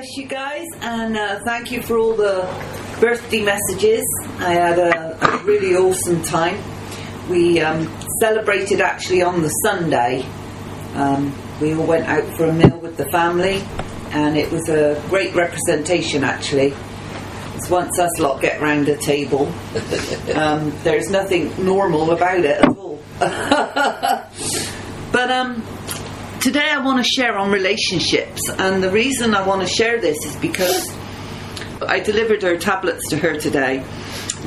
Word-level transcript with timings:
bless 0.00 0.16
you 0.16 0.26
guys, 0.26 0.64
and 0.80 1.14
uh, 1.14 1.38
thank 1.40 1.70
you 1.70 1.82
for 1.82 1.98
all 1.98 2.14
the 2.14 2.40
birthday 3.00 3.42
messages. 3.42 4.02
I 4.38 4.54
had 4.54 4.78
a, 4.78 5.18
a 5.22 5.44
really 5.44 5.76
awesome 5.76 6.22
time. 6.22 6.58
We 7.28 7.60
um, 7.60 7.86
celebrated 8.18 8.80
actually 8.80 9.20
on 9.20 9.42
the 9.42 9.50
Sunday. 9.50 10.24
Um, 10.94 11.34
we 11.60 11.74
all 11.74 11.84
went 11.84 12.06
out 12.06 12.24
for 12.38 12.46
a 12.46 12.52
meal 12.54 12.78
with 12.78 12.96
the 12.96 13.10
family, 13.10 13.62
and 14.12 14.38
it 14.38 14.50
was 14.50 14.70
a 14.70 15.04
great 15.10 15.34
representation 15.34 16.24
actually. 16.24 16.72
It's 17.56 17.68
once 17.68 17.98
us 17.98 18.18
lot 18.18 18.40
get 18.40 18.58
round 18.62 18.88
a 18.88 18.96
table, 18.96 19.48
um, 20.34 20.72
there's 20.82 21.10
nothing 21.10 21.52
normal 21.62 22.12
about 22.12 22.38
it 22.38 22.62
at 22.62 22.68
all. 22.74 22.98
but 25.12 25.30
um, 25.30 25.62
today 26.40 26.70
I 26.70 26.78
want 26.78 27.04
to 27.04 27.04
share 27.04 27.36
on 27.36 27.50
relationships, 27.50 28.48
and 28.48 28.82
the 28.82 28.90
reason 28.90 29.34
I 29.34 29.46
want 29.46 29.60
to 29.60 29.68
share 29.68 30.00
this 30.00 30.24
is 30.24 30.36
because 30.36 30.90
I 31.82 32.00
delivered 32.00 32.42
her 32.42 32.56
tablets 32.56 33.10
to 33.10 33.18
her 33.18 33.38
today. 33.38 33.84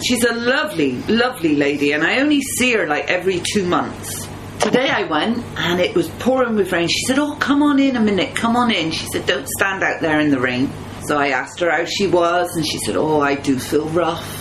She's 0.04 0.24
a 0.24 0.34
lovely, 0.34 0.94
lovely 1.04 1.56
lady, 1.56 1.92
and 1.92 2.04
I 2.04 2.20
only 2.20 2.42
see 2.42 2.74
her 2.74 2.88
like 2.88 3.10
every 3.10 3.42
two 3.54 3.66
months. 3.66 4.28
Today 4.60 4.90
I 4.90 5.04
went 5.04 5.44
and 5.58 5.80
it 5.80 5.94
was 5.96 6.10
pouring 6.10 6.56
with 6.56 6.72
rain. 6.72 6.88
She 6.88 7.06
said, 7.06 7.20
Oh, 7.20 7.36
come 7.36 7.62
on 7.62 7.80
in 7.80 7.96
a 7.96 8.00
minute, 8.02 8.36
come 8.36 8.56
on 8.56 8.72
in. 8.72 8.92
She 8.92 9.06
said, 9.08 9.26
Don't 9.26 9.48
stand 9.48 9.84
out 9.84 10.02
there 10.02 10.20
in 10.20 10.32
the 10.32 10.40
rain. 10.40 10.72
So 11.06 11.18
I 11.18 11.30
asked 11.30 11.60
her 11.60 11.70
how 11.70 11.86
she 11.86 12.08
was, 12.08 12.56
and 12.56 12.66
she 12.66 12.80
said, 12.80 12.96
Oh, 12.96 13.20
I 13.20 13.36
do 13.36 13.60
feel 13.60 13.88
rough. 13.90 14.40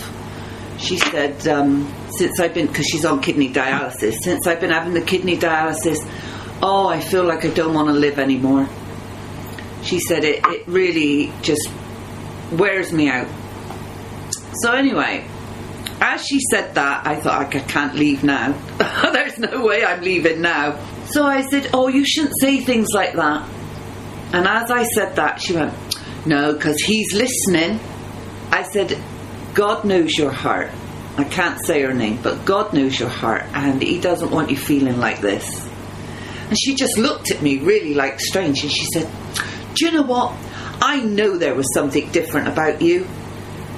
She 0.79 0.97
said, 0.97 1.47
um, 1.49 1.93
Since 2.17 2.41
I've 2.41 2.55
been, 2.55 2.69
because 2.69 2.87
she's 2.87 3.05
on 3.05 3.21
kidney 3.21 3.51
dialysis, 3.51 4.17
since 4.23 4.47
I've 4.47 4.61
been 4.61 4.71
having 4.71 4.95
the 4.95 5.03
kidney 5.03 5.37
dialysis, 5.37 5.99
oh, 6.63 6.87
I 6.87 7.01
feel 7.01 7.25
like 7.25 7.45
I 7.45 7.49
don't 7.49 7.75
want 7.75 7.89
to 7.89 7.95
live 7.95 8.19
anymore. 8.19 8.69
She 9.83 9.99
said, 9.99 10.25
It, 10.25 10.41
it 10.47 10.69
really 10.69 11.33
just 11.43 11.69
wears 12.53 12.93
me 12.93 13.09
out. 13.09 13.29
So, 14.63 14.73
anyway, 14.73 15.27
as 16.01 16.25
she 16.25 16.41
said 16.51 16.75
that, 16.75 17.07
I 17.07 17.17
thought, 17.17 17.55
I 17.55 17.61
can't 17.61 17.95
leave 17.95 18.23
now. 18.23 18.53
There's 19.13 19.39
no 19.39 19.65
way 19.65 19.85
I'm 19.85 20.03
leaving 20.03 20.41
now. 20.41 20.79
So 21.07 21.25
I 21.25 21.43
said, 21.43 21.71
Oh, 21.75 21.89
you 21.89 22.07
shouldn't 22.07 22.35
say 22.41 22.61
things 22.61 22.89
like 22.95 23.15
that. 23.15 23.49
And 24.33 24.47
as 24.47 24.71
I 24.71 24.85
said 24.85 25.17
that, 25.17 25.41
she 25.41 25.55
went, 25.55 25.75
No, 26.27 26.53
because 26.53 26.81
he's 26.81 27.13
listening. 27.13 27.81
I 28.51 28.63
said, 28.63 28.99
God 29.55 29.85
knows 29.85 30.17
your 30.17 30.31
heart. 30.31 30.71
I 31.17 31.25
can't 31.25 31.63
say 31.65 31.83
her 31.83 31.93
name, 31.93 32.19
but 32.23 32.45
God 32.47 32.73
knows 32.73 32.99
your 32.99 33.11
heart, 33.11 33.43
and 33.53 33.83
He 33.83 34.01
doesn't 34.01 34.31
want 34.31 34.51
you 34.51 34.57
feeling 34.57 34.99
like 34.99 35.21
this. 35.21 35.69
And 36.53 36.59
she 36.59 36.75
just 36.75 36.99
looked 36.99 37.31
at 37.31 37.41
me 37.41 37.61
really 37.61 37.95
like 37.95 38.21
strange, 38.21 38.63
and 38.63 38.71
she 38.71 38.85
said, 38.93 39.11
Do 39.75 39.87
you 39.87 39.91
know 39.91 40.03
what? 40.03 40.37
I 40.83 41.01
know 41.01 41.39
there 41.39 41.55
was 41.55 41.73
something 41.73 42.11
different 42.11 42.47
about 42.47 42.83
you. 42.83 43.07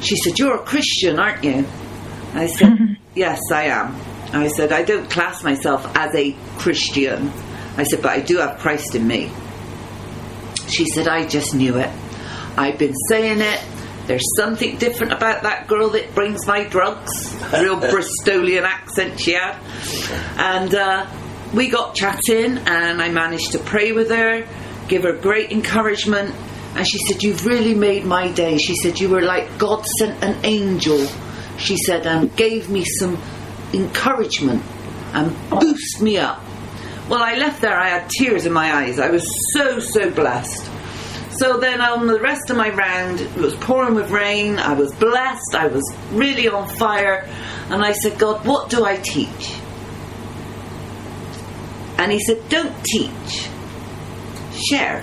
She 0.01 0.17
said, 0.17 0.41
You're 0.41 0.57
a 0.57 0.65
Christian, 0.65 1.21
aren't 1.21 1.45
you? 1.45 1.65
I 2.33 2.49
said, 2.49 2.97
Yes, 3.15 3.41
I 3.53 3.67
am. 3.67 3.95
I 4.33 4.49
said, 4.49 4.73
I 4.73 4.83
don't 4.83 5.09
class 5.09 5.45
myself 5.45 5.87
as 5.97 6.17
a 6.17 6.35
Christian. 6.59 7.31
I 7.77 7.85
said, 7.85 8.03
But 8.03 8.11
I 8.11 8.19
do 8.19 8.39
have 8.39 8.59
Christ 8.59 8.97
in 8.97 9.07
me. 9.07 9.31
She 10.67 10.85
said, 10.87 11.07
I 11.07 11.29
just 11.29 11.55
knew 11.55 11.77
it. 11.77 11.91
I've 12.57 12.77
been 12.77 12.97
saying 13.09 13.41
it. 13.41 13.65
There's 14.09 14.27
something 14.37 14.79
different 14.79 15.13
about 15.13 15.45
that 15.45 15.69
girl 15.69 15.91
that 15.91 16.13
brings 16.17 16.45
my 16.45 16.65
drugs. 16.65 17.33
Real 17.53 17.77
Bristolian 17.81 18.63
accent 18.65 19.21
she 19.21 19.35
had. 19.35 19.61
And 20.37 20.75
uh, 20.75 21.07
we 21.55 21.69
got 21.69 21.95
chatting, 21.95 22.59
and 22.59 23.03
I 23.03 23.11
managed 23.11 23.53
to 23.53 23.59
pray 23.59 23.93
with 23.93 24.11
her, 24.11 24.47
give 24.89 25.05
her 25.05 25.13
great 25.13 25.53
encouragement. 25.53 26.35
And 26.77 26.87
she 26.87 26.99
said, 26.99 27.23
You've 27.23 27.47
really 27.47 27.75
made 27.75 28.05
my 28.05 28.31
day. 28.33 28.59
She 28.59 28.75
said, 28.77 28.99
You 28.99 29.09
were 29.09 29.23
like 29.23 29.59
God 29.59 29.87
sent 29.99 30.23
an 30.25 30.45
angel. 30.45 31.07
She 31.57 31.77
said, 31.77 32.07
and 32.07 32.35
gave 32.37 32.69
me 32.69 32.85
some 32.85 33.17
encouragement 33.73 34.63
and 35.13 35.35
boost 35.51 36.03
me 36.03 36.19
up. 36.19 36.43
Well, 37.09 37.23
I 37.23 37.35
left 37.35 37.61
there, 37.61 37.77
I 37.77 37.89
had 37.89 38.11
tears 38.11 38.47
in 38.47 38.53
my 38.53 38.75
eyes. 38.75 38.99
I 38.99 39.11
was 39.11 39.25
so, 39.53 39.79
so 39.79 40.11
blessed. 40.11 40.71
So 41.39 41.59
then 41.59 41.81
on 41.81 42.07
the 42.07 42.21
rest 42.21 42.51
of 42.51 42.57
my 42.57 42.71
round, 42.71 43.21
it 43.21 43.35
was 43.37 43.55
pouring 43.57 43.95
with 43.95 44.11
rain. 44.11 44.59
I 44.59 44.75
was 44.75 44.95
blessed. 44.95 45.55
I 45.55 45.67
was 45.67 45.83
really 46.13 46.49
on 46.49 46.69
fire. 46.77 47.29
And 47.71 47.85
I 47.85 47.93
said, 47.93 48.19
God, 48.19 48.47
what 48.47 48.71
do 48.71 48.85
I 48.85 48.97
teach? 48.97 49.53
And 52.05 52.13
he 52.13 52.21
said, 52.21 52.51
Don't 52.51 52.85
teach. 52.85 53.49
Share. 54.69 55.01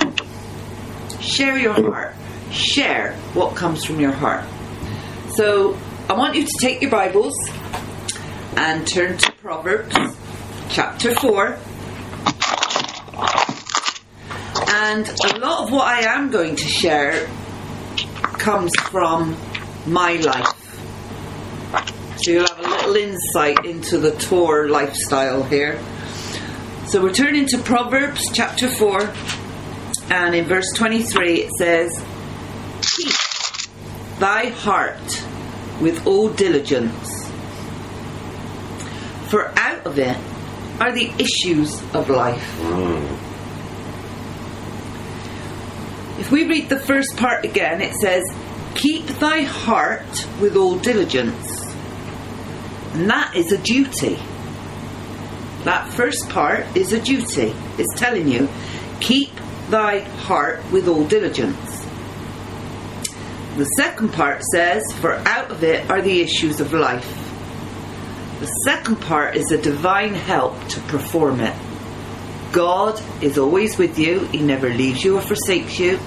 Share 1.19 1.57
your 1.57 1.73
heart. 1.73 2.13
Share 2.51 3.13
what 3.34 3.56
comes 3.56 3.84
from 3.84 4.00
your 4.00 4.12
heart. 4.12 4.45
So 5.34 5.75
I 6.07 6.13
want 6.13 6.35
you 6.35 6.45
to 6.45 6.51
take 6.59 6.79
your 6.79 6.91
Bibles 6.91 7.34
and 8.56 8.88
turn 8.88 9.17
to 9.17 9.31
Proverbs 9.31 9.95
chapter 10.69 11.16
4. 11.16 11.57
And 14.67 15.09
a 15.09 15.40
lot 15.40 15.63
of 15.63 15.72
what 15.72 15.88
I 15.88 16.01
am 16.01 16.29
going 16.29 16.56
to 16.56 16.67
share 16.67 17.28
comes 18.34 18.75
from 18.79 19.35
my 19.88 20.17
life. 20.17 20.78
So 22.17 22.29
you'll 22.29 22.47
have 22.47 22.59
a 22.59 22.69
little 22.69 22.95
insight 22.95 23.66
into 23.66 23.97
the 23.97 24.11
Torr 24.11 24.69
lifestyle 24.69 25.41
here. 25.41 25.79
So 26.91 27.02
we're 27.02 27.13
turning 27.13 27.46
to 27.46 27.57
Proverbs 27.57 28.19
chapter 28.34 28.68
4, 28.68 29.13
and 30.09 30.35
in 30.35 30.44
verse 30.44 30.74
23 30.75 31.40
it 31.40 31.50
says, 31.57 31.90
Keep 32.81 34.19
thy 34.19 34.47
heart 34.47 35.25
with 35.79 36.06
all 36.06 36.28
diligence, 36.28 37.31
for 39.29 39.57
out 39.57 39.85
of 39.85 40.00
it 40.00 40.18
are 40.81 40.91
the 40.91 41.09
issues 41.18 41.81
of 41.94 42.09
life. 42.09 42.59
If 46.19 46.29
we 46.29 46.46
read 46.46 46.68
the 46.68 46.78
first 46.78 47.16
part 47.16 47.46
again, 47.46 47.79
it 47.79 47.94
says, 47.94 48.25
Keep 48.75 49.06
thy 49.18 49.44
heart 49.44 50.28
with 50.41 50.58
all 50.58 50.78
diligence. 50.78 51.73
And 52.91 53.09
that 53.09 53.34
is 53.38 53.53
a 53.53 53.58
duty. 53.59 54.19
That 55.63 55.88
first 55.94 56.29
part 56.29 56.66
is 56.75 56.91
a 56.91 56.99
duty. 56.99 57.53
It's 57.77 57.99
telling 57.99 58.27
you, 58.27 58.49
keep 58.99 59.29
thy 59.69 59.99
heart 59.99 60.59
with 60.72 60.88
all 60.88 61.05
diligence. 61.05 61.85
The 63.57 63.66
second 63.77 64.13
part 64.13 64.41
says, 64.53 64.83
For 64.94 65.13
out 65.13 65.51
of 65.51 65.63
it 65.63 65.89
are 65.89 66.01
the 66.01 66.22
issues 66.22 66.59
of 66.59 66.73
life. 66.73 67.05
The 68.39 68.47
second 68.66 69.01
part 69.01 69.35
is 69.35 69.51
a 69.51 69.61
divine 69.61 70.16
help 70.16 70.67
to 70.69 70.79
perform 70.81 71.41
it. 71.41 71.55
God 72.51 72.99
is 73.22 73.38
always 73.38 73.78
with 73.78 73.99
you, 73.99 74.22
He 74.28 74.41
never 74.41 74.69
leaves 74.69 75.03
you 75.03 75.17
or 75.17 75.22
forsakes 75.22 75.79
you, 75.79 75.99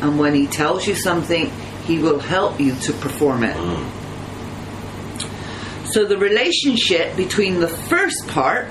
and 0.00 0.18
when 0.18 0.34
He 0.34 0.46
tells 0.46 0.86
you 0.86 0.94
something, 0.94 1.50
He 1.84 1.98
will 1.98 2.18
help 2.18 2.58
you 2.58 2.74
to 2.74 2.92
perform 2.94 3.44
it. 3.44 3.56
Mm. 3.56 3.90
So 5.92 6.04
the 6.04 6.18
relationship 6.18 7.16
between 7.16 7.60
the 7.60 7.68
first 7.68 8.26
part 8.28 8.68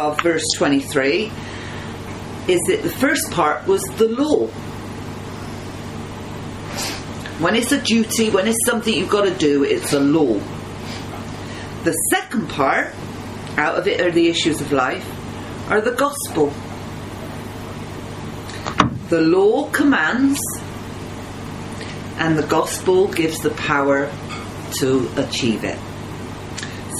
of 0.00 0.20
verse 0.22 0.44
23 0.56 1.30
is 2.48 2.60
that 2.68 2.82
the 2.82 2.90
first 2.90 3.30
part 3.30 3.66
was 3.66 3.82
the 3.96 4.08
law. 4.08 4.46
When 7.38 7.54
it's 7.54 7.72
a 7.72 7.80
duty, 7.80 8.30
when 8.30 8.48
it's 8.48 8.64
something 8.66 8.92
you've 8.92 9.10
got 9.10 9.24
to 9.24 9.34
do, 9.34 9.64
it's 9.64 9.92
a 9.92 10.00
law. 10.00 10.40
The 11.84 11.92
second 12.10 12.48
part, 12.48 12.94
out 13.56 13.78
of 13.78 13.86
it 13.86 14.00
are 14.00 14.10
the 14.10 14.28
issues 14.28 14.60
of 14.60 14.72
life, 14.72 15.06
are 15.70 15.80
the 15.80 15.92
gospel. 15.92 16.52
The 19.08 19.20
law 19.20 19.70
commands, 19.70 20.40
and 22.18 22.38
the 22.38 22.46
gospel 22.46 23.08
gives 23.08 23.38
the 23.38 23.50
power 23.50 24.10
to 24.78 25.10
achieve 25.16 25.64
it. 25.64 25.78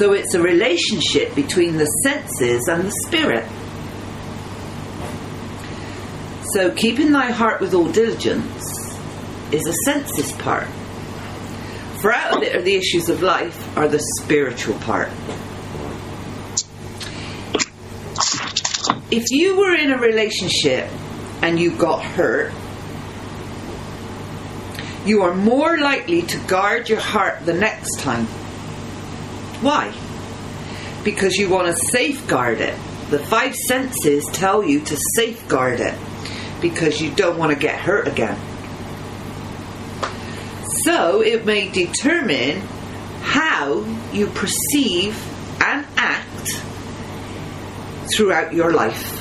So 0.00 0.14
it's 0.14 0.32
a 0.32 0.40
relationship 0.40 1.34
between 1.34 1.76
the 1.76 1.84
senses 1.84 2.68
and 2.68 2.84
the 2.84 2.90
spirit. 3.04 3.44
So 6.54 6.70
keeping 6.74 7.12
thy 7.12 7.30
heart 7.30 7.60
with 7.60 7.74
all 7.74 7.92
diligence 7.92 8.96
is 9.52 9.66
a 9.66 9.74
senses 9.84 10.32
part. 10.32 10.68
For 12.00 12.14
out 12.14 12.38
of 12.38 12.42
it 12.42 12.56
are 12.56 12.62
the 12.62 12.76
issues 12.76 13.10
of 13.10 13.20
life, 13.20 13.76
are 13.76 13.88
the 13.88 14.02
spiritual 14.22 14.78
part. 14.78 15.10
If 19.10 19.30
you 19.30 19.58
were 19.58 19.74
in 19.74 19.92
a 19.92 19.98
relationship 19.98 20.88
and 21.42 21.60
you 21.60 21.76
got 21.76 22.02
hurt, 22.02 22.54
you 25.04 25.20
are 25.24 25.34
more 25.34 25.76
likely 25.76 26.22
to 26.22 26.38
guard 26.46 26.88
your 26.88 27.00
heart 27.00 27.44
the 27.44 27.52
next 27.52 28.00
time. 28.00 28.26
Why? 29.60 29.92
Because 31.04 31.36
you 31.36 31.48
want 31.48 31.68
to 31.68 31.82
safeguard 31.92 32.60
it. 32.60 32.74
The 33.10 33.18
five 33.18 33.54
senses 33.54 34.24
tell 34.32 34.64
you 34.64 34.80
to 34.80 34.96
safeguard 35.16 35.80
it 35.80 35.98
because 36.60 37.00
you 37.00 37.10
don't 37.10 37.38
want 37.38 37.52
to 37.52 37.58
get 37.58 37.78
hurt 37.78 38.06
again. 38.06 38.38
So 40.84 41.20
it 41.20 41.44
may 41.44 41.68
determine 41.68 42.60
how 43.22 43.84
you 44.12 44.28
perceive 44.28 45.16
and 45.60 45.86
act 45.96 46.62
throughout 48.14 48.52
your 48.54 48.72
life. 48.72 49.16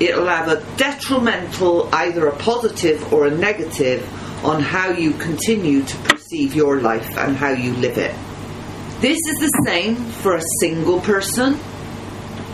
It'll 0.00 0.26
have 0.26 0.48
a 0.48 0.62
detrimental, 0.76 1.88
either 1.94 2.26
a 2.26 2.36
positive 2.36 3.12
or 3.12 3.26
a 3.26 3.30
negative, 3.30 4.06
on 4.44 4.60
how 4.60 4.90
you 4.90 5.12
continue 5.12 5.82
to 5.82 5.96
perceive 5.98 6.54
your 6.54 6.80
life 6.80 7.16
and 7.16 7.36
how 7.36 7.50
you 7.50 7.72
live 7.74 7.96
it. 7.96 8.14
This 9.00 9.18
is 9.28 9.38
the 9.40 9.62
same 9.66 9.94
for 9.94 10.36
a 10.36 10.42
single 10.60 11.00
person 11.00 11.58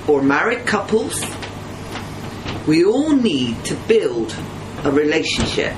or 0.08 0.22
married 0.22 0.66
couples. 0.66 1.24
We 2.66 2.84
all 2.84 3.12
need 3.12 3.64
to 3.66 3.76
build 3.86 4.34
a 4.82 4.90
relationship. 4.90 5.72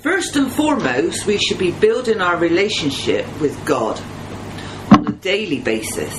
First 0.00 0.36
and 0.36 0.52
foremost, 0.52 1.26
we 1.26 1.38
should 1.38 1.58
be 1.58 1.72
building 1.72 2.20
our 2.20 2.36
relationship 2.36 3.26
with 3.40 3.64
God 3.66 4.00
on 4.92 5.08
a 5.08 5.12
daily 5.12 5.58
basis. 5.58 6.14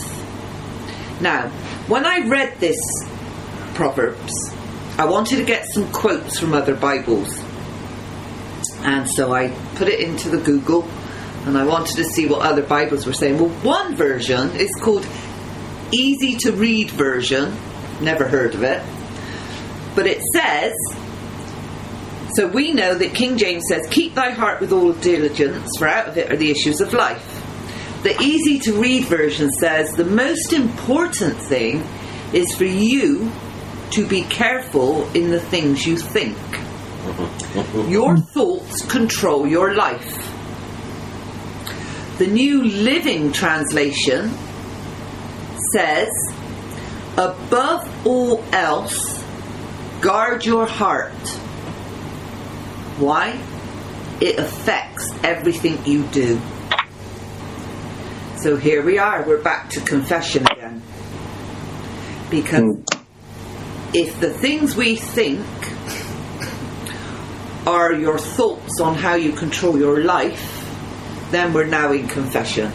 Now, 1.22 1.48
when 1.88 2.06
I 2.06 2.28
read 2.28 2.60
this 2.60 2.78
Proverbs, 3.74 4.34
I 4.98 5.06
wanted 5.06 5.38
to 5.38 5.46
get 5.46 5.66
some 5.66 5.90
quotes 5.94 6.38
from 6.38 6.54
other 6.54 6.76
Bibles. 6.76 7.42
And 8.80 9.10
so 9.10 9.34
I 9.34 9.48
put 9.76 9.88
it 9.88 10.02
into 10.02 10.28
the 10.28 10.40
Google 10.40 10.86
and 11.46 11.58
I 11.58 11.66
wanted 11.66 11.96
to 11.98 12.04
see 12.04 12.28
what 12.28 12.42
other 12.42 12.62
Bibles 12.62 13.06
were 13.06 13.14
saying. 13.14 13.40
Well, 13.40 13.50
one 13.50 13.96
version 13.96 14.52
is 14.56 14.72
called 14.82 15.08
Easy 15.92 16.36
to 16.38 16.52
Read 16.52 16.92
Version. 16.92 17.56
Never 18.02 18.28
heard 18.28 18.56
of 18.56 18.64
it. 18.64 18.84
But 19.96 20.06
it 20.08 20.22
says, 20.34 20.74
so 22.36 22.48
we 22.48 22.74
know 22.74 22.94
that 22.94 23.14
King 23.14 23.38
James 23.38 23.64
says, 23.68 23.88
Keep 23.90 24.16
thy 24.16 24.32
heart 24.32 24.62
with 24.62 24.72
all 24.72 24.94
diligence, 24.94 25.78
for 25.78 25.88
out 25.88 26.08
of 26.08 26.18
it 26.18 26.32
are 26.32 26.38
the 26.38 26.52
issues 26.52 26.80
of 26.82 26.94
life. 26.94 27.36
The 28.04 28.22
easy 28.22 28.60
to 28.60 28.74
read 28.74 29.06
version 29.06 29.52
says, 29.52 29.94
The 29.94 30.06
most 30.06 30.54
important 30.54 31.38
thing 31.38 31.84
is 32.32 32.54
for 32.56 32.66
you 32.66 33.32
to 33.92 34.06
be 34.06 34.22
careful 34.24 35.10
in 35.12 35.32
the 35.32 35.40
things 35.40 35.86
you 35.86 35.98
think. 35.98 36.38
Your 37.90 38.18
thoughts 38.18 38.86
control 38.86 39.48
your 39.48 39.74
life. 39.74 40.29
The 42.20 42.28
New 42.28 42.64
Living 42.64 43.32
Translation 43.32 44.30
says, 45.72 46.10
above 47.14 48.06
all 48.06 48.44
else, 48.52 49.24
guard 50.02 50.46
your 50.46 50.66
heart. 50.66 51.14
Why? 52.98 53.42
It 54.20 54.38
affects 54.38 55.10
everything 55.24 55.86
you 55.86 56.04
do. 56.08 56.42
So 58.40 58.58
here 58.58 58.84
we 58.84 58.98
are, 58.98 59.24
we're 59.26 59.42
back 59.42 59.70
to 59.70 59.80
confession 59.80 60.46
again. 60.46 60.82
Because 62.30 62.64
hmm. 62.64 62.84
if 63.94 64.20
the 64.20 64.34
things 64.34 64.76
we 64.76 64.98
think 64.98 65.46
are 67.66 67.94
your 67.94 68.18
thoughts 68.20 68.82
on 68.82 68.96
how 68.96 69.16
you 69.16 69.32
control 69.32 69.80
your 69.80 70.04
life, 70.04 70.59
then 71.32 71.54
we're 71.54 71.66
now 71.66 71.92
in 71.92 72.08
confession. 72.08 72.72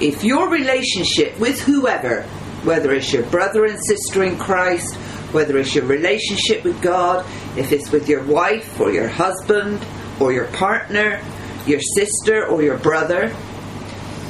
If 0.00 0.24
your 0.24 0.48
relationship 0.48 1.38
with 1.38 1.60
whoever, 1.60 2.22
whether 2.64 2.92
it's 2.92 3.12
your 3.12 3.22
brother 3.24 3.64
and 3.64 3.78
sister 3.86 4.24
in 4.24 4.38
Christ, 4.38 4.94
whether 5.32 5.58
it's 5.58 5.74
your 5.74 5.84
relationship 5.84 6.64
with 6.64 6.80
God, 6.82 7.26
if 7.56 7.72
it's 7.72 7.90
with 7.90 8.08
your 8.08 8.22
wife 8.24 8.80
or 8.80 8.92
your 8.92 9.08
husband 9.08 9.84
or 10.20 10.32
your 10.32 10.46
partner, 10.46 11.20
your 11.66 11.80
sister 11.80 12.46
or 12.46 12.62
your 12.62 12.78
brother, 12.78 13.34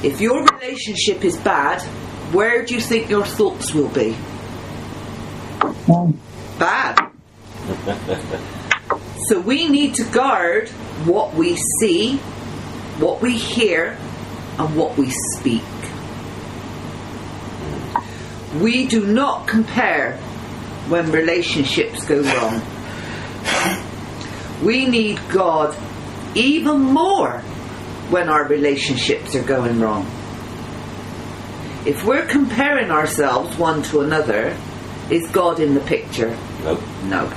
if 0.02 0.20
your 0.20 0.44
relationship 0.44 1.24
is 1.24 1.36
bad, 1.38 1.82
where 2.32 2.64
do 2.64 2.74
you 2.74 2.80
think 2.80 3.08
your 3.08 3.24
thoughts 3.24 3.72
will 3.72 3.88
be? 3.88 4.16
Bad. 6.58 7.10
so 9.28 9.40
we 9.40 9.68
need 9.68 9.94
to 9.94 10.04
guard 10.04 10.70
what 11.06 11.34
we 11.34 11.56
see, 11.80 12.16
what 12.98 13.20
we 13.20 13.36
hear, 13.36 13.96
and 14.58 14.76
what 14.76 14.96
we 14.96 15.10
speak. 15.36 15.62
We 18.60 18.86
do 18.86 19.06
not 19.06 19.48
compare 19.48 20.16
when 20.88 21.10
relationships 21.10 22.04
go 22.04 22.22
wrong. 22.22 22.62
We 24.62 24.86
need 24.86 25.20
God 25.30 25.76
even 26.34 26.80
more 26.80 27.40
when 28.10 28.28
our 28.28 28.46
relationships 28.46 29.34
are 29.34 29.42
going 29.42 29.80
wrong. 29.80 30.06
If 31.86 32.04
we're 32.04 32.26
comparing 32.26 32.90
ourselves 32.90 33.58
one 33.58 33.82
to 33.84 34.00
another, 34.00 34.56
is 35.10 35.28
God 35.30 35.60
in 35.60 35.74
the 35.74 35.80
picture? 35.80 36.36
No. 36.62 36.82
No. 37.04 37.32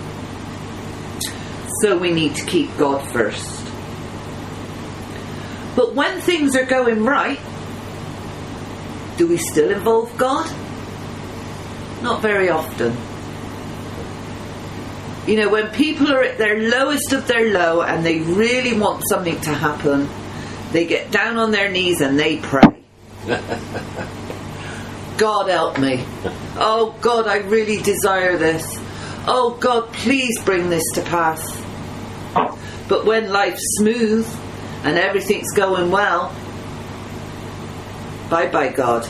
So 1.81 1.97
we 1.97 2.11
need 2.11 2.35
to 2.35 2.45
keep 2.45 2.75
God 2.77 3.05
first. 3.11 3.56
But 5.77 5.93
when 5.93 6.19
things 6.21 6.55
are 6.55 6.65
going 6.65 7.05
right, 7.05 7.39
do 9.15 9.27
we 9.27 9.37
still 9.37 9.69
involve 9.69 10.17
God? 10.17 10.51
Not 12.01 12.23
very 12.23 12.49
often. 12.49 12.97
You 15.27 15.39
know, 15.39 15.49
when 15.49 15.69
people 15.69 16.11
are 16.11 16.23
at 16.23 16.39
their 16.39 16.67
lowest 16.67 17.13
of 17.13 17.27
their 17.27 17.53
low 17.53 17.83
and 17.83 18.03
they 18.03 18.21
really 18.21 18.75
want 18.75 19.03
something 19.07 19.39
to 19.41 19.51
happen, 19.51 20.09
they 20.71 20.87
get 20.87 21.11
down 21.11 21.37
on 21.37 21.51
their 21.51 21.69
knees 21.69 22.01
and 22.01 22.17
they 22.17 22.37
pray. 22.37 22.63
God 25.17 25.47
help 25.47 25.77
me. 25.77 26.03
Oh 26.55 26.97
God, 27.01 27.27
I 27.27 27.37
really 27.37 27.79
desire 27.83 28.35
this. 28.35 28.65
Oh 29.27 29.55
God, 29.59 29.93
please 29.93 30.41
bring 30.41 30.71
this 30.71 30.89
to 30.95 31.03
pass. 31.03 31.55
But 32.87 33.05
when 33.05 33.31
life's 33.31 33.61
smooth 33.77 34.27
and 34.83 34.97
everything's 34.97 35.51
going 35.53 35.91
well, 35.91 36.33
bye 38.29 38.49
bye, 38.49 38.69
God. 38.69 39.07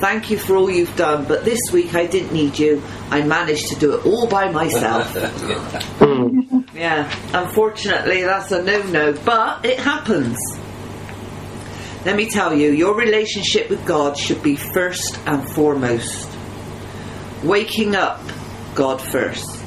Thank 0.00 0.30
you 0.30 0.38
for 0.38 0.56
all 0.56 0.70
you've 0.70 0.94
done, 0.94 1.24
but 1.24 1.44
this 1.44 1.58
week 1.72 1.94
I 1.94 2.06
didn't 2.06 2.32
need 2.32 2.56
you. 2.58 2.82
I 3.10 3.22
managed 3.22 3.68
to 3.68 3.76
do 3.76 3.94
it 3.94 4.06
all 4.06 4.28
by 4.28 4.50
myself. 4.52 5.12
yeah, 6.74 7.12
unfortunately, 7.32 8.22
that's 8.22 8.52
a 8.52 8.62
no 8.62 8.82
no, 8.84 9.12
but 9.12 9.64
it 9.64 9.80
happens. 9.80 10.38
Let 12.04 12.14
me 12.14 12.30
tell 12.30 12.54
you, 12.54 12.70
your 12.70 12.94
relationship 12.94 13.68
with 13.70 13.84
God 13.84 14.16
should 14.16 14.42
be 14.42 14.54
first 14.54 15.18
and 15.26 15.46
foremost. 15.50 16.30
Waking 17.42 17.96
up, 17.96 18.20
God 18.76 19.00
first. 19.00 19.64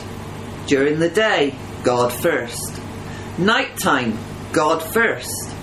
During 0.68 1.00
the 1.00 1.10
day, 1.10 1.54
God 1.84 2.13
first. 2.13 2.82
Nighttime, 3.38 4.18
God 4.53 4.81
first. 4.93 5.55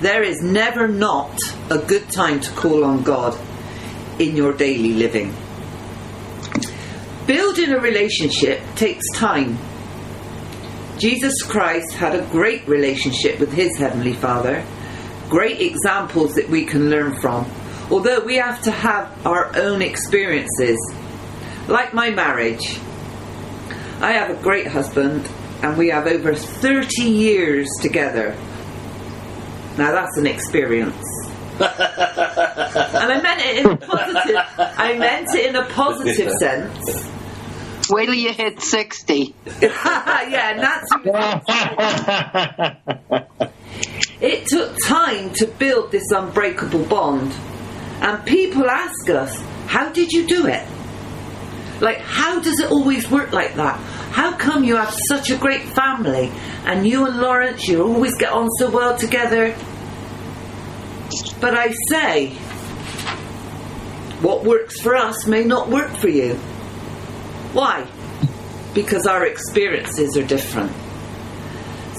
There 0.00 0.22
is 0.22 0.42
never 0.42 0.88
not 0.88 1.38
a 1.70 1.78
good 1.78 2.10
time 2.10 2.40
to 2.40 2.50
call 2.52 2.84
on 2.84 3.02
God 3.02 3.38
in 4.18 4.36
your 4.36 4.52
daily 4.52 4.94
living. 4.94 5.34
Building 7.26 7.70
a 7.70 7.78
relationship 7.78 8.60
takes 8.74 9.04
time. 9.14 9.58
Jesus 10.98 11.42
Christ 11.42 11.92
had 11.94 12.14
a 12.14 12.26
great 12.26 12.66
relationship 12.66 13.38
with 13.38 13.52
his 13.52 13.76
Heavenly 13.76 14.12
Father, 14.12 14.64
great 15.28 15.60
examples 15.60 16.34
that 16.34 16.48
we 16.48 16.64
can 16.64 16.90
learn 16.90 17.14
from, 17.20 17.50
although 17.90 18.20
we 18.20 18.36
have 18.36 18.60
to 18.62 18.70
have 18.70 19.26
our 19.26 19.56
own 19.56 19.82
experiences. 19.82 20.78
Like 21.68 21.94
my 21.94 22.10
marriage, 22.10 22.78
I 24.00 24.12
have 24.12 24.30
a 24.30 24.42
great 24.42 24.66
husband 24.66 25.28
and 25.62 25.78
we 25.78 25.88
have 25.88 26.06
over 26.06 26.34
30 26.34 27.02
years 27.02 27.68
together. 27.80 28.36
Now 29.78 29.92
that's 29.92 30.18
an 30.18 30.26
experience. 30.26 31.02
and 31.58 31.70
I 31.70 33.20
meant 33.22 33.40
it 33.40 33.58
in 33.58 33.70
a 33.70 33.76
positive. 33.76 34.36
I 34.58 34.98
meant 34.98 35.28
it 35.34 35.46
in 35.46 35.56
a 35.56 35.64
positive 35.66 36.32
sense. 36.40 37.08
Wait 37.90 38.06
till 38.06 38.14
you 38.14 38.32
hit 38.32 38.60
60. 38.60 39.34
yeah, 39.60 40.50
and 40.50 40.60
that's. 40.60 40.90
It 44.22 44.46
took 44.46 44.76
time 44.86 45.32
to 45.34 45.46
build 45.48 45.90
this 45.90 46.08
unbreakable 46.12 46.84
bond, 46.84 47.32
and 48.00 48.24
people 48.24 48.70
ask 48.70 49.10
us, 49.10 49.36
"How 49.66 49.88
did 49.88 50.12
you 50.12 50.28
do 50.28 50.46
it?" 50.46 50.64
Like, 51.80 51.98
how 51.98 52.38
does 52.38 52.60
it 52.60 52.70
always 52.70 53.10
work 53.10 53.32
like 53.32 53.56
that? 53.56 53.80
How 54.12 54.36
come 54.36 54.62
you 54.62 54.76
have 54.76 54.94
such 55.08 55.30
a 55.30 55.36
great 55.36 55.62
family, 55.62 56.30
and 56.64 56.86
you 56.86 57.06
and 57.06 57.18
Laurence, 57.18 57.66
you 57.66 57.82
always 57.82 58.16
get 58.16 58.32
on 58.32 58.48
so 58.58 58.70
well 58.70 58.96
together? 58.96 59.54
But 61.40 61.54
I 61.54 61.72
say, 61.90 62.36
what 64.22 64.44
works 64.44 64.80
for 64.80 64.94
us 64.94 65.26
may 65.26 65.44
not 65.44 65.68
work 65.68 65.90
for 65.96 66.08
you. 66.08 66.34
Why? 67.54 67.86
Because 68.74 69.06
our 69.06 69.26
experiences 69.26 70.16
are 70.16 70.22
different. 70.22 70.72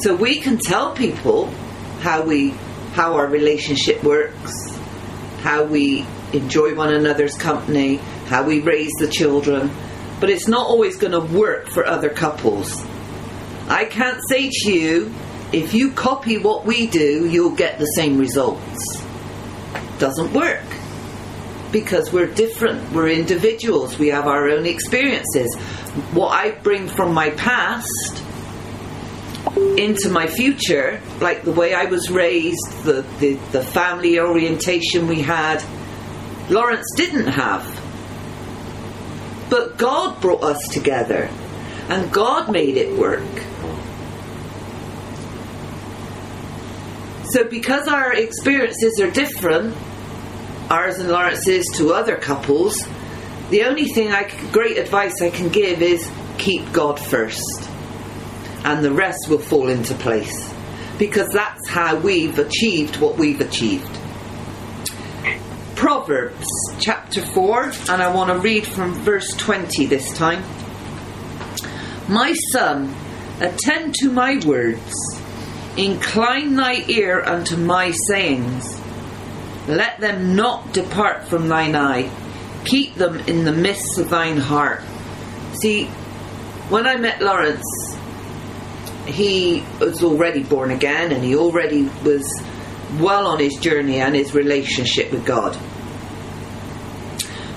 So 0.01 0.15
we 0.15 0.39
can 0.39 0.57
tell 0.57 0.93
people 0.93 1.47
how 1.99 2.23
we 2.23 2.51
how 2.93 3.15
our 3.15 3.27
relationship 3.27 4.03
works, 4.03 4.77
how 5.41 5.63
we 5.63 6.05
enjoy 6.31 6.75
one 6.75 6.93
another's 6.93 7.35
company, 7.35 7.95
how 8.27 8.43
we 8.43 8.59
raise 8.59 8.91
the 8.99 9.07
children, 9.07 9.69
but 10.23 10.29
it's 10.29 10.47
not 10.47 10.65
always 10.67 10.95
going 10.95 11.11
to 11.11 11.19
work 11.37 11.67
for 11.67 11.85
other 11.85 12.07
couples. 12.07 12.81
I 13.67 13.83
can't 13.83 14.21
say 14.29 14.49
to 14.49 14.71
you, 14.71 15.13
if 15.51 15.73
you 15.73 15.91
copy 15.91 16.37
what 16.37 16.65
we 16.65 16.87
do, 16.87 17.27
you'll 17.27 17.57
get 17.57 17.77
the 17.77 17.87
same 17.87 18.17
results. 18.17 19.03
Doesn't 19.99 20.31
work. 20.31 20.63
Because 21.73 22.13
we're 22.13 22.33
different, 22.33 22.93
we're 22.93 23.09
individuals, 23.09 23.99
we 23.99 24.07
have 24.11 24.25
our 24.25 24.47
own 24.47 24.65
experiences. 24.65 25.53
What 26.13 26.29
I 26.29 26.51
bring 26.51 26.87
from 26.87 27.13
my 27.13 27.31
past 27.31 28.23
into 29.77 30.07
my 30.09 30.27
future, 30.27 31.01
like 31.19 31.43
the 31.43 31.51
way 31.51 31.73
I 31.73 31.83
was 31.83 32.09
raised, 32.09 32.85
the, 32.85 33.01
the, 33.19 33.33
the 33.51 33.61
family 33.61 34.21
orientation 34.21 35.09
we 35.09 35.21
had, 35.21 35.61
Laurence 36.49 36.87
didn't 36.95 37.27
have. 37.27 37.72
But 39.53 39.77
God 39.77 40.19
brought 40.19 40.41
us 40.41 40.57
together, 40.71 41.29
and 41.87 42.11
God 42.11 42.51
made 42.51 42.75
it 42.75 42.97
work. 42.97 43.21
So, 47.25 47.43
because 47.43 47.87
our 47.87 48.13
experiences 48.13 48.99
are 48.99 49.11
different, 49.11 49.77
ours 50.71 50.97
and 50.97 51.11
Laurence's 51.11 51.67
to 51.75 51.93
other 51.93 52.15
couples, 52.15 52.83
the 53.51 53.65
only 53.65 53.85
thing 53.85 54.11
I 54.11 54.23
great 54.51 54.79
advice 54.79 55.21
I 55.21 55.29
can 55.29 55.49
give 55.49 55.83
is 55.83 56.11
keep 56.39 56.73
God 56.73 56.99
first, 56.99 57.69
and 58.63 58.83
the 58.83 58.91
rest 58.91 59.27
will 59.29 59.37
fall 59.37 59.69
into 59.69 59.93
place. 59.93 60.51
Because 60.97 61.29
that's 61.29 61.69
how 61.69 61.97
we've 61.97 62.39
achieved 62.39 62.99
what 62.99 63.19
we've 63.19 63.39
achieved. 63.39 63.99
Proverbs 65.83 66.47
chapter 66.79 67.21
4, 67.21 67.63
and 67.89 68.01
I 68.01 68.15
want 68.15 68.29
to 68.29 68.39
read 68.39 68.65
from 68.65 68.93
verse 68.93 69.33
20 69.33 69.85
this 69.87 70.17
time. 70.17 70.41
My 72.07 72.33
son, 72.53 72.95
attend 73.41 73.93
to 73.95 74.09
my 74.09 74.39
words, 74.45 74.93
incline 75.75 76.55
thy 76.55 76.85
ear 76.87 77.21
unto 77.21 77.57
my 77.57 77.91
sayings. 78.07 78.79
Let 79.67 79.99
them 79.99 80.37
not 80.37 80.71
depart 80.71 81.27
from 81.27 81.49
thine 81.49 81.75
eye, 81.75 82.09
keep 82.63 82.95
them 82.95 83.19
in 83.27 83.43
the 83.43 83.51
midst 83.51 83.97
of 83.97 84.09
thine 84.09 84.37
heart. 84.37 84.81
See, 85.55 85.87
when 86.69 86.87
I 86.87 86.95
met 86.95 87.21
Laurence, 87.21 87.97
he 89.05 89.65
was 89.81 90.01
already 90.01 90.43
born 90.43 90.71
again 90.71 91.11
and 91.11 91.21
he 91.21 91.35
already 91.35 91.89
was 92.05 92.23
well 92.99 93.27
on 93.27 93.39
his 93.39 93.55
journey 93.55 93.99
and 93.99 94.15
his 94.15 94.33
relationship 94.33 95.11
with 95.11 95.25
God. 95.25 95.57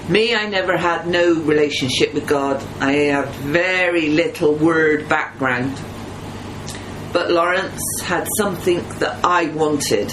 Me, 0.09 0.37
I 0.37 0.49
never 0.49 0.77
had 0.77 1.09
no 1.09 1.35
relationship 1.35 2.15
with 2.15 2.29
God. 2.29 2.63
I 2.81 2.93
have 3.11 3.29
very 3.37 4.09
little 4.11 4.55
word 4.55 5.09
background. 5.09 5.77
But 7.13 7.31
Laurence 7.31 7.83
had 8.03 8.29
something 8.37 8.89
that 9.01 9.25
I 9.25 9.47
wanted. 9.47 10.13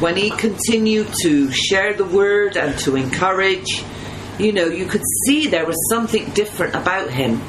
When 0.00 0.16
he 0.16 0.30
continued 0.30 1.08
to 1.22 1.50
share 1.52 1.94
the 1.94 2.04
word 2.04 2.56
and 2.56 2.78
to 2.80 2.96
encourage, 2.96 3.82
you 4.38 4.52
know, 4.52 4.66
you 4.66 4.84
could 4.86 5.04
see 5.26 5.46
there 5.46 5.66
was 5.66 5.76
something 5.88 6.28
different 6.30 6.74
about 6.74 7.10
him 7.10 7.40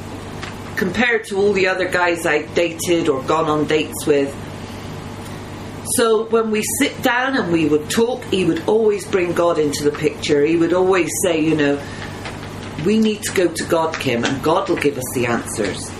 compared 0.76 1.24
to 1.24 1.36
all 1.36 1.52
the 1.52 1.68
other 1.68 1.88
guys 1.88 2.26
I 2.26 2.42
dated 2.54 3.08
or 3.08 3.22
gone 3.22 3.50
on 3.50 3.66
dates 3.66 4.06
with. 4.06 4.34
So 5.96 6.24
when 6.24 6.50
we 6.50 6.62
sit 6.78 7.02
down 7.02 7.36
and 7.36 7.52
we 7.52 7.66
would 7.66 7.90
talk, 7.90 8.24
he 8.24 8.44
would 8.44 8.68
always 8.68 9.06
bring 9.06 9.32
God 9.32 9.58
into 9.58 9.84
the 9.84 9.90
picture. 9.90 10.44
He 10.44 10.56
would 10.56 10.72
always 10.72 11.10
say, 11.24 11.40
you 11.40 11.56
know, 11.56 11.82
we 12.86 12.98
need 12.98 13.22
to 13.22 13.32
go 13.32 13.48
to 13.48 13.64
God, 13.64 13.94
Kim, 13.94 14.24
and 14.24 14.42
God 14.42 14.68
will 14.68 14.76
give 14.76 14.96
us 14.96 15.04
the 15.14 15.26
answers. 15.26 15.90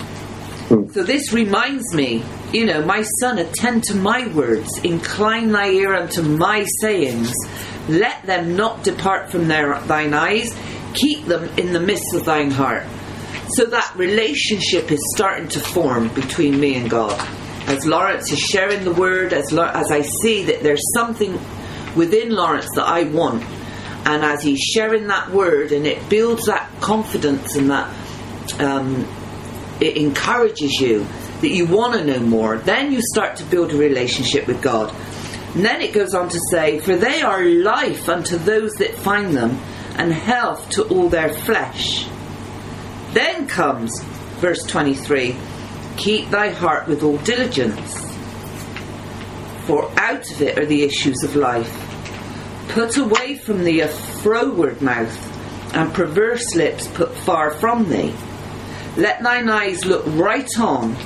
Hmm. 0.68 0.88
So 0.92 1.02
this 1.02 1.32
reminds 1.32 1.94
me, 1.94 2.24
you 2.52 2.66
know, 2.66 2.84
my 2.84 3.02
son, 3.20 3.38
attend 3.38 3.84
to 3.84 3.94
my 3.94 4.28
words, 4.28 4.78
incline 4.78 5.52
thy 5.52 5.68
ear 5.68 5.94
unto 5.94 6.22
my 6.22 6.64
sayings, 6.80 7.32
let 7.88 8.24
them 8.24 8.56
not 8.56 8.84
depart 8.84 9.30
from 9.30 9.48
their, 9.48 9.78
thine 9.82 10.14
eyes, 10.14 10.56
keep 10.94 11.26
them 11.26 11.44
in 11.58 11.72
the 11.72 11.80
midst 11.80 12.14
of 12.14 12.24
thine 12.24 12.50
heart. 12.50 12.84
So 13.56 13.66
that 13.66 13.92
relationship 13.96 14.90
is 14.90 15.00
starting 15.14 15.48
to 15.48 15.60
form 15.60 16.08
between 16.14 16.58
me 16.58 16.76
and 16.76 16.88
God. 16.88 17.20
As 17.72 17.86
Laurence 17.86 18.30
is 18.30 18.38
sharing 18.38 18.84
the 18.84 18.92
word, 18.92 19.32
as, 19.32 19.50
as 19.50 19.90
I 19.90 20.02
see 20.02 20.42
that 20.44 20.62
there's 20.62 20.82
something 20.94 21.40
within 21.96 22.28
Laurence 22.28 22.68
that 22.74 22.86
I 22.86 23.04
want, 23.04 23.42
and 24.04 24.22
as 24.22 24.42
he's 24.42 24.60
sharing 24.60 25.06
that 25.06 25.30
word, 25.30 25.72
and 25.72 25.86
it 25.86 26.10
builds 26.10 26.44
that 26.46 26.70
confidence 26.82 27.56
and 27.56 27.70
that 27.70 27.88
um, 28.60 29.08
it 29.80 29.96
encourages 29.96 30.72
you 30.80 31.06
that 31.40 31.48
you 31.48 31.64
want 31.64 31.94
to 31.94 32.04
know 32.04 32.20
more, 32.20 32.58
then 32.58 32.92
you 32.92 33.00
start 33.00 33.36
to 33.36 33.44
build 33.44 33.72
a 33.72 33.76
relationship 33.76 34.46
with 34.46 34.60
God. 34.60 34.94
And 35.54 35.64
then 35.64 35.80
it 35.80 35.94
goes 35.94 36.12
on 36.12 36.28
to 36.28 36.40
say, 36.50 36.78
For 36.78 36.94
they 36.94 37.22
are 37.22 37.42
life 37.42 38.06
unto 38.06 38.36
those 38.36 38.74
that 38.74 38.94
find 38.96 39.34
them, 39.34 39.58
and 39.96 40.12
health 40.12 40.68
to 40.72 40.84
all 40.88 41.08
their 41.08 41.32
flesh. 41.32 42.06
Then 43.14 43.48
comes 43.48 43.98
verse 44.40 44.62
23 44.64 45.36
Keep 45.96 46.30
thy 46.30 46.50
heart 46.50 46.88
with 46.88 47.02
all 47.02 47.18
diligence, 47.18 48.00
for 49.66 49.90
out 49.96 50.28
of 50.30 50.42
it 50.42 50.58
are 50.58 50.66
the 50.66 50.82
issues 50.82 51.22
of 51.22 51.36
life. 51.36 51.72
Put 52.68 52.96
away 52.96 53.36
from 53.36 53.62
thee 53.62 53.80
a 53.80 53.88
froward 53.88 54.82
mouth, 54.82 55.74
and 55.74 55.92
perverse 55.94 56.54
lips 56.56 56.88
put 56.88 57.14
far 57.14 57.52
from 57.52 57.88
thee. 57.88 58.12
Let 58.96 59.22
thine 59.22 59.48
eyes 59.48 59.84
look 59.84 60.04
right 60.06 60.48
on, 60.58 60.96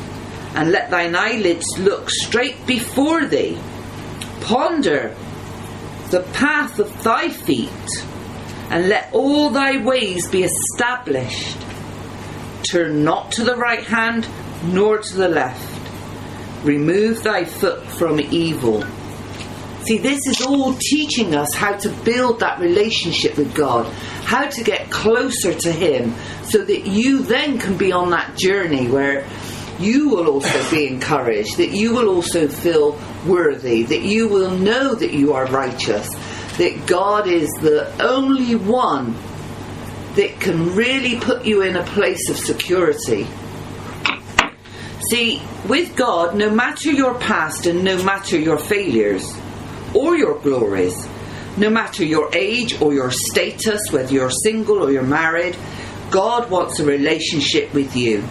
and 0.55 0.71
let 0.71 0.91
thine 0.91 1.15
eyelids 1.15 1.67
look 1.79 2.09
straight 2.09 2.67
before 2.67 3.27
thee. 3.27 3.59
Ponder 4.41 5.15
the 6.11 6.23
path 6.33 6.79
of 6.79 7.03
thy 7.03 7.29
feet, 7.29 7.71
and 8.71 8.89
let 8.89 9.13
all 9.13 9.51
thy 9.51 9.77
ways 9.85 10.29
be 10.29 10.45
established. 10.45 11.59
Turn 12.71 13.05
not 13.05 13.33
to 13.33 13.45
the 13.45 13.57
right 13.57 13.85
hand, 13.85 14.27
nor 14.65 14.99
to 14.99 15.17
the 15.17 15.29
left. 15.29 15.73
Remove 16.65 17.23
thy 17.23 17.45
foot 17.45 17.85
from 17.85 18.21
evil. 18.21 18.85
See, 19.85 19.99
this 19.99 20.27
is 20.27 20.43
all 20.43 20.75
teaching 20.75 21.37
us 21.37 21.55
how 21.55 21.77
to 21.77 21.89
build 21.89 22.41
that 22.41 22.59
relationship 22.59 23.37
with 23.37 23.55
God, 23.55 23.87
how 24.25 24.49
to 24.49 24.65
get 24.65 24.91
closer 24.91 25.55
to 25.55 25.71
Him, 25.71 26.13
so 26.45 26.65
that 26.65 26.87
you 26.87 27.23
then 27.23 27.59
can 27.59 27.77
be 27.77 27.93
on 27.93 28.11
that 28.11 28.37
journey 28.37 28.89
where 28.89 29.29
you 29.79 30.09
will 30.09 30.29
also 30.29 30.71
be 30.71 30.89
encouraged, 30.89 31.59
that 31.59 31.71
you 31.71 31.95
will 31.95 32.09
also 32.09 32.49
feel 32.49 32.99
worthy, 33.27 33.85
that 33.85 34.01
you 34.01 34.27
will 34.29 34.51
know 34.51 34.95
that 34.95 35.13
you 35.13 35.35
are 35.35 35.47
righteous, 35.47 36.09
that 36.59 36.87
God 36.87 37.29
is 37.29 37.49
the 37.61 37.93
only 38.03 38.55
one 38.55 39.15
that 40.17 40.41
can 40.41 40.75
really 40.75 41.21
put 41.21 41.45
you 41.45 41.63
in 41.63 41.77
a 41.77 41.85
place 41.85 42.29
of 42.31 42.39
security. 42.39 43.27
See, 45.11 45.41
with 45.69 45.95
God, 45.95 46.35
no 46.37 46.51
matter 46.51 46.91
your 46.91 47.15
past 47.15 47.67
and 47.67 47.85
no 47.85 48.03
matter 48.03 48.39
your 48.39 48.59
failures 48.59 49.37
or 49.95 50.17
your 50.17 50.39
glories, 50.41 51.09
no 51.57 51.71
matter 51.71 52.05
your 52.05 52.35
age 52.35 52.81
or 52.81 52.93
your 52.93 53.11
status, 53.11 53.81
whether 53.91 54.13
you're 54.13 54.31
single 54.31 54.83
or 54.83 54.91
you're 54.91 55.03
married, 55.03 55.57
God 56.11 56.51
wants 56.51 56.81
a 56.81 56.85
relationship 56.85 57.73
with 57.73 57.97
you. 57.97 58.25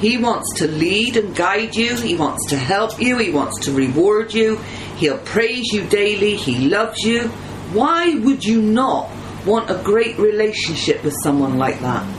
He 0.00 0.16
wants 0.16 0.58
to 0.58 0.68
lead 0.68 1.16
and 1.16 1.34
guide 1.34 1.74
you. 1.74 1.96
He 1.96 2.14
wants 2.14 2.50
to 2.50 2.56
help 2.56 3.00
you. 3.00 3.18
He 3.18 3.30
wants 3.30 3.64
to 3.66 3.72
reward 3.72 4.32
you. 4.32 4.56
He'll 4.96 5.18
praise 5.18 5.72
you 5.72 5.84
daily. 5.84 6.36
He 6.36 6.68
loves 6.68 6.98
you. 7.04 7.28
Why 7.72 8.14
would 8.14 8.44
you 8.44 8.62
not 8.62 9.10
want 9.44 9.70
a 9.70 9.82
great 9.82 10.18
relationship 10.18 11.02
with 11.04 11.14
someone 11.22 11.58
like 11.58 11.80
that? 11.80 12.17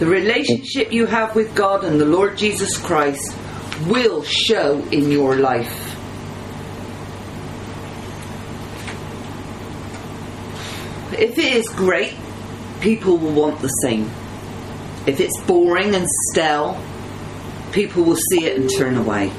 The 0.00 0.06
relationship 0.06 0.94
you 0.94 1.04
have 1.04 1.34
with 1.34 1.54
God 1.54 1.84
and 1.84 2.00
the 2.00 2.06
Lord 2.06 2.38
Jesus 2.38 2.78
Christ 2.78 3.36
will 3.86 4.22
show 4.22 4.78
in 4.90 5.10
your 5.10 5.36
life. 5.36 5.94
If 11.12 11.36
it 11.36 11.52
is 11.52 11.68
great, 11.68 12.14
people 12.80 13.18
will 13.18 13.34
want 13.34 13.60
the 13.60 13.68
same. 13.68 14.10
If 15.06 15.20
it's 15.20 15.38
boring 15.42 15.94
and 15.94 16.06
stale, 16.30 16.82
people 17.72 18.02
will 18.02 18.16
see 18.30 18.46
it 18.46 18.58
and 18.58 18.70
turn 18.74 18.96
away. 18.96 19.30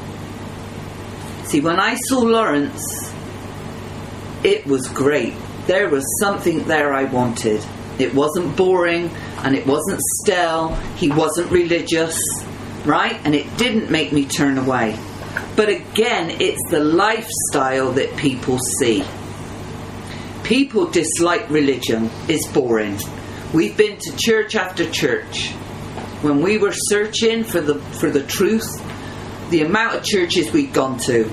See, 1.46 1.62
when 1.62 1.80
I 1.80 1.96
saw 1.96 2.20
Laurence, 2.20 3.12
it 4.44 4.68
was 4.68 4.88
great. 4.90 5.34
There 5.66 5.90
was 5.90 6.06
something 6.20 6.66
there 6.66 6.94
I 6.94 7.06
wanted. 7.06 7.66
It 7.98 8.14
wasn't 8.14 8.56
boring 8.56 9.10
and 9.44 9.56
it 9.56 9.66
wasn't 9.66 10.00
stale. 10.22 10.76
He 10.98 11.10
wasn't 11.10 11.52
religious. 11.52 12.18
right? 12.86 13.20
And 13.24 13.36
it 13.36 13.58
didn't 13.58 13.92
make 13.92 14.12
me 14.12 14.26
turn 14.26 14.58
away. 14.58 14.98
But 15.56 15.70
again, 15.70 16.42
it's 16.42 16.62
the 16.70 16.80
lifestyle 16.84 17.92
that 17.94 18.16
people 18.18 18.58
see. 18.60 19.04
People 20.44 20.88
dislike 20.88 21.50
religion, 21.50 22.10
it's 22.28 22.48
boring. 22.52 22.98
We've 23.54 23.76
been 23.78 23.98
to 23.98 24.16
church 24.18 24.56
after 24.56 24.90
church. 24.90 25.50
When 26.22 26.42
we 26.42 26.58
were 26.58 26.74
searching 26.74 27.44
for 27.44 27.62
the 27.62 27.76
for 27.76 28.10
the 28.10 28.24
truth, 28.24 28.68
the 29.50 29.62
amount 29.62 29.96
of 29.98 30.04
churches 30.04 30.52
we'd 30.52 30.74
gone 30.74 30.98
to, 31.00 31.32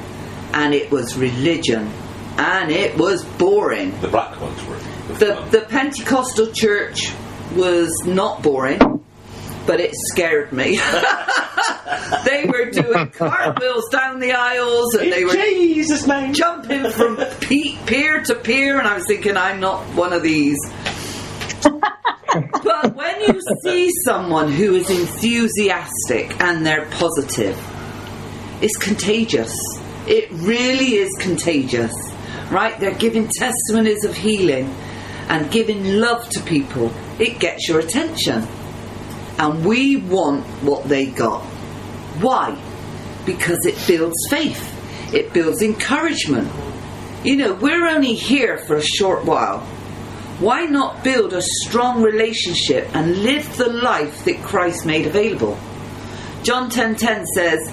and 0.53 0.75
it 0.75 0.91
was 0.91 1.17
religion, 1.17 1.91
and 2.37 2.71
it 2.71 2.97
was 2.99 3.25
boring. 3.25 3.99
The 4.01 4.09
black 4.09 4.41
ones 4.41 4.63
were. 4.67 4.77
The 5.15 5.35
the 5.51 5.67
Pentecostal 5.69 6.53
church 6.53 7.13
was 7.55 7.91
not 8.07 8.43
boring, 8.43 9.05
but 9.67 9.81
it 9.81 9.93
scared 10.11 10.53
me. 10.53 10.79
they 12.25 12.45
were 12.45 12.71
doing 12.71 13.11
cartwheels 13.17 13.89
down 13.91 14.21
the 14.21 14.33
aisles, 14.33 14.95
and 14.95 15.13
they 15.13 15.25
were 15.25 15.33
Jesus, 15.33 16.07
man. 16.07 16.35
jumping 16.35 16.91
from 16.91 17.17
pe- 17.41 17.77
pier 17.87 18.23
to 18.25 18.35
pier, 18.35 18.79
and 18.79 18.87
I 18.87 18.95
was 18.95 19.07
thinking, 19.07 19.37
I'm 19.37 19.61
not 19.61 19.85
one 19.95 20.13
of 20.13 20.23
these. 20.23 20.57
but 21.63 22.95
when 22.95 23.21
you 23.23 23.41
see 23.63 23.91
someone 24.05 24.53
who 24.53 24.75
is 24.75 24.91
enthusiastic 24.91 26.41
and 26.41 26.65
they're 26.65 26.87
positive, 26.93 27.59
it's 28.63 28.77
contagious. 28.77 29.57
It 30.07 30.31
really 30.31 30.95
is 30.95 31.11
contagious, 31.21 31.93
right? 32.51 32.79
They're 32.81 32.95
giving 32.95 33.29
testimonies 33.29 34.05
of 34.05 34.15
healing 34.17 34.75
and 35.29 35.51
giving 35.51 36.01
love 36.01 36.29
to 36.31 36.41
people. 36.41 36.93
It 37.19 37.39
gets 37.39 37.69
your 37.69 37.81
attention. 37.81 38.47
And 39.39 39.65
we 39.65 39.97
want 39.97 40.45
what 40.65 40.85
they 40.85 41.07
got. 41.07 41.43
Why? 42.21 42.61
Because 43.25 43.65
it 43.67 43.79
builds 43.87 44.17
faith, 44.29 44.75
it 45.15 45.33
builds 45.33 45.63
encouragement. 45.63 46.51
You 47.25 47.37
know, 47.37 47.55
we're 47.55 47.87
only 47.87 48.15
here 48.15 48.59
for 48.59 48.77
a 48.77 48.83
short 48.83 49.25
while. 49.25 49.61
Why 50.41 50.67
not 50.67 51.03
build 51.03 51.33
a 51.33 51.43
strong 51.43 52.03
relationship 52.03 52.95
and 52.95 53.25
live 53.25 53.57
the 53.57 53.69
life 53.69 54.25
that 54.25 54.43
Christ 54.43 54.87
made 54.87 55.07
available? 55.07 55.59
John 56.45 56.71
10:10 56.71 57.27
says, 57.27 57.69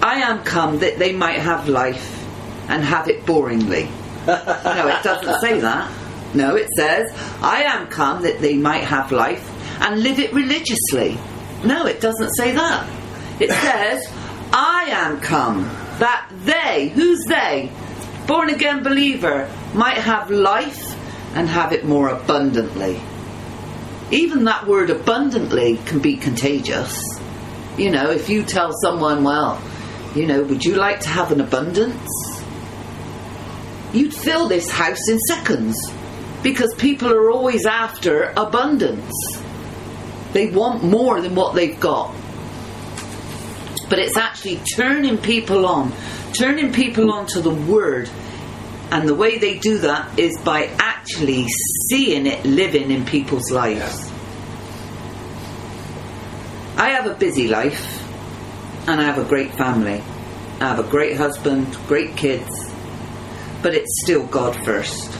"I 0.00 0.20
am 0.20 0.44
come 0.44 0.78
that 0.78 0.98
they 1.00 1.12
might 1.12 1.40
have 1.40 1.68
life 1.68 2.24
and 2.68 2.84
have 2.84 3.08
it 3.08 3.26
boringly." 3.26 3.88
no, 4.26 4.86
it 4.86 5.02
doesn't 5.02 5.40
say 5.40 5.58
that. 5.60 5.88
No, 6.32 6.54
it 6.54 6.68
says, 6.76 7.12
"I 7.42 7.62
am 7.62 7.88
come 7.88 8.22
that 8.22 8.40
they 8.40 8.54
might 8.54 8.84
have 8.84 9.10
life 9.10 9.48
and 9.80 10.02
live 10.02 10.18
it 10.18 10.32
religiously." 10.32 11.18
No, 11.64 11.86
it 11.86 12.00
doesn't 12.00 12.34
say 12.34 12.52
that. 12.52 12.86
It 13.40 13.50
says, 13.50 14.06
"I 14.52 14.86
am 14.90 15.20
come 15.20 15.68
that 15.98 16.26
they, 16.44 16.92
who's 16.94 17.24
they? 17.24 17.70
Born 18.26 18.48
again 18.48 18.82
believer 18.82 19.48
might 19.74 19.98
have 19.98 20.30
life 20.30 20.94
and 21.34 21.48
have 21.48 21.72
it 21.72 21.84
more 21.84 22.08
abundantly." 22.08 23.00
Even 24.10 24.44
that 24.44 24.66
word 24.66 24.90
abundantly 24.90 25.78
can 25.86 25.98
be 25.98 26.16
contagious. 26.16 27.00
You 27.76 27.90
know, 27.90 28.10
if 28.10 28.28
you 28.28 28.42
tell 28.42 28.72
someone, 28.82 29.24
well, 29.24 29.60
you 30.14 30.26
know, 30.26 30.42
would 30.42 30.64
you 30.64 30.74
like 30.74 31.00
to 31.00 31.08
have 31.08 31.30
an 31.32 31.40
abundance? 31.40 32.10
You'd 33.92 34.14
fill 34.14 34.48
this 34.48 34.70
house 34.70 35.08
in 35.08 35.18
seconds 35.20 35.76
because 36.42 36.74
people 36.76 37.12
are 37.12 37.30
always 37.30 37.66
after 37.66 38.32
abundance. 38.36 39.12
They 40.32 40.50
want 40.50 40.82
more 40.84 41.20
than 41.20 41.34
what 41.34 41.54
they've 41.54 41.78
got. 41.78 42.14
But 43.88 43.98
it's 43.98 44.16
actually 44.16 44.60
turning 44.76 45.18
people 45.18 45.66
on, 45.66 45.92
turning 46.32 46.72
people 46.72 47.12
on 47.12 47.26
to 47.28 47.40
the 47.40 47.50
Word. 47.50 48.08
And 48.92 49.08
the 49.08 49.14
way 49.14 49.38
they 49.38 49.58
do 49.58 49.78
that 49.78 50.18
is 50.18 50.38
by 50.40 50.70
actually 50.78 51.46
seeing 51.88 52.26
it 52.26 52.44
living 52.44 52.90
in 52.90 53.04
people's 53.04 53.50
lives. 53.50 54.10
I 56.76 56.90
have 56.90 57.06
a 57.06 57.14
busy 57.14 57.46
life 57.46 58.02
and 58.88 59.00
I 59.00 59.04
have 59.04 59.18
a 59.18 59.24
great 59.24 59.52
family. 59.52 60.02
I 60.60 60.68
have 60.68 60.78
a 60.78 60.88
great 60.88 61.16
husband, 61.16 61.76
great 61.86 62.16
kids, 62.16 62.72
but 63.62 63.74
it's 63.74 64.02
still 64.02 64.26
God 64.26 64.56
first. 64.64 65.19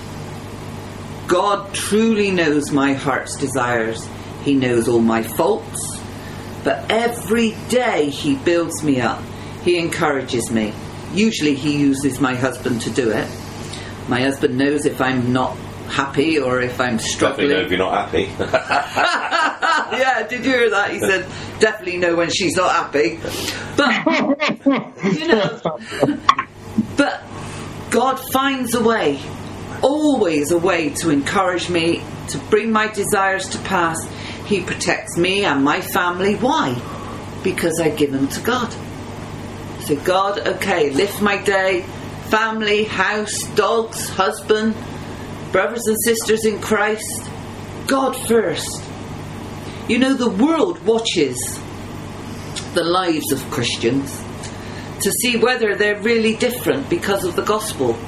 God 1.30 1.72
truly 1.72 2.32
knows 2.32 2.72
my 2.72 2.92
heart's 2.92 3.36
desires. 3.36 4.04
He 4.42 4.54
knows 4.54 4.88
all 4.88 4.98
my 4.98 5.22
faults, 5.22 6.00
but 6.64 6.90
every 6.90 7.52
day 7.68 8.10
He 8.10 8.34
builds 8.34 8.82
me 8.82 9.00
up. 9.00 9.22
He 9.62 9.78
encourages 9.78 10.50
me. 10.50 10.74
Usually 11.14 11.54
He 11.54 11.76
uses 11.76 12.20
my 12.20 12.34
husband 12.34 12.80
to 12.82 12.90
do 12.90 13.12
it. 13.12 13.28
My 14.08 14.20
husband 14.22 14.58
knows 14.58 14.86
if 14.86 15.00
I'm 15.00 15.32
not 15.32 15.56
happy 15.88 16.40
or 16.40 16.60
if 16.62 16.80
I'm 16.80 16.98
struggling. 16.98 17.50
Definitely 17.50 17.54
know 17.54 17.64
if 17.64 17.70
you're 17.70 17.78
not 17.78 18.10
happy. 18.10 19.96
yeah, 20.02 20.26
did 20.26 20.44
you 20.44 20.50
hear 20.50 20.70
that? 20.70 20.90
He 20.90 20.98
said, 20.98 21.26
definitely 21.60 21.98
know 21.98 22.16
when 22.16 22.30
she's 22.30 22.56
not 22.56 22.72
happy. 22.72 23.20
But, 23.76 25.14
you 25.14 25.28
know, 25.28 25.60
but 26.96 27.22
God 27.90 28.16
finds 28.32 28.74
a 28.74 28.82
way, 28.82 29.20
always 29.82 30.50
a 30.50 30.58
way 30.58 30.90
to 30.90 31.10
encourage 31.10 31.68
me, 31.68 32.02
to 32.28 32.38
bring 32.50 32.70
my 32.70 32.88
desires 32.88 33.48
to 33.50 33.58
pass. 33.58 33.96
He 34.46 34.62
protects 34.62 35.16
me 35.16 35.44
and 35.44 35.64
my 35.64 35.80
family. 35.80 36.34
Why? 36.34 36.80
Because 37.42 37.80
I 37.80 37.90
give 37.90 38.12
them 38.12 38.28
to 38.28 38.40
God. 38.40 38.74
So, 39.84 39.96
God, 39.96 40.38
okay, 40.46 40.90
lift 40.90 41.20
my 41.22 41.42
day, 41.42 41.82
family, 42.28 42.84
house, 42.84 43.42
dogs, 43.54 44.08
husband, 44.08 44.74
brothers 45.52 45.86
and 45.86 45.96
sisters 46.04 46.44
in 46.44 46.60
Christ. 46.60 47.28
God 47.86 48.16
first. 48.28 48.82
You 49.88 49.98
know, 49.98 50.14
the 50.14 50.30
world 50.30 50.84
watches 50.84 51.60
the 52.74 52.84
lives 52.84 53.32
of 53.32 53.42
Christians 53.50 54.16
to 55.02 55.10
see 55.10 55.36
whether 55.36 55.74
they're 55.74 56.00
really 56.00 56.36
different 56.36 56.88
because 56.88 57.24
of 57.24 57.34
the 57.34 57.42
gospel. 57.42 57.98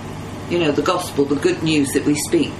You 0.52 0.58
know, 0.58 0.70
the 0.70 0.82
gospel, 0.82 1.24
the 1.24 1.36
good 1.36 1.62
news 1.62 1.92
that 1.94 2.04
we 2.04 2.14
speak. 2.14 2.52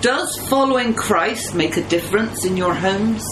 Does 0.00 0.44
following 0.48 0.92
Christ 0.92 1.54
make 1.54 1.76
a 1.76 1.84
difference 1.84 2.44
in 2.44 2.56
your 2.56 2.74
homes? 2.74 3.24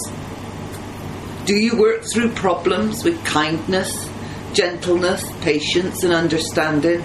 Do 1.43 1.53
you 1.53 1.77
work 1.77 2.03
through 2.13 2.29
problems 2.29 3.03
with 3.03 3.21
kindness, 3.25 4.09
gentleness, 4.53 5.29
patience, 5.41 6.05
and 6.05 6.13
understanding? 6.13 7.03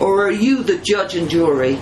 Or 0.00 0.26
are 0.26 0.32
you 0.32 0.64
the 0.64 0.78
judge 0.78 1.14
and 1.14 1.30
jury 1.30 1.78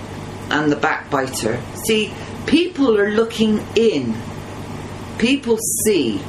and 0.51 0.71
the 0.71 0.75
backbiter? 0.75 1.59
See, 1.87 2.13
people 2.45 2.95
are 2.95 3.09
looking 3.09 3.65
in. 3.75 4.15
People 5.17 5.57
see. 5.83 6.21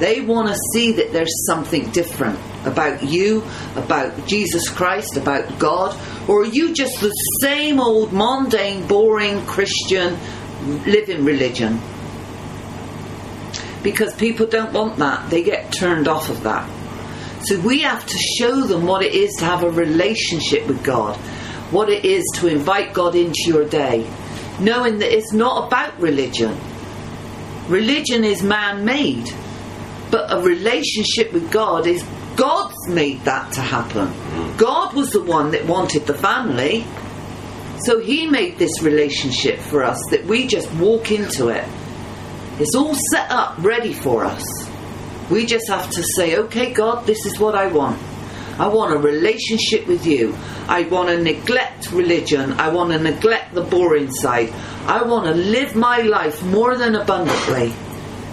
They 0.00 0.20
want 0.20 0.48
to 0.48 0.56
see 0.72 0.90
that 0.94 1.12
there's 1.12 1.46
something 1.46 1.88
different 1.92 2.40
about 2.64 3.02
you, 3.02 3.44
about 3.76 4.26
Jesus 4.26 4.68
Christ, 4.68 5.16
about 5.16 5.58
God, 5.58 5.96
or 6.28 6.42
are 6.42 6.46
you 6.46 6.74
just 6.74 7.00
the 7.00 7.10
same 7.42 7.80
old 7.80 8.12
mundane, 8.12 8.86
boring 8.86 9.44
Christian 9.46 10.18
living 10.86 11.24
religion? 11.24 11.80
Because 13.82 14.14
people 14.14 14.46
don't 14.46 14.72
want 14.72 14.96
that. 14.96 15.30
They 15.30 15.42
get 15.42 15.72
turned 15.72 16.08
off 16.08 16.28
of 16.28 16.42
that. 16.42 16.68
So 17.42 17.58
we 17.60 17.82
have 17.82 18.04
to 18.04 18.18
show 18.18 18.62
them 18.62 18.86
what 18.86 19.02
it 19.02 19.14
is 19.14 19.32
to 19.38 19.44
have 19.44 19.62
a 19.62 19.70
relationship 19.70 20.66
with 20.66 20.82
God, 20.84 21.16
what 21.70 21.88
it 21.88 22.04
is 22.04 22.24
to 22.36 22.48
invite 22.48 22.92
God 22.92 23.14
into 23.14 23.44
your 23.46 23.64
day, 23.64 24.10
knowing 24.58 24.98
that 24.98 25.16
it's 25.16 25.32
not 25.32 25.68
about 25.68 25.98
religion. 26.00 26.58
Religion 27.68 28.24
is 28.24 28.42
man 28.42 28.84
made, 28.84 29.30
but 30.10 30.32
a 30.32 30.40
relationship 30.42 31.32
with 31.32 31.50
God 31.52 31.86
is 31.86 32.02
God's 32.38 32.88
made 32.88 33.20
that 33.24 33.52
to 33.54 33.60
happen. 33.60 34.56
God 34.56 34.94
was 34.94 35.10
the 35.10 35.22
one 35.22 35.50
that 35.50 35.66
wanted 35.66 36.06
the 36.06 36.14
family. 36.14 36.86
So 37.80 37.98
he 37.98 38.28
made 38.28 38.58
this 38.58 38.80
relationship 38.80 39.58
for 39.58 39.82
us 39.82 40.00
that 40.10 40.24
we 40.24 40.46
just 40.46 40.72
walk 40.74 41.10
into 41.10 41.48
it. 41.48 41.68
It's 42.60 42.76
all 42.76 42.94
set 43.10 43.28
up, 43.32 43.58
ready 43.58 43.92
for 43.92 44.24
us. 44.24 44.70
We 45.28 45.46
just 45.46 45.68
have 45.68 45.90
to 45.90 46.02
say, 46.16 46.36
okay, 46.36 46.72
God, 46.72 47.06
this 47.06 47.26
is 47.26 47.40
what 47.40 47.56
I 47.56 47.66
want. 47.66 48.00
I 48.58 48.68
want 48.68 48.94
a 48.94 48.98
relationship 48.98 49.88
with 49.88 50.06
you. 50.06 50.36
I 50.68 50.82
want 50.82 51.08
to 51.08 51.20
neglect 51.20 51.90
religion. 51.90 52.52
I 52.52 52.68
want 52.68 52.92
to 52.92 53.00
neglect 53.00 53.52
the 53.52 53.62
boring 53.62 54.12
side. 54.12 54.52
I 54.86 55.02
want 55.02 55.26
to 55.26 55.34
live 55.34 55.74
my 55.74 55.98
life 55.98 56.40
more 56.44 56.76
than 56.76 56.94
abundantly. 56.94 57.72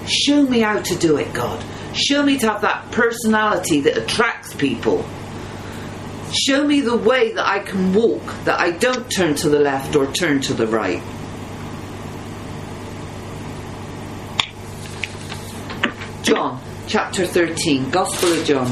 Show 0.08 0.44
me 0.44 0.60
how 0.60 0.80
to 0.80 0.96
do 0.96 1.18
it, 1.18 1.34
God. 1.34 1.64
Show 1.96 2.24
me 2.24 2.38
to 2.40 2.52
have 2.52 2.62
that 2.62 2.92
personality 2.92 3.80
that 3.82 3.98
attracts 3.98 4.54
people. 4.54 5.06
Show 6.34 6.68
me 6.68 6.82
the 6.82 6.98
way 6.98 7.32
that 7.32 7.48
I 7.48 7.60
can 7.60 7.94
walk, 7.94 8.22
that 8.44 8.60
I 8.60 8.72
don't 8.72 9.10
turn 9.10 9.36
to 9.36 9.50
the 9.50 9.60
left 9.60 9.96
or 9.96 10.12
turn 10.12 10.42
to 10.42 10.54
the 10.54 10.68
right. 10.68 11.02
John 16.24 16.62
chapter 16.88 17.26
13, 17.26 17.90
Gospel 17.92 18.34
of 18.34 18.46
John. 18.46 18.68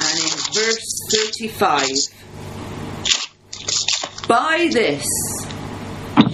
And 0.00 0.18
in 0.18 0.38
verse 0.54 1.08
35, 1.12 2.21
by 4.28 4.68
this 4.72 5.06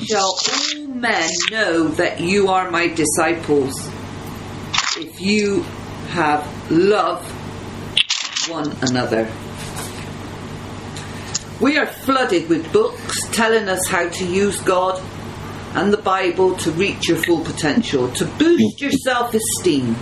shall 0.06 0.36
all 0.48 0.86
men 0.86 1.30
know 1.50 1.88
that 1.88 2.20
you 2.20 2.48
are 2.48 2.70
my 2.70 2.88
disciples 2.88 3.72
if 4.96 5.20
you 5.20 5.62
have 6.10 6.70
love 6.70 7.22
one 8.48 8.70
another. 8.82 9.30
We 11.60 11.76
are 11.76 11.86
flooded 11.86 12.48
with 12.48 12.72
books 12.72 13.28
telling 13.32 13.68
us 13.68 13.86
how 13.88 14.08
to 14.08 14.24
use 14.24 14.60
God 14.60 15.02
and 15.74 15.92
the 15.92 15.98
Bible 15.98 16.56
to 16.58 16.70
reach 16.72 17.08
your 17.08 17.18
full 17.18 17.44
potential, 17.44 18.10
to 18.12 18.24
boost 18.24 18.80
your 18.80 18.92
self 18.92 19.34
esteem, 19.34 19.96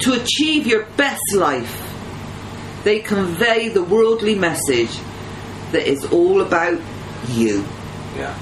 to 0.00 0.12
achieve 0.20 0.66
your 0.66 0.84
best 0.96 1.34
life. 1.34 1.86
They 2.84 3.00
convey 3.00 3.68
the 3.68 3.82
worldly 3.82 4.34
message 4.34 4.96
that 5.72 5.88
is 5.88 6.04
all 6.06 6.40
about 6.40 6.80
you. 7.28 7.64
Yeah. 8.16 8.38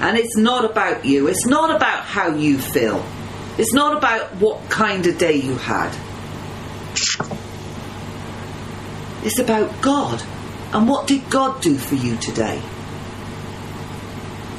And 0.00 0.16
it's 0.16 0.36
not 0.36 0.64
about 0.64 1.04
you. 1.04 1.26
It's 1.28 1.46
not 1.46 1.74
about 1.74 2.04
how 2.04 2.34
you 2.34 2.58
feel. 2.58 3.04
It's 3.58 3.72
not 3.74 3.96
about 3.96 4.36
what 4.36 4.70
kind 4.70 5.06
of 5.06 5.18
day 5.18 5.34
you 5.36 5.56
had. 5.56 5.92
It's 9.24 9.38
about 9.38 9.82
God. 9.82 10.22
And 10.72 10.88
what 10.88 11.06
did 11.06 11.28
God 11.28 11.60
do 11.62 11.76
for 11.76 11.96
you 11.96 12.16
today? 12.16 12.62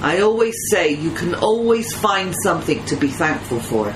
I 0.02 0.22
always 0.22 0.56
say 0.70 0.94
you 0.94 1.12
can 1.12 1.36
always 1.36 1.94
find 1.96 2.34
something 2.44 2.84
to 2.86 2.96
be 2.96 3.08
thankful 3.10 3.60
for. 3.60 3.94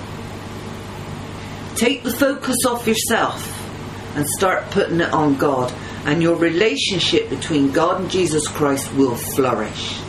Take 1.76 2.04
the 2.04 2.12
focus 2.12 2.58
off 2.68 2.86
yourself 2.88 3.50
and 4.16 4.28
start 4.28 4.70
putting 4.72 5.02
it 5.02 5.12
on 5.12 5.36
God, 5.38 5.74
and 6.06 6.22
your 6.22 6.36
relationship 6.36 7.30
between 7.30 7.72
God 7.72 8.02
and 8.02 8.12
Jesus 8.12 8.48
Christ 8.48 8.94
will 8.94 9.16
flourish. 9.16 10.00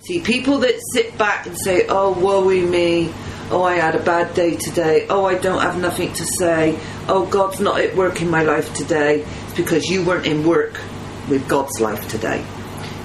See, 0.00 0.20
people 0.20 0.58
that 0.58 0.78
sit 0.92 1.16
back 1.16 1.46
and 1.46 1.58
say, 1.58 1.86
Oh, 1.88 2.12
woe 2.12 2.44
me. 2.44 3.12
Oh, 3.50 3.62
I 3.62 3.76
had 3.76 3.94
a 3.94 4.02
bad 4.02 4.34
day 4.34 4.56
today. 4.56 5.06
Oh, 5.08 5.24
I 5.24 5.36
don't 5.36 5.62
have 5.62 5.78
nothing 5.78 6.12
to 6.14 6.24
say. 6.24 6.78
Oh, 7.08 7.26
God's 7.26 7.60
not 7.60 7.80
at 7.80 7.94
work 7.94 8.20
in 8.20 8.28
my 8.28 8.42
life 8.42 8.72
today. 8.74 9.20
It's 9.22 9.54
because 9.54 9.86
you 9.86 10.04
weren't 10.04 10.26
in 10.26 10.46
work 10.46 10.78
with 11.28 11.48
God's 11.48 11.80
life 11.80 12.06
today. 12.08 12.44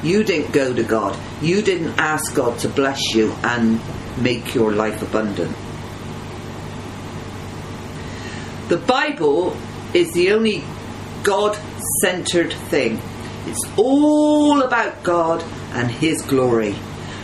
You 0.04 0.24
didn't 0.24 0.52
go 0.52 0.74
to 0.74 0.84
God. 0.84 1.18
You 1.42 1.62
didn't 1.62 2.00
ask 2.00 2.36
God 2.36 2.60
to 2.60 2.70
bless 2.70 3.14
you 3.14 3.32
and 3.44 3.80
make 4.22 4.56
your 4.56 4.72
life 4.72 5.02
abundant. 5.02 5.56
The 8.70 8.78
Bible 8.78 9.58
is 9.94 10.14
the 10.14 10.32
only 10.32 10.64
God 11.24 11.58
centered 12.02 12.54
thing. 12.54 13.00
It's 13.46 13.66
all 13.78 14.62
about 14.62 15.04
God 15.04 15.44
and 15.74 15.90
His 15.90 16.22
glory. 16.22 16.76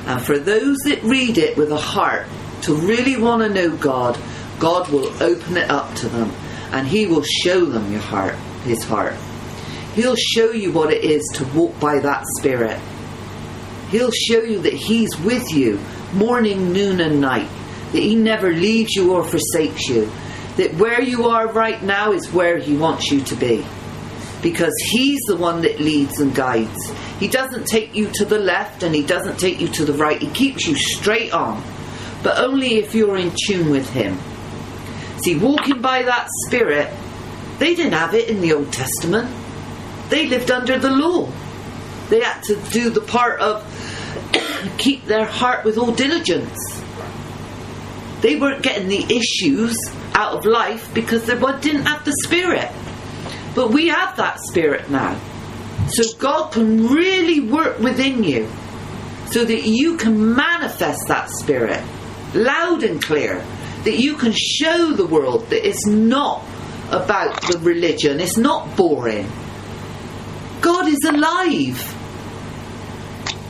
And 0.05 0.21
for 0.21 0.37
those 0.37 0.77
that 0.85 1.03
read 1.03 1.37
it 1.37 1.57
with 1.57 1.71
a 1.71 1.77
heart 1.77 2.27
to 2.63 2.73
really 2.73 3.17
want 3.17 3.41
to 3.41 3.49
know 3.49 3.75
God, 3.75 4.19
God 4.59 4.89
will 4.89 5.07
open 5.21 5.57
it 5.57 5.69
up 5.69 5.93
to 5.95 6.09
them 6.09 6.31
and 6.71 6.87
He 6.87 7.05
will 7.05 7.23
show 7.23 7.65
them 7.65 7.91
your 7.91 8.01
heart, 8.01 8.35
His 8.63 8.83
heart. 8.83 9.15
He'll 9.93 10.15
show 10.15 10.51
you 10.51 10.71
what 10.71 10.91
it 10.91 11.03
is 11.03 11.23
to 11.35 11.45
walk 11.57 11.79
by 11.79 11.99
that 11.99 12.25
Spirit. 12.37 12.79
He'll 13.89 14.11
show 14.11 14.41
you 14.41 14.61
that 14.61 14.73
He's 14.73 15.17
with 15.19 15.51
you 15.53 15.79
morning, 16.13 16.71
noon, 16.73 16.99
and 17.01 17.21
night, 17.21 17.49
that 17.91 17.99
He 17.99 18.15
never 18.15 18.51
leaves 18.51 18.95
you 18.95 19.13
or 19.13 19.23
forsakes 19.23 19.87
you, 19.87 20.11
that 20.57 20.73
where 20.75 21.01
you 21.01 21.27
are 21.29 21.47
right 21.51 21.81
now 21.81 22.11
is 22.11 22.31
where 22.31 22.57
He 22.57 22.75
wants 22.75 23.11
you 23.11 23.21
to 23.21 23.35
be. 23.35 23.65
Because 24.45 24.75
He's 24.91 25.19
the 25.21 25.37
one 25.37 25.63
that 25.63 25.79
leads 25.79 26.19
and 26.19 26.35
guides. 26.35 26.91
He 27.19 27.27
doesn't 27.27 27.65
take 27.65 27.95
you 27.95 28.11
to 28.11 28.25
the 28.25 28.37
left 28.37 28.83
and 28.83 28.93
He 28.93 29.01
doesn't 29.01 29.39
take 29.39 29.59
you 29.59 29.67
to 29.69 29.85
the 29.85 29.93
right. 29.93 30.21
He 30.21 30.29
keeps 30.29 30.67
you 30.67 30.75
straight 30.75 31.33
on, 31.33 31.63
but 32.21 32.37
only 32.37 32.75
if 32.75 32.93
you're 32.93 33.17
in 33.17 33.33
tune 33.47 33.71
with 33.71 33.89
Him. 33.89 34.19
See, 35.23 35.35
walking 35.35 35.81
by 35.81 36.03
that 36.03 36.27
Spirit, 36.45 36.93
they 37.57 37.73
didn't 37.73 37.93
have 37.93 38.13
it 38.13 38.29
in 38.29 38.39
the 38.39 38.53
Old 38.53 38.71
Testament. 38.71 39.35
They 40.09 40.27
lived 40.27 40.51
under 40.51 40.77
the 40.77 40.91
law. 40.91 41.27
They 42.09 42.21
had 42.21 42.43
to 42.43 42.55
do 42.69 42.91
the 42.91 43.01
part 43.01 43.41
of 43.41 43.65
keep 44.77 45.05
their 45.05 45.25
heart 45.25 45.65
with 45.65 45.79
all 45.79 45.91
diligence. 45.91 46.55
They 48.21 48.35
weren't 48.35 48.61
getting 48.61 48.89
the 48.89 49.05
issues 49.11 49.75
out 50.13 50.35
of 50.37 50.45
life 50.45 50.93
because 50.93 51.25
they 51.25 51.33
didn't 51.33 51.87
have 51.87 52.05
the 52.05 52.13
Spirit. 52.25 52.71
But 53.55 53.71
we 53.71 53.87
have 53.87 54.17
that 54.17 54.39
Spirit 54.41 54.89
now. 54.89 55.19
So 55.87 56.03
God 56.19 56.51
can 56.51 56.87
really 56.87 57.39
work 57.39 57.79
within 57.79 58.23
you 58.23 58.49
so 59.31 59.45
that 59.45 59.65
you 59.65 59.97
can 59.97 60.35
manifest 60.35 61.07
that 61.07 61.29
Spirit 61.29 61.83
loud 62.33 62.83
and 62.83 63.01
clear. 63.01 63.43
That 63.85 63.97
you 63.97 64.15
can 64.15 64.33
show 64.33 64.91
the 64.93 65.05
world 65.05 65.49
that 65.49 65.67
it's 65.67 65.85
not 65.85 66.43
about 66.89 67.41
the 67.43 67.59
religion, 67.59 68.19
it's 68.19 68.37
not 68.37 68.75
boring. 68.75 69.29
God 70.61 70.87
is 70.87 70.99
alive. 71.07 71.93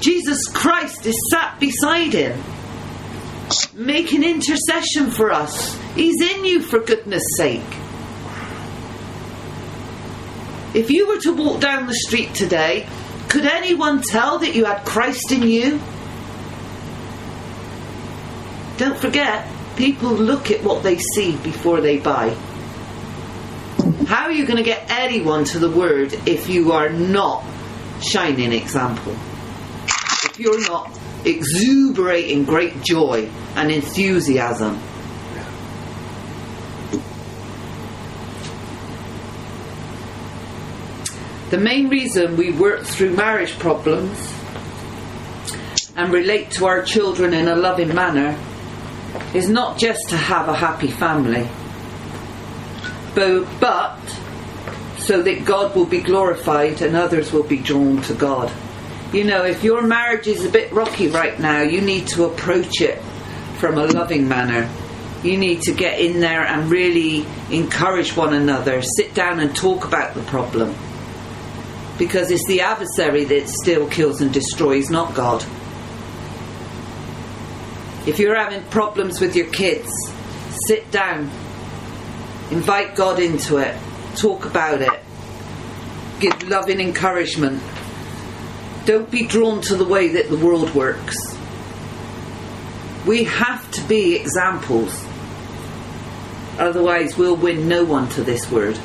Jesus 0.02 0.48
Christ 0.48 1.06
is 1.06 1.16
sat 1.32 1.60
beside 1.60 2.14
him, 2.14 2.40
making 3.74 4.24
intercession 4.24 5.10
for 5.10 5.32
us. 5.32 5.76
He's 5.96 6.22
in 6.22 6.46
you 6.46 6.62
for 6.62 6.80
goodness 6.80 7.24
sake. 7.38 7.64
If 10.76 10.92
you 10.92 11.08
were 11.08 11.20
to 11.22 11.32
walk 11.32 11.62
down 11.62 11.88
the 11.88 11.94
street 11.94 12.34
today, 12.34 12.86
could 13.30 13.46
anyone 13.46 14.02
tell 14.02 14.40
that 14.40 14.56
you 14.56 14.66
had 14.66 14.84
Christ 14.84 15.32
in 15.32 15.44
you? 15.44 15.80
Don't 18.76 19.00
forget, 19.00 19.48
people 19.78 20.10
look 20.12 20.52
at 20.52 20.62
what 20.66 20.84
they 20.84 20.98
see 20.98 21.38
before 21.38 21.80
they 21.80 22.00
buy. 22.00 22.36
How 24.06 24.26
are 24.26 24.34
you 24.34 24.46
going 24.46 24.58
to 24.58 24.64
get 24.64 24.92
anyone 24.92 25.46
to 25.46 25.60
the 25.60 25.72
word 25.72 26.14
if 26.28 26.50
you 26.50 26.74
are 26.74 26.90
not 26.90 27.46
shining 28.02 28.52
example? 28.52 29.14
If 30.26 30.38
you're 30.40 30.60
not 30.68 30.92
exuberating 31.24 32.44
great 32.44 32.84
joy 32.84 33.30
and 33.56 33.72
enthusiasm? 33.72 34.78
The 41.56 41.62
main 41.62 41.88
reason 41.88 42.36
we 42.36 42.52
work 42.52 42.84
through 42.84 43.16
marriage 43.16 43.58
problems 43.60 44.34
and 45.96 46.12
relate 46.12 46.52
to 46.52 46.66
our 46.66 46.84
children 46.84 47.34
in 47.34 47.48
a 47.48 47.56
loving 47.56 47.96
manner 47.96 48.38
is 49.34 49.48
not 49.48 49.78
just 49.78 50.10
to 50.10 50.18
have 50.18 50.50
a 50.50 50.54
happy 50.54 50.92
family, 50.92 51.48
but, 53.16 53.98
so 54.98 55.22
that 55.22 55.46
God 55.46 55.74
will 55.78 55.86
be 55.86 56.02
glorified 56.02 56.82
and 56.82 56.94
others 56.94 57.32
will 57.32 57.48
be 57.48 57.60
drawn 57.60 58.02
to 58.02 58.14
God. 58.14 58.52
You 59.14 59.24
know, 59.24 59.46
if 59.46 59.64
your 59.64 59.82
marriage 59.82 60.28
is 60.28 60.44
a 60.44 60.50
bit 60.50 60.74
rocky 60.74 61.08
right 61.08 61.40
now, 61.40 61.62
you 61.62 61.80
need 61.80 62.08
to 62.08 62.26
approach 62.26 62.82
it 62.82 63.02
from 63.60 63.78
a 63.78 63.86
loving 63.86 64.28
manner. 64.28 64.70
You 65.24 65.38
need 65.38 65.62
to 65.62 65.74
get 65.74 66.02
in 66.02 66.20
there 66.20 66.46
and 66.46 66.70
really 66.70 67.26
encourage 67.50 68.14
one 68.14 68.34
another, 68.34 68.82
sit 68.82 69.14
down 69.14 69.40
and 69.40 69.56
talk 69.56 69.86
about 69.86 70.16
the 70.16 70.22
problem. 70.24 70.76
Because 71.98 72.30
it's 72.32 72.46
the 72.46 72.62
adversary 72.62 73.24
that 73.26 73.48
still 73.48 73.88
kills 73.90 74.22
and 74.22 74.34
destroys, 74.34 74.90
not 74.90 75.16
God. 75.16 75.46
If 78.06 78.20
you're 78.20 78.36
having 78.36 78.64
problems 78.66 79.20
with 79.20 79.36
your 79.36 79.48
kids, 79.48 79.90
sit 80.68 80.92
down, 80.92 81.32
invite 82.52 82.96
God 82.96 83.20
into 83.20 83.58
it, 83.58 83.76
talk 84.16 84.46
about 84.46 84.82
it, 84.82 85.00
give 86.20 86.48
loving 86.48 86.80
encouragement. 86.80 87.64
Don't 88.86 89.10
be 89.10 89.26
drawn 89.26 89.62
to 89.62 89.76
the 89.76 89.86
way 89.86 90.10
that 90.10 90.30
the 90.30 90.38
world 90.38 90.76
works. 90.76 91.18
We 93.08 93.24
have 93.24 93.70
to 93.72 93.82
be 93.88 94.16
examples, 94.16 95.06
otherwise, 96.60 97.18
we'll 97.18 97.36
win 97.36 97.68
no 97.68 97.84
one 97.84 98.10
to 98.10 98.24
this 98.24 98.52
word. 98.52 98.78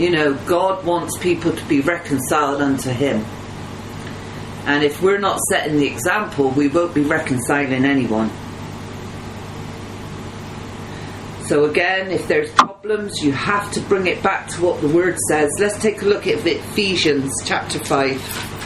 You 0.00 0.08
know, 0.08 0.32
God 0.46 0.86
wants 0.86 1.18
people 1.18 1.52
to 1.52 1.64
be 1.66 1.82
reconciled 1.82 2.62
unto 2.62 2.88
Him. 2.88 3.22
And 4.64 4.82
if 4.82 5.02
we're 5.02 5.18
not 5.18 5.38
setting 5.50 5.76
the 5.76 5.88
example, 5.88 6.48
we 6.48 6.68
won't 6.68 6.94
be 6.94 7.02
reconciling 7.02 7.84
anyone. 7.84 8.30
So, 11.42 11.66
again, 11.66 12.10
if 12.10 12.26
there's 12.28 12.50
problems, 12.52 13.22
you 13.22 13.32
have 13.32 13.70
to 13.72 13.80
bring 13.80 14.06
it 14.06 14.22
back 14.22 14.48
to 14.48 14.62
what 14.62 14.80
the 14.80 14.88
word 14.88 15.18
says. 15.28 15.50
Let's 15.58 15.78
take 15.82 16.00
a 16.00 16.06
look 16.06 16.26
at 16.26 16.46
Ephesians 16.46 17.34
chapter 17.44 17.78
5. 17.78 18.56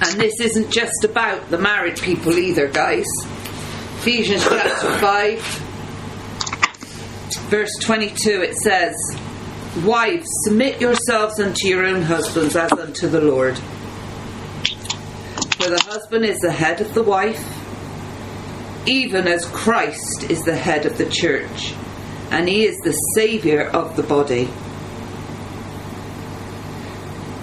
And 0.00 0.18
this 0.18 0.40
isn't 0.40 0.70
just 0.70 1.04
about 1.04 1.50
the 1.50 1.58
married 1.58 2.00
people 2.00 2.38
either, 2.38 2.66
guys. 2.66 3.04
Ephesians 3.98 4.42
chapter 4.44 4.90
5 5.00 5.63
verse 7.48 7.70
22, 7.80 8.42
it 8.42 8.54
says, 8.56 8.94
Wives, 9.84 10.26
submit 10.44 10.80
yourselves 10.80 11.40
unto 11.40 11.66
your 11.66 11.84
own 11.84 12.02
husbands 12.02 12.56
as 12.56 12.72
unto 12.72 13.08
the 13.08 13.20
Lord. 13.20 13.58
For 15.58 15.68
the 15.68 15.82
husband 15.84 16.24
is 16.24 16.38
the 16.38 16.52
head 16.52 16.80
of 16.80 16.94
the 16.94 17.02
wife, 17.02 17.44
even 18.86 19.26
as 19.26 19.44
Christ 19.46 20.30
is 20.30 20.44
the 20.44 20.56
head 20.56 20.86
of 20.86 20.96
the 20.96 21.08
church, 21.08 21.74
and 22.30 22.48
he 22.48 22.64
is 22.64 22.76
the 22.78 22.92
Saviour 22.92 23.64
of 23.64 23.96
the 23.96 24.02
body. 24.02 24.48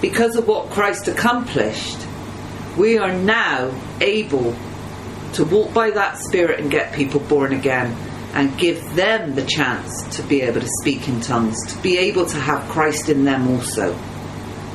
Because 0.00 0.36
of 0.36 0.48
what 0.48 0.70
Christ 0.70 1.06
accomplished, 1.08 1.98
we 2.76 2.98
are 2.98 3.12
now 3.12 3.72
able 4.00 4.56
to 5.34 5.44
walk 5.44 5.72
by 5.72 5.90
that 5.90 6.18
Spirit 6.18 6.60
and 6.60 6.70
get 6.70 6.92
people 6.92 7.20
born 7.20 7.52
again 7.52 7.96
and 8.34 8.56
give 8.58 8.94
them 8.94 9.34
the 9.34 9.44
chance 9.44 10.16
to 10.16 10.22
be 10.22 10.40
able 10.40 10.60
to 10.60 10.68
speak 10.80 11.08
in 11.08 11.20
tongues, 11.20 11.56
to 11.66 11.82
be 11.82 11.98
able 11.98 12.24
to 12.26 12.38
have 12.38 12.68
Christ 12.70 13.08
in 13.08 13.24
them 13.24 13.48
also. 13.48 13.98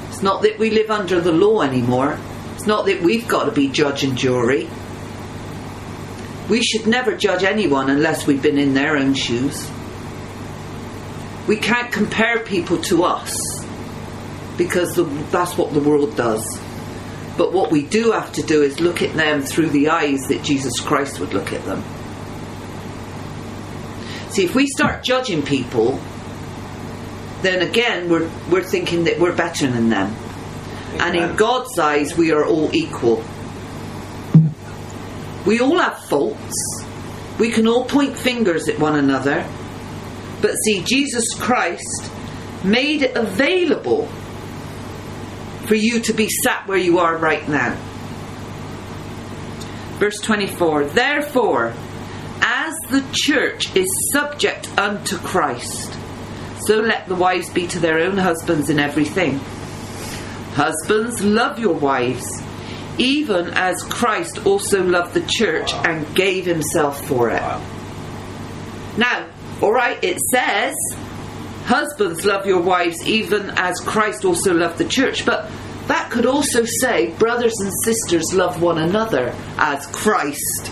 It's 0.09 0.21
not 0.21 0.43
that 0.43 0.59
we 0.59 0.69
live 0.69 0.91
under 0.91 1.19
the 1.19 1.31
law 1.31 1.61
anymore, 1.61 2.19
it's 2.55 2.67
not 2.67 2.85
that 2.85 3.01
we've 3.01 3.27
got 3.27 3.45
to 3.45 3.51
be 3.51 3.69
judge 3.69 4.03
and 4.03 4.17
jury. 4.17 4.69
We 6.49 6.61
should 6.61 6.87
never 6.87 7.15
judge 7.15 7.43
anyone 7.43 7.89
unless 7.89 8.25
we've 8.25 8.41
been 8.41 8.57
in 8.57 8.73
their 8.73 8.95
own 8.95 9.13
shoes. 9.13 9.69
We 11.47 11.57
can't 11.57 11.91
compare 11.91 12.39
people 12.39 12.77
to 12.83 13.03
us 13.03 13.65
because 14.57 14.95
the, 14.95 15.03
that's 15.31 15.57
what 15.57 15.73
the 15.73 15.79
world 15.79 16.15
does. 16.15 16.59
But 17.37 17.53
what 17.53 17.71
we 17.71 17.83
do 17.83 18.11
have 18.11 18.33
to 18.33 18.41
do 18.41 18.63
is 18.63 18.79
look 18.79 19.01
at 19.01 19.13
them 19.13 19.43
through 19.43 19.69
the 19.69 19.89
eyes 19.89 20.27
that 20.27 20.43
Jesus 20.43 20.79
Christ 20.79 21.19
would 21.19 21.33
look 21.33 21.53
at 21.53 21.63
them. 21.65 21.83
See, 24.37 24.45
if 24.45 24.53
we 24.53 24.67
start 24.67 25.03
judging 25.03 25.41
people, 25.41 25.99
then 27.41 27.67
again 27.67 28.07
we're, 28.07 28.29
we're 28.51 28.61
thinking 28.61 29.05
that 29.05 29.19
we're 29.19 29.35
better 29.35 29.65
than 29.65 29.89
them. 29.89 30.15
And 30.99 31.15
in 31.15 31.35
God's 31.35 31.79
eyes, 31.79 32.15
we 32.15 32.31
are 32.31 32.45
all 32.45 32.69
equal. 32.71 33.23
We 35.43 35.59
all 35.59 35.79
have 35.79 36.03
faults. 36.03 36.53
We 37.39 37.49
can 37.49 37.67
all 37.67 37.85
point 37.85 38.15
fingers 38.15 38.69
at 38.69 38.77
one 38.77 38.95
another. 38.95 39.43
But 40.39 40.51
see, 40.57 40.83
Jesus 40.83 41.33
Christ 41.33 42.11
made 42.63 43.01
it 43.01 43.17
available 43.17 44.05
for 45.65 45.73
you 45.73 45.99
to 46.01 46.13
be 46.13 46.29
sat 46.29 46.67
where 46.67 46.77
you 46.77 46.99
are 46.99 47.17
right 47.17 47.49
now. 47.49 47.75
Verse 49.97 50.19
24 50.19 50.89
Therefore, 50.89 51.73
as 52.67 52.77
the 52.89 53.05
church 53.13 53.73
is 53.77 53.87
subject 54.11 54.67
unto 54.77 55.17
Christ, 55.19 55.97
so 56.65 56.81
let 56.81 57.07
the 57.07 57.15
wives 57.15 57.49
be 57.49 57.65
to 57.67 57.79
their 57.79 57.99
own 57.99 58.17
husbands 58.17 58.69
in 58.69 58.77
everything. 58.77 59.39
Husbands, 60.53 61.23
love 61.23 61.59
your 61.59 61.75
wives, 61.75 62.25
even 62.97 63.51
as 63.53 63.81
Christ 63.83 64.45
also 64.45 64.83
loved 64.83 65.13
the 65.13 65.25
church 65.29 65.73
and 65.73 66.13
gave 66.13 66.45
himself 66.45 67.07
for 67.07 67.29
it. 67.29 67.41
Now, 68.97 69.29
alright, 69.61 70.03
it 70.03 70.19
says, 70.19 70.75
Husbands, 71.67 72.25
love 72.25 72.45
your 72.45 72.61
wives, 72.61 73.01
even 73.07 73.49
as 73.51 73.79
Christ 73.79 74.25
also 74.25 74.53
loved 74.53 74.77
the 74.77 74.89
church. 74.89 75.25
But 75.25 75.49
that 75.87 76.11
could 76.11 76.25
also 76.25 76.65
say, 76.81 77.11
Brothers 77.11 77.57
and 77.61 77.71
sisters, 77.85 78.33
love 78.33 78.61
one 78.61 78.77
another 78.77 79.33
as 79.57 79.87
Christ 79.87 80.71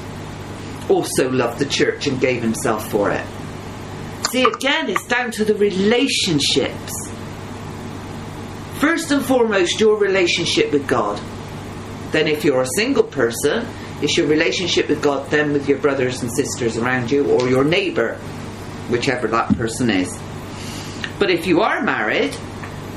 also 0.90 1.30
loved 1.30 1.60
the 1.60 1.66
church 1.66 2.08
and 2.08 2.20
gave 2.20 2.42
himself 2.42 2.90
for 2.90 3.12
it. 3.12 3.26
See, 4.32 4.44
again, 4.44 4.90
it's 4.90 5.06
down 5.06 5.32
to 5.32 5.46
the 5.46 5.56
relationships. 5.56 6.92
First 8.80 9.12
and 9.12 9.24
foremost, 9.24 9.80
your 9.80 9.98
relationship 9.98 10.72
with 10.72 10.88
God. 10.88 11.22
Then, 12.12 12.28
if 12.28 12.44
you're 12.44 12.62
a 12.62 12.68
single 12.76 13.04
person, 13.04 13.66
it's 14.02 14.18
your 14.18 14.28
relationship 14.28 14.90
with 14.90 15.02
God, 15.02 15.30
then 15.30 15.54
with 15.54 15.70
your 15.70 15.78
brothers 15.78 16.22
and 16.22 16.32
sisters 16.36 16.78
around 16.78 17.12
you, 17.12 17.32
or 17.32 17.48
your 17.50 17.64
neighbour, 17.64 18.16
whichever 18.90 19.28
that 19.28 19.56
person 19.56 19.90
is. 19.90 20.20
But 21.18 21.32
if 21.32 21.48
you 21.48 21.62
are 21.62 21.82
married, 21.82 22.36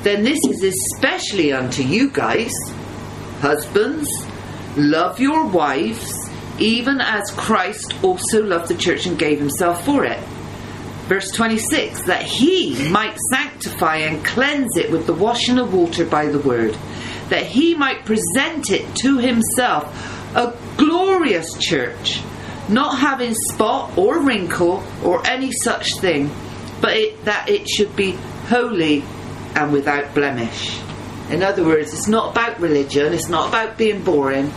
then 0.03 0.25
this 0.25 0.39
is 0.49 0.63
especially 0.63 1.53
unto 1.53 1.83
you 1.83 2.11
guys. 2.11 2.53
Husbands, 3.41 4.09
love 4.77 5.21
your 5.21 5.47
wives, 5.47 6.28
even 6.61 7.01
as 7.01 7.31
Christ 7.33 7.95
also 8.03 8.45
loved 8.45 8.69
the 8.69 8.75
church 8.77 9.07
and 9.07 9.19
gave 9.19 9.39
himself 9.39 9.85
for 9.85 10.05
it. 10.05 10.19
Verse 11.09 11.31
26 11.31 12.03
that 12.03 12.23
he 12.23 12.91
might 12.91 13.17
sanctify 13.33 13.97
and 13.97 14.25
cleanse 14.25 14.77
it 14.77 14.91
with 14.91 15.07
the 15.07 15.15
washing 15.15 15.59
of 15.59 15.73
water 15.73 16.05
by 16.05 16.27
the 16.27 16.39
word, 16.39 16.75
that 17.31 17.47
he 17.47 17.75
might 17.75 18.05
present 18.05 18.71
it 18.71 18.95
to 18.97 19.19
himself 19.19 20.35
a 20.37 20.55
glorious 20.77 21.57
church, 21.59 22.21
not 22.69 22.99
having 22.99 23.35
spot 23.35 23.97
or 23.97 24.21
wrinkle 24.21 24.83
or 25.03 25.27
any 25.27 25.51
such 25.53 25.99
thing, 25.99 26.31
but 26.81 26.97
it, 26.97 27.25
that 27.25 27.49
it 27.49 27.69
should 27.69 27.97
be 27.97 28.13
holy 28.49 29.03
and 29.55 29.73
without 29.73 30.15
blemish. 30.15 30.79
In 31.31 31.43
other 31.43 31.65
words, 31.65 31.93
it's 31.93 32.09
not 32.09 32.33
about 32.33 32.61
religion, 32.61 33.13
it's 33.13 33.29
not 33.29 33.49
about 33.49 33.77
being 33.79 34.03
boring, 34.03 34.53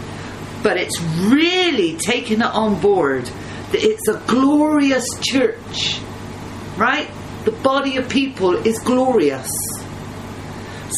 but 0.63 0.77
it's 0.77 1.01
really 1.01 1.97
taking 1.97 2.41
it 2.41 2.45
on 2.45 2.79
board 2.79 3.25
that 3.25 3.83
it's 3.83 4.07
a 4.07 4.21
glorious 4.27 5.05
church, 5.21 5.99
right? 6.77 7.09
The 7.45 7.51
body 7.51 7.97
of 7.97 8.09
people 8.09 8.55
is 8.55 8.79
glorious. 8.79 9.49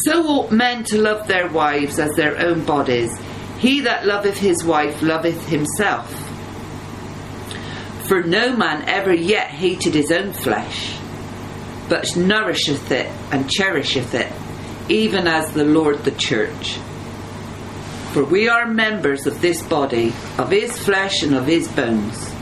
So 0.04 0.26
ought 0.26 0.50
men 0.50 0.84
to 0.84 1.00
love 1.00 1.28
their 1.28 1.48
wives 1.48 1.98
as 1.98 2.14
their 2.16 2.38
own 2.38 2.64
bodies. 2.64 3.16
He 3.58 3.80
that 3.80 4.04
loveth 4.04 4.36
his 4.36 4.64
wife 4.64 5.00
loveth 5.02 5.48
himself. 5.48 6.10
For 8.06 8.22
no 8.22 8.54
man 8.54 8.86
ever 8.88 9.14
yet 9.14 9.50
hated 9.50 9.94
his 9.94 10.10
own 10.12 10.32
flesh, 10.32 10.98
but 11.88 12.16
nourisheth 12.16 12.90
it 12.90 13.10
and 13.30 13.48
cherisheth 13.48 14.14
it, 14.14 14.30
even 14.90 15.26
as 15.26 15.52
the 15.52 15.64
Lord 15.64 16.00
the 16.04 16.10
church. 16.10 16.78
For 18.14 18.22
we 18.22 18.48
are 18.48 18.64
members 18.64 19.26
of 19.26 19.40
this 19.40 19.60
body, 19.60 20.14
of 20.38 20.52
his 20.52 20.78
flesh 20.78 21.24
and 21.24 21.34
of 21.34 21.48
his 21.48 21.66
bones. 21.66 22.32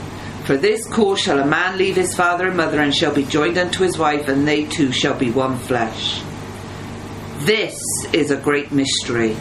For 0.45 0.59
this 0.59 0.87
cause 0.87 1.19
shall 1.19 1.39
a 1.39 1.47
man 1.47 1.79
leave 1.79 1.97
his 1.97 2.15
father 2.15 2.49
and 2.49 2.59
mother, 2.59 2.79
and 2.79 2.95
shall 2.95 3.15
be 3.15 3.25
joined 3.25 3.57
unto 3.57 3.83
his 3.83 3.97
wife, 3.97 4.29
and 4.29 4.47
they 4.47 4.67
two 4.67 4.93
shall 4.93 5.19
be 5.19 5.31
one 5.31 5.57
flesh. 5.57 6.23
This 7.39 7.81
is 8.13 8.31
a 8.31 8.37
great 8.37 8.71
mystery. 8.71 9.35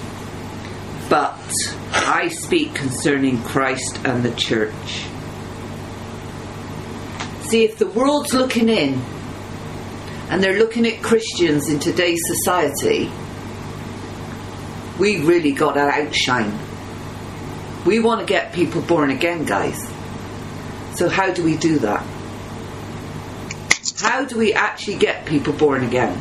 But 1.09 1.37
I 1.91 2.29
speak 2.29 2.75
concerning 2.75 3.43
Christ 3.43 3.99
and 4.05 4.23
the 4.23 4.33
church. 4.33 5.03
See, 7.41 7.65
if 7.65 7.77
the 7.77 7.87
world's 7.87 8.33
looking 8.33 8.69
in, 8.69 9.01
and 10.29 10.41
they're 10.41 10.59
looking 10.59 10.87
at 10.87 11.03
Christians 11.03 11.67
in 11.67 11.79
today's 11.79 12.21
society, 12.25 13.11
we 15.01 15.17
really 15.17 15.51
got 15.51 15.73
to 15.73 15.79
outshine. 15.79 16.55
We 17.87 17.99
want 17.99 18.19
to 18.19 18.25
get 18.27 18.53
people 18.53 18.81
born 18.81 19.09
again, 19.09 19.45
guys. 19.45 19.91
So, 20.93 21.09
how 21.09 21.33
do 21.33 21.43
we 21.43 21.57
do 21.57 21.79
that? 21.79 22.05
How 23.99 24.25
do 24.25 24.37
we 24.37 24.53
actually 24.53 24.97
get 24.97 25.25
people 25.25 25.53
born 25.53 25.83
again? 25.83 26.15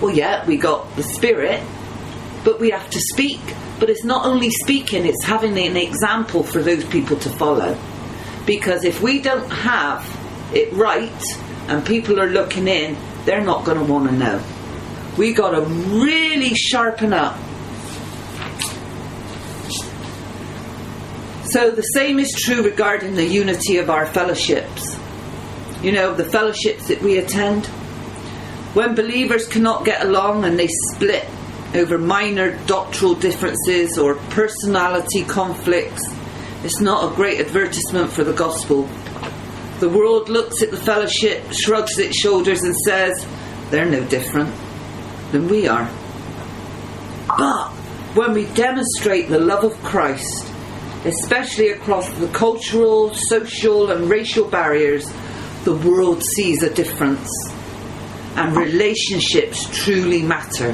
Well, 0.00 0.14
yeah, 0.14 0.46
we 0.46 0.56
got 0.56 0.96
the 0.96 1.02
Spirit, 1.02 1.62
but 2.44 2.60
we 2.60 2.70
have 2.70 2.88
to 2.88 2.98
speak. 3.12 3.40
But 3.78 3.90
it's 3.90 4.04
not 4.04 4.24
only 4.24 4.48
speaking, 4.48 5.04
it's 5.04 5.24
having 5.24 5.58
an 5.58 5.76
example 5.76 6.44
for 6.44 6.62
those 6.62 6.84
people 6.86 7.18
to 7.18 7.28
follow. 7.28 7.78
Because 8.46 8.84
if 8.84 9.02
we 9.02 9.20
don't 9.20 9.50
have 9.50 10.00
it 10.54 10.72
right 10.72 11.22
and 11.68 11.84
people 11.84 12.18
are 12.18 12.30
looking 12.30 12.68
in, 12.68 12.96
they're 13.26 13.44
not 13.44 13.66
going 13.66 13.78
to 13.78 13.84
want 13.84 14.08
to 14.08 14.16
know. 14.16 14.42
We 15.16 15.32
got 15.32 15.50
to 15.50 15.60
really 15.60 16.54
sharpen 16.54 17.12
up. 17.12 17.36
So 21.54 21.70
the 21.70 21.82
same 21.82 22.18
is 22.18 22.32
true 22.32 22.64
regarding 22.64 23.14
the 23.14 23.24
unity 23.24 23.76
of 23.76 23.90
our 23.90 24.06
fellowships. 24.06 24.98
You 25.82 25.92
know, 25.92 26.12
the 26.12 26.24
fellowships 26.24 26.88
that 26.88 27.00
we 27.00 27.18
attend. 27.18 27.66
When 28.74 28.96
believers 28.96 29.46
cannot 29.46 29.84
get 29.84 30.04
along 30.04 30.44
and 30.44 30.58
they 30.58 30.66
split 30.92 31.24
over 31.72 31.96
minor 31.96 32.56
doctrinal 32.66 33.14
differences 33.14 33.96
or 33.96 34.16
personality 34.30 35.22
conflicts, 35.22 36.02
it's 36.64 36.80
not 36.80 37.12
a 37.12 37.14
great 37.14 37.38
advertisement 37.38 38.10
for 38.10 38.24
the 38.24 38.32
gospel. 38.32 38.88
The 39.78 39.88
world 39.88 40.28
looks 40.28 40.60
at 40.60 40.72
the 40.72 40.76
fellowship, 40.76 41.52
shrugs 41.52 41.98
its 41.98 42.18
shoulders, 42.18 42.62
and 42.62 42.74
says, 42.78 43.24
they're 43.70 43.86
no 43.86 44.04
different 44.08 44.52
than 45.34 45.48
we 45.48 45.66
are. 45.66 45.90
But 47.36 47.68
when 48.14 48.32
we 48.32 48.46
demonstrate 48.54 49.28
the 49.28 49.40
love 49.40 49.64
of 49.64 49.74
Christ, 49.82 50.46
especially 51.04 51.70
across 51.70 52.08
the 52.14 52.28
cultural, 52.28 53.12
social, 53.14 53.90
and 53.90 54.08
racial 54.08 54.48
barriers, 54.48 55.12
the 55.64 55.74
world 55.74 56.22
sees 56.22 56.62
a 56.62 56.72
difference. 56.72 57.28
And 58.36 58.56
relationships 58.56 59.68
truly 59.72 60.22
matter. 60.22 60.72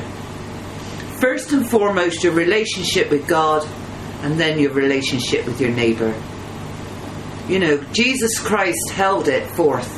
First 1.21 1.53
and 1.53 1.69
foremost, 1.69 2.23
your 2.23 2.35
relationship 2.35 3.11
with 3.11 3.27
God, 3.27 3.67
and 4.23 4.39
then 4.39 4.59
your 4.59 4.73
relationship 4.73 5.47
with 5.47 5.59
your 5.61 5.71
neighbour. 5.71 6.15
You 7.49 7.59
know, 7.59 7.83
Jesus 7.93 8.39
Christ 8.39 8.91
held 8.91 9.29
it 9.29 9.47
forth. 9.53 9.97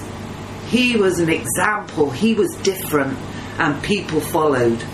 He 0.68 0.96
was 0.96 1.18
an 1.18 1.29
example, 1.29 2.11
he 2.11 2.35
was 2.35 2.55
different, 2.62 3.18
and 3.62 3.81
people 3.81 4.20
followed. 4.20 4.85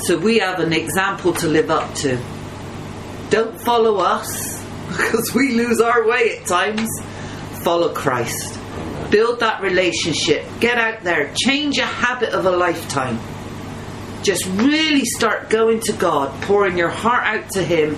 So 0.00 0.18
we 0.18 0.38
have 0.38 0.60
an 0.60 0.74
example 0.74 1.32
to 1.32 1.48
live 1.48 1.70
up 1.70 1.94
to. 1.96 2.22
Don't 3.30 3.58
follow 3.58 3.96
us, 3.96 4.62
because 4.88 5.32
we 5.34 5.54
lose 5.54 5.80
our 5.80 6.06
way 6.06 6.36
at 6.36 6.46
times. 6.46 6.86
Follow 7.62 7.94
Christ. 7.94 8.60
Build 9.10 9.40
that 9.40 9.62
relationship. 9.62 10.44
Get 10.60 10.76
out 10.76 11.02
there. 11.04 11.32
Change 11.34 11.78
a 11.78 11.86
habit 11.86 12.34
of 12.34 12.44
a 12.44 12.50
lifetime. 12.50 13.18
Just 14.22 14.44
really 14.46 15.06
start 15.06 15.48
going 15.48 15.80
to 15.80 15.94
God, 15.94 16.42
pouring 16.42 16.76
your 16.76 16.90
heart 16.90 17.24
out 17.24 17.50
to 17.52 17.64
Him, 17.64 17.96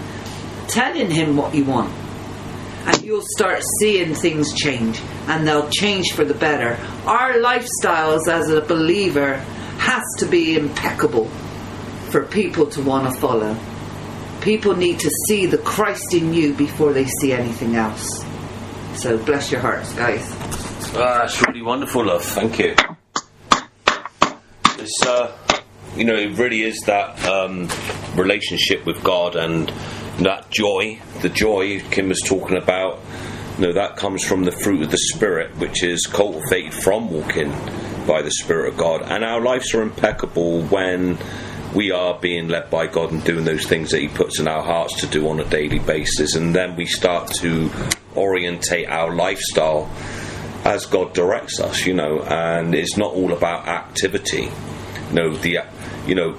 telling 0.68 1.10
Him 1.10 1.36
what 1.36 1.56
you 1.56 1.64
want. 1.64 1.92
And 2.86 3.02
you'll 3.02 3.26
start 3.36 3.62
seeing 3.80 4.14
things 4.14 4.54
change, 4.54 5.00
and 5.28 5.46
they'll 5.46 5.68
change 5.70 6.12
for 6.12 6.24
the 6.24 6.34
better. 6.34 6.78
Our 7.06 7.34
lifestyles 7.34 8.26
as 8.28 8.48
a 8.50 8.60
believer 8.60 9.36
has 9.78 10.02
to 10.18 10.26
be 10.26 10.56
impeccable 10.56 11.28
for 12.10 12.24
people 12.24 12.66
to 12.66 12.82
want 12.82 13.12
to 13.12 13.20
follow. 13.20 13.56
People 14.40 14.74
need 14.74 14.98
to 15.00 15.10
see 15.28 15.46
the 15.46 15.58
Christ 15.58 16.14
in 16.14 16.32
you 16.32 16.54
before 16.54 16.92
they 16.92 17.04
see 17.04 17.32
anything 17.32 17.76
else. 17.76 18.24
So 18.94 19.18
bless 19.18 19.52
your 19.52 19.60
hearts, 19.60 19.92
guys. 19.94 20.26
Ah, 20.94 21.20
that's 21.20 21.40
really 21.46 21.62
wonderful, 21.62 22.06
love. 22.06 22.24
Thank 22.24 22.58
you. 22.58 22.74
It's, 24.78 25.06
uh, 25.06 25.36
you 25.94 26.04
know, 26.04 26.16
it 26.16 26.38
really 26.38 26.62
is 26.62 26.80
that 26.86 27.22
um, 27.26 27.68
relationship 28.16 28.86
with 28.86 29.02
God 29.04 29.36
and 29.36 29.70
that 30.24 30.50
joy, 30.50 31.00
the 31.22 31.28
joy 31.28 31.80
Kim 31.90 32.08
was 32.08 32.20
talking 32.24 32.56
about. 32.56 33.00
You 33.58 33.66
know, 33.66 33.72
that 33.74 33.96
comes 33.96 34.24
from 34.24 34.44
the 34.44 34.52
fruit 34.52 34.82
of 34.82 34.90
the 34.90 34.98
Spirit, 35.12 35.56
which 35.58 35.82
is 35.82 36.06
cultivated 36.06 36.72
from 36.72 37.10
walking 37.10 37.50
by 38.06 38.22
the 38.22 38.30
Spirit 38.30 38.72
of 38.72 38.78
God. 38.78 39.02
And 39.02 39.22
our 39.22 39.40
lives 39.40 39.74
are 39.74 39.82
impeccable 39.82 40.62
when 40.62 41.18
we 41.74 41.90
are 41.90 42.18
being 42.18 42.48
led 42.48 42.70
by 42.70 42.86
God 42.86 43.12
and 43.12 43.22
doing 43.22 43.44
those 43.44 43.66
things 43.66 43.90
that 43.90 44.00
He 44.00 44.08
puts 44.08 44.40
in 44.40 44.48
our 44.48 44.62
hearts 44.62 45.00
to 45.00 45.06
do 45.06 45.28
on 45.28 45.40
a 45.40 45.44
daily 45.44 45.78
basis. 45.78 46.34
And 46.34 46.54
then 46.54 46.76
we 46.76 46.86
start 46.86 47.30
to 47.40 47.70
orientate 48.16 48.88
our 48.88 49.14
lifestyle 49.14 49.90
as 50.64 50.86
God 50.86 51.12
directs 51.14 51.60
us, 51.60 51.86
you 51.86 51.94
know, 51.94 52.20
and 52.22 52.74
it's 52.74 52.96
not 52.96 53.12
all 53.12 53.32
about 53.32 53.66
activity. 53.66 54.50
You 55.08 55.14
know, 55.14 55.36
the 55.36 55.58
you 56.06 56.14
know 56.14 56.38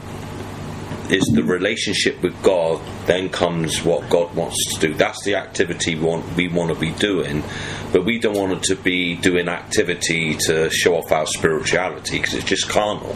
is 1.12 1.24
the 1.34 1.44
relationship 1.44 2.22
with 2.22 2.42
God, 2.42 2.82
then 3.06 3.30
comes 3.30 3.84
what 3.84 4.10
God 4.10 4.34
wants 4.36 4.76
to 4.76 4.88
do. 4.88 4.94
That's 4.94 5.24
the 5.24 5.36
activity 5.36 5.96
we 5.96 6.02
want, 6.02 6.36
we 6.36 6.48
want 6.48 6.74
to 6.74 6.80
be 6.80 6.92
doing, 6.92 7.44
but 7.92 8.06
we 8.06 8.20
don't 8.20 8.38
want 8.38 8.54
it 8.54 8.64
to 8.64 8.76
be 8.76 9.16
doing 9.16 9.48
activity 9.50 10.36
to 10.48 10.70
show 10.70 10.96
off 10.96 11.12
our 11.12 11.26
spirituality 11.26 12.20
because 12.20 12.34
it's 12.36 12.46
just 12.46 12.70
carnal. 12.70 13.16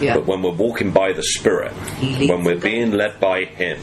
Yeah. 0.00 0.14
But 0.14 0.26
when 0.26 0.42
we're 0.42 0.52
walking 0.52 0.90
by 0.90 1.12
the 1.12 1.22
Spirit, 1.22 1.72
when 2.00 2.44
we're 2.44 2.60
being 2.60 2.92
led 2.92 3.20
by 3.20 3.44
Him, 3.44 3.78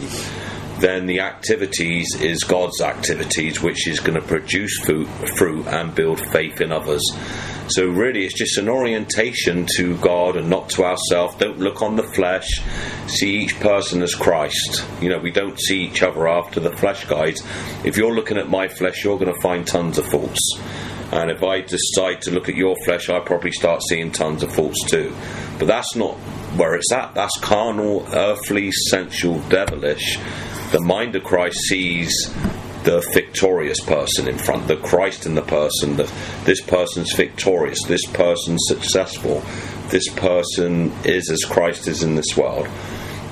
then 0.81 1.05
the 1.05 1.21
activities 1.21 2.07
is 2.19 2.43
God's 2.43 2.81
activities, 2.81 3.61
which 3.61 3.87
is 3.87 3.99
going 3.99 4.19
to 4.19 4.27
produce 4.27 4.77
fruit, 4.79 5.07
fruit 5.37 5.67
and 5.67 5.95
build 5.95 6.19
faith 6.31 6.59
in 6.59 6.71
others. 6.71 7.01
So 7.67 7.87
really, 7.87 8.25
it's 8.25 8.37
just 8.37 8.57
an 8.57 8.67
orientation 8.67 9.65
to 9.77 9.95
God 9.97 10.35
and 10.35 10.49
not 10.49 10.69
to 10.71 10.83
ourselves. 10.83 11.35
Don't 11.37 11.59
look 11.59 11.81
on 11.81 11.95
the 11.95 12.03
flesh. 12.03 12.47
See 13.07 13.43
each 13.43 13.59
person 13.59 14.01
as 14.01 14.13
Christ. 14.13 14.85
You 14.99 15.09
know, 15.09 15.19
we 15.19 15.31
don't 15.31 15.59
see 15.59 15.83
each 15.83 16.03
other 16.03 16.27
after 16.27 16.59
the 16.59 16.75
flesh, 16.75 17.05
guys. 17.05 17.39
If 17.85 17.95
you're 17.95 18.13
looking 18.13 18.37
at 18.37 18.49
my 18.49 18.67
flesh, 18.67 19.03
you're 19.03 19.19
going 19.19 19.33
to 19.33 19.41
find 19.41 19.65
tons 19.65 19.97
of 19.97 20.05
faults. 20.07 20.59
And 21.11 21.29
if 21.29 21.43
I 21.43 21.61
decide 21.61 22.21
to 22.23 22.31
look 22.31 22.47
at 22.47 22.55
your 22.55 22.75
flesh, 22.85 23.09
I 23.09 23.19
probably 23.19 23.51
start 23.51 23.81
seeing 23.83 24.11
tons 24.11 24.43
of 24.43 24.53
faults 24.53 24.83
too. 24.85 25.13
But 25.59 25.67
that's 25.67 25.95
not 25.95 26.15
where 26.55 26.73
it's 26.75 26.91
at. 26.91 27.13
That's 27.13 27.37
carnal, 27.39 28.07
earthly, 28.13 28.71
sensual, 28.71 29.39
devilish. 29.49 30.17
The 30.71 30.79
mind 30.79 31.15
of 31.15 31.23
Christ 31.23 31.59
sees 31.67 32.33
the 32.83 33.05
victorious 33.13 33.79
person 33.81 34.27
in 34.27 34.37
front, 34.37 34.67
the 34.67 34.77
Christ 34.77 35.25
in 35.25 35.35
the 35.35 35.41
person. 35.41 35.97
The, 35.97 36.11
this 36.45 36.61
person's 36.61 37.13
victorious. 37.13 37.83
This 37.83 38.05
person's 38.07 38.63
successful. 38.67 39.43
This 39.89 40.07
person 40.15 40.93
is 41.03 41.29
as 41.29 41.43
Christ 41.43 41.87
is 41.87 42.03
in 42.03 42.15
this 42.15 42.37
world. 42.37 42.67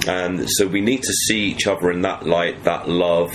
And 0.08 0.50
so 0.50 0.66
we 0.66 0.82
need 0.82 1.04
to 1.04 1.14
see 1.14 1.52
each 1.52 1.68
other 1.68 1.92
in 1.92 2.02
that 2.04 2.26
light, 2.26 2.64
that 2.64 2.88
love, 2.88 3.32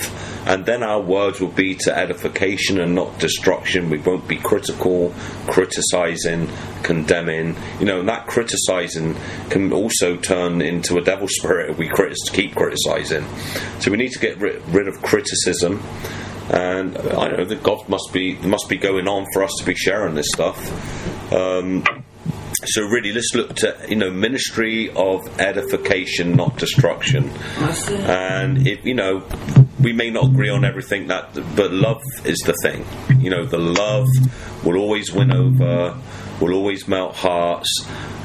and 0.47 0.65
then 0.65 0.83
our 0.83 0.99
words 0.99 1.39
will 1.39 1.47
be 1.47 1.75
to 1.75 1.97
edification 1.97 2.79
and 2.79 2.95
not 2.95 3.19
destruction. 3.19 3.89
We 3.89 3.99
won't 3.99 4.27
be 4.27 4.37
critical, 4.37 5.13
criticizing, 5.47 6.49
condemning. 6.83 7.55
You 7.79 7.85
know, 7.85 7.99
and 7.99 8.09
that 8.09 8.27
criticizing 8.27 9.15
can 9.49 9.71
also 9.71 10.17
turn 10.17 10.61
into 10.61 10.97
a 10.97 11.01
devil 11.01 11.27
spirit 11.29 11.71
if 11.71 11.77
we 11.77 11.87
critic- 11.87 12.17
keep 12.31 12.55
criticizing. 12.55 13.25
So 13.79 13.91
we 13.91 13.97
need 13.97 14.11
to 14.11 14.19
get 14.19 14.37
rid, 14.39 14.61
rid 14.69 14.87
of 14.87 15.01
criticism. 15.01 15.83
And 16.49 16.97
I 16.97 17.29
know 17.29 17.45
that 17.45 17.63
God 17.63 17.89
must 17.89 18.13
be 18.13 18.35
must 18.35 18.69
be 18.69 18.77
going 18.77 19.07
on 19.07 19.25
for 19.33 19.43
us 19.43 19.51
to 19.57 19.65
be 19.65 19.73
sharing 19.73 20.13
this 20.13 20.27
stuff. 20.31 21.33
Um, 21.33 21.83
so 22.65 22.81
really, 22.83 23.11
let's 23.11 23.31
look 23.33 23.55
to 23.57 23.77
you 23.87 23.95
know 23.95 24.11
ministry 24.11 24.89
of 24.91 25.39
edification, 25.39 26.35
not 26.35 26.57
destruction. 26.57 27.31
And 27.89 28.67
if 28.67 28.85
you 28.85 28.93
know, 28.93 29.23
we 29.85 29.93
may 29.93 30.09
not 30.09 30.25
agree 30.25 30.49
on 30.49 30.65
everything 30.65 31.05
that, 31.09 31.31
but 31.55 31.71
love 31.71 32.01
is 32.25 32.39
the 32.39 32.55
thing. 32.63 32.83
You 33.21 33.29
know, 33.29 33.45
the 33.45 33.59
love 33.59 34.07
will 34.63 34.77
always 34.77 35.13
win 35.13 35.31
over, 35.31 35.95
will 36.41 36.55
always 36.55 36.87
melt 36.87 37.13
hearts, 37.15 37.69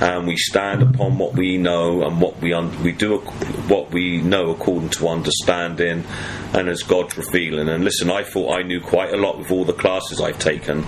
and 0.01 0.27
we 0.27 0.39
stand 0.39 0.83
upon 0.83 1.19
what 1.19 1.35
we 1.35 1.59
know 1.59 2.03
and 2.03 2.19
what 2.19 2.41
we 2.41 2.55
un- 2.55 2.83
we 2.83 2.93
do 2.93 3.21
ac- 3.21 3.47
what 3.69 3.91
we 3.91 4.23
know 4.23 4.49
according 4.53 4.89
to 4.89 5.09
understanding, 5.09 6.03
and 6.55 6.67
as 6.71 6.83
God's 6.83 7.19
revealing. 7.19 7.69
And 7.69 7.85
listen, 7.85 8.11
I 8.11 8.23
thought 8.23 8.59
I 8.59 8.63
knew 8.63 8.81
quite 8.81 9.13
a 9.13 9.19
lot 9.19 9.37
with 9.37 9.51
all 9.51 9.67
the 9.67 9.75
classes 9.75 10.19
I've 10.19 10.39
taken, 10.39 10.87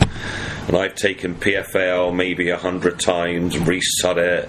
and 0.69 0.75
I've 0.75 0.95
taken 0.95 1.35
PFAL 1.35 2.15
maybe 2.17 2.49
a 2.49 2.57
hundred 2.57 2.99
times, 2.99 3.57
restudied 3.57 4.45
it 4.45 4.49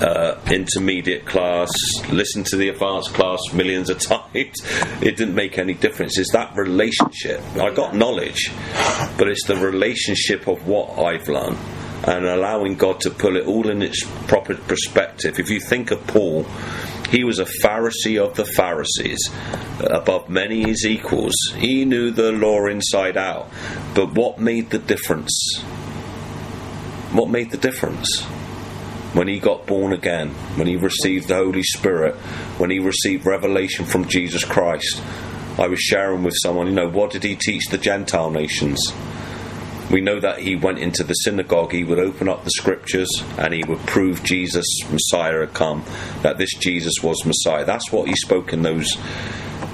uh, 0.00 0.38
intermediate 0.50 1.26
class, 1.26 1.70
listen 2.10 2.44
to 2.44 2.56
the 2.56 2.68
advanced 2.68 3.14
class 3.14 3.38
millions 3.52 3.90
of 3.90 3.98
times. 4.00 4.26
It 4.34 5.16
didn't 5.16 5.34
make 5.34 5.58
any 5.58 5.74
difference. 5.74 6.18
It's 6.18 6.32
that 6.32 6.56
relationship. 6.56 7.40
I 7.56 7.70
got 7.70 7.94
knowledge, 7.94 8.52
but 9.16 9.28
it's 9.28 9.46
the 9.46 9.56
relationship 9.56 10.46
of 10.46 10.66
what 10.66 10.98
I've 10.98 11.28
learned 11.28 11.58
and 12.04 12.26
allowing 12.26 12.76
God 12.76 13.00
to 13.00 13.10
pull 13.10 13.36
it 13.36 13.46
all 13.46 13.68
in 13.68 13.82
its 13.82 14.04
proper 14.26 14.54
perspective. 14.54 15.40
If 15.40 15.50
you 15.50 15.60
think 15.60 15.90
of 15.90 16.06
Paul, 16.06 16.44
he 17.10 17.24
was 17.24 17.38
a 17.38 17.46
Pharisee 17.46 18.22
of 18.22 18.36
the 18.36 18.44
Pharisees, 18.44 19.30
above 19.80 20.28
many 20.28 20.62
his 20.62 20.84
equals. 20.84 21.34
He 21.56 21.84
knew 21.84 22.10
the 22.10 22.32
law 22.32 22.66
inside 22.66 23.16
out. 23.16 23.48
But 23.94 24.12
what 24.12 24.38
made 24.38 24.70
the 24.70 24.78
difference? 24.78 25.60
What 27.12 27.30
made 27.30 27.50
the 27.50 27.56
difference? 27.56 28.26
When 29.16 29.28
he 29.28 29.38
got 29.38 29.66
born 29.66 29.94
again, 29.94 30.28
when 30.56 30.66
he 30.66 30.76
received 30.76 31.28
the 31.28 31.36
Holy 31.36 31.62
Spirit, 31.62 32.14
when 32.58 32.68
he 32.68 32.78
received 32.78 33.24
revelation 33.24 33.86
from 33.86 34.06
Jesus 34.06 34.44
Christ. 34.44 35.02
I 35.58 35.68
was 35.68 35.80
sharing 35.80 36.22
with 36.22 36.34
someone, 36.42 36.66
you 36.66 36.74
know, 36.74 36.90
what 36.90 37.12
did 37.12 37.22
he 37.22 37.34
teach 37.34 37.64
the 37.70 37.78
Gentile 37.78 38.30
nations? 38.30 38.78
We 39.90 40.02
know 40.02 40.20
that 40.20 40.40
he 40.40 40.54
went 40.54 40.80
into 40.80 41.02
the 41.02 41.14
synagogue, 41.14 41.72
he 41.72 41.82
would 41.82 41.98
open 41.98 42.28
up 42.28 42.44
the 42.44 42.50
scriptures 42.50 43.08
and 43.38 43.54
he 43.54 43.64
would 43.64 43.78
prove 43.86 44.22
Jesus, 44.22 44.66
Messiah, 44.90 45.40
had 45.40 45.54
come, 45.54 45.82
that 46.20 46.36
this 46.36 46.54
Jesus 46.54 47.02
was 47.02 47.24
Messiah. 47.24 47.64
That's 47.64 47.90
what 47.90 48.08
he 48.08 48.16
spoke 48.16 48.52
in 48.52 48.62
those 48.62 48.98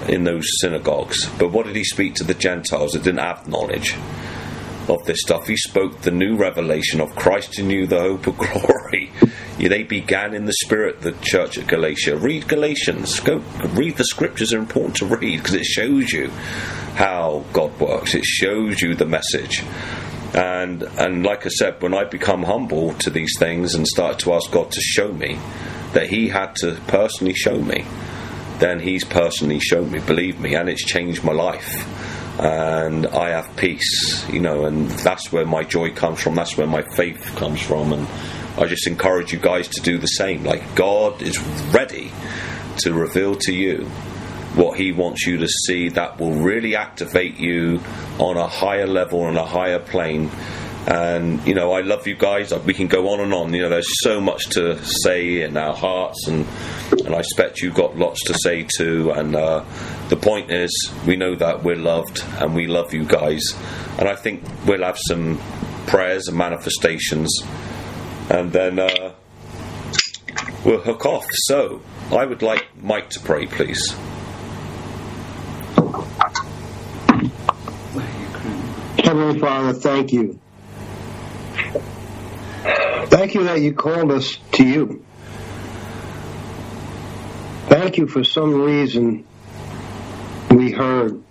in 0.07 0.23
those 0.23 0.47
synagogues. 0.61 1.29
But 1.39 1.51
what 1.51 1.67
did 1.67 1.75
he 1.75 1.85
speak 1.85 2.15
to 2.17 2.25
the 2.25 2.35
Gentiles 2.35 2.93
that 2.93 3.03
didn't 3.03 3.21
have 3.21 3.49
knowledge? 3.49 3.97
of 4.89 5.05
this 5.05 5.21
stuff. 5.21 5.47
He 5.47 5.57
spoke 5.57 6.01
the 6.01 6.11
new 6.11 6.37
revelation 6.37 7.01
of 7.01 7.15
Christ 7.15 7.59
in 7.59 7.71
you, 7.71 7.87
the 7.87 8.01
hope 8.01 8.27
of 8.27 8.37
glory. 8.39 9.11
They 9.69 9.83
began 9.83 10.35
in 10.35 10.45
the 10.45 10.53
spirit, 10.53 11.01
the 11.01 11.13
church 11.23 11.59
at 11.59 11.67
Galatia. 11.67 12.17
Read 12.17 12.49
Galatians. 12.49 13.21
Go 13.21 13.39
read 13.75 13.97
the 13.97 14.05
scriptures 14.05 14.53
are 14.53 14.59
important 14.59 14.97
to 14.97 15.07
read 15.07 15.39
because 15.39 15.55
it 15.55 15.65
shows 15.65 16.13
you 16.13 16.29
how 16.95 17.45
God 17.53 17.79
works. 17.81 18.15
It 18.15 18.25
shows 18.25 18.81
you 18.81 18.95
the 18.95 19.07
message. 19.07 19.63
And 20.35 20.83
and 20.83 21.25
like 21.25 21.47
I 21.47 21.51
said, 21.51 21.81
when 21.83 21.95
I 21.95 22.05
become 22.05 22.43
humble 22.43 22.95
to 22.95 23.11
these 23.11 23.35
things 23.39 23.75
and 23.75 23.87
start 23.87 24.19
to 24.21 24.35
ask 24.35 24.51
God 24.51 24.71
to 24.73 24.81
show 24.81 25.13
me, 25.13 25.39
that 25.93 26.09
He 26.09 26.29
had 26.29 26.57
to 26.57 26.79
personally 26.87 27.35
show 27.35 27.59
me 27.59 27.85
then 28.63 28.79
He's 28.79 29.05
personally 29.05 29.59
shown 29.59 29.91
me, 29.91 29.99
believe 29.99 30.39
me, 30.39 30.55
and 30.55 30.69
it's 30.69 30.85
changed 30.85 31.25
my 31.25 31.33
life. 31.33 31.85
And 32.41 33.07
I 33.09 33.31
have 33.31 33.57
peace, 33.57 34.25
you 34.31 34.41
know, 34.41 34.65
and 34.65 34.89
that's 34.89 35.33
where 35.33 35.45
my 35.45 35.65
joy 35.65 35.91
comes 35.91 36.21
from. 36.21 36.37
That's 36.37 36.57
where 36.57 36.67
my 36.67 36.83
faith 36.97 37.21
comes 37.37 37.61
from, 37.61 37.93
and 37.93 38.07
I 38.59 38.67
just 38.67 38.87
encourage 38.87 39.33
you 39.33 39.39
guys 39.39 39.69
to 39.69 39.81
do 39.81 39.99
the 39.99 40.07
same. 40.07 40.45
Like 40.45 40.75
God 40.75 41.23
is 41.23 41.39
ready 41.73 42.13
to 42.79 42.93
reveal 42.93 43.35
to 43.37 43.53
you 43.53 43.87
what 44.55 44.79
He 44.79 44.93
wants 44.93 45.27
you 45.27 45.39
to 45.39 45.49
see 45.49 45.89
that 45.91 46.19
will 46.21 46.35
really 46.35 46.77
activate 46.77 47.39
you 47.39 47.81
on 48.19 48.37
a 48.37 48.47
higher 48.47 48.87
level 48.87 49.27
and 49.27 49.39
a 49.39 49.45
higher 49.45 49.79
plane. 49.79 50.31
And 50.87 51.47
you 51.47 51.55
know, 51.55 51.73
I 51.73 51.81
love 51.81 52.07
you 52.07 52.17
guys. 52.17 52.53
We 52.53 52.75
can 52.75 52.89
go 52.89 53.11
on 53.11 53.21
and 53.21 53.33
on. 53.33 53.55
You 53.55 53.63
know, 53.63 53.69
there's 53.69 54.03
so 54.03 54.21
much 54.21 54.47
to 54.51 54.85
say 54.85 55.43
in 55.43 55.57
our 55.57 55.75
hearts, 55.75 56.27
and 56.27 56.47
and 57.05 57.15
I 57.15 57.21
expect 57.21 57.61
you've 57.61 57.75
got 57.75 57.97
lots 57.97 58.25
to 58.25 58.35
say 58.35 58.67
too. 58.77 59.13
And 59.13 59.37
uh, 59.37 59.65
the 60.09 60.17
point 60.17 60.51
is, 60.51 60.93
we 61.07 61.17
know 61.17 61.37
that 61.37 61.63
we're 61.63 61.77
loved, 61.77 62.25
and 62.39 62.55
we 62.55 62.67
love 62.67 62.93
you 62.93 63.05
guys. 63.05 63.43
And 63.99 64.09
I 64.09 64.17
think 64.17 64.43
we'll 64.67 64.83
have 64.83 64.99
some 64.99 65.41
prayers 65.87 66.27
and 66.29 66.37
manifestations, 66.37 67.31
and 68.33 68.51
then 68.51 68.79
uh, 68.79 69.13
we'll 70.65 70.81
hook 70.81 71.05
off. 71.05 71.27
So, 71.31 71.83
I 72.11 72.25
would 72.25 72.41
like 72.41 72.67
Mike 72.83 73.11
to 73.11 73.21
pray, 73.21 73.47
please. 73.47 73.95
Heavenly 79.05 79.39
Father, 79.39 79.75
thank 79.75 80.13
you. 80.13 80.41
Thank 82.63 83.35
you 83.35 83.45
that 83.45 83.61
you 83.61 83.75
called 83.75 84.11
us 84.11 84.39
to 84.53 84.67
you. 84.67 85.05
Thank 87.69 87.99
you 87.99 88.07
for 88.07 88.25
some 88.25 88.55
reason 88.63 89.27
we 90.51 90.73
heard. 90.73 91.23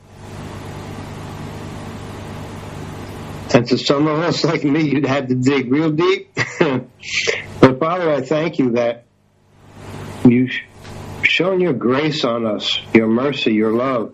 And 3.54 3.68
to 3.68 3.78
some 3.78 4.08
of 4.08 4.20
us 4.20 4.44
like 4.46 4.64
me, 4.64 4.82
you'd 4.82 5.06
have 5.06 5.28
to 5.28 5.36
dig 5.36 5.70
real 5.72 5.92
deep. 5.92 6.34
but 6.60 7.80
Father, 7.80 8.10
I 8.10 8.22
thank 8.22 8.60
you 8.60 8.72
that 8.72 9.04
you've 10.24 10.52
shown 11.24 11.60
your 11.60 11.74
grace 11.74 12.24
on 12.24 12.46
us, 12.46 12.80
your 12.94 13.08
mercy, 13.08 13.54
your 13.54 13.74
love. 13.74 14.14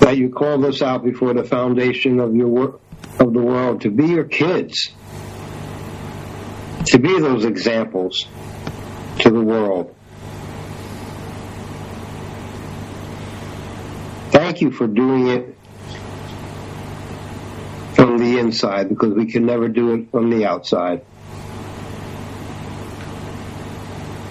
That 0.00 0.16
you 0.16 0.28
called 0.30 0.64
us 0.64 0.82
out 0.82 1.02
before 1.02 1.34
the 1.34 1.42
foundation 1.42 2.20
of 2.20 2.36
your 2.36 2.48
wor- 2.48 2.80
of 3.18 3.32
the 3.32 3.40
world 3.40 3.80
to 3.80 3.90
be 3.90 4.06
your 4.06 4.24
kids, 4.24 4.90
to 6.86 6.98
be 6.98 7.18
those 7.18 7.44
examples 7.44 8.26
to 9.20 9.30
the 9.30 9.40
world. 9.40 9.94
Thank 14.30 14.60
you 14.60 14.70
for 14.70 14.86
doing 14.86 15.28
it 15.28 15.55
inside 18.38 18.88
because 18.88 19.14
we 19.14 19.26
can 19.26 19.46
never 19.46 19.68
do 19.68 19.94
it 19.94 20.10
from 20.10 20.30
the 20.30 20.46
outside. 20.46 21.04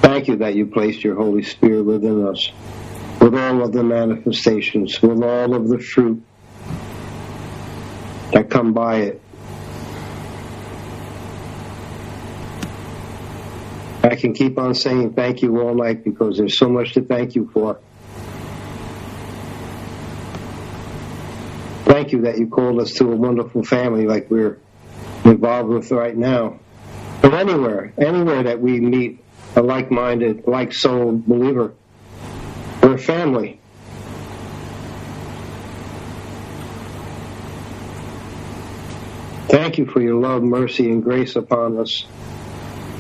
Thank 0.02 0.28
you 0.28 0.38
that 0.38 0.56
you 0.56 0.68
placed 0.68 1.04
your 1.04 1.16
Holy 1.16 1.44
Spirit 1.44 1.84
within 1.84 2.28
us 2.28 2.52
with 3.20 3.36
all 3.36 3.64
of 3.64 3.74
the 3.74 3.84
manifestations, 3.84 5.02
with 5.02 5.24
all 5.24 5.56
of 5.56 5.68
the 5.68 5.80
fruit 5.80 6.24
that 8.32 8.50
come 8.50 8.74
by 8.74 8.98
it. 8.98 9.22
I 14.04 14.16
can 14.16 14.34
keep 14.34 14.60
on 14.60 14.76
saying 14.76 15.14
thank 15.14 15.42
you 15.42 15.60
all 15.60 15.74
night 15.74 16.04
because 16.04 16.38
there's 16.38 16.58
so 16.58 16.70
much 16.70 16.94
to 16.94 17.02
thank 17.02 17.36
you 17.36 17.50
for. 17.52 17.80
Thank 21.86 22.12
you 22.12 22.22
that 22.24 22.38
you 22.38 22.48
called 22.48 22.82
us 22.82 22.94
to 22.96 23.12
a 23.12 23.16
wonderful 23.16 23.64
family 23.64 24.06
like 24.06 24.30
we're 24.30 24.58
involved 25.24 25.70
with 25.70 25.92
right 25.92 26.16
now. 26.16 26.60
But 27.22 27.34
anywhere, 27.34 27.94
anywhere 27.98 28.44
that 28.44 28.60
we 28.60 28.80
meet 28.80 29.24
a 29.56 29.62
like-minded, 29.62 30.48
like-souled 30.48 31.26
believer, 31.26 31.74
we're 32.84 32.98
family. 32.98 33.60
Thank 39.48 39.78
you 39.78 39.86
for 39.86 40.02
your 40.02 40.16
love, 40.16 40.44
mercy, 40.44 40.90
and 40.90 41.04
grace 41.04 41.36
upon 41.36 41.78
us. 41.78 42.06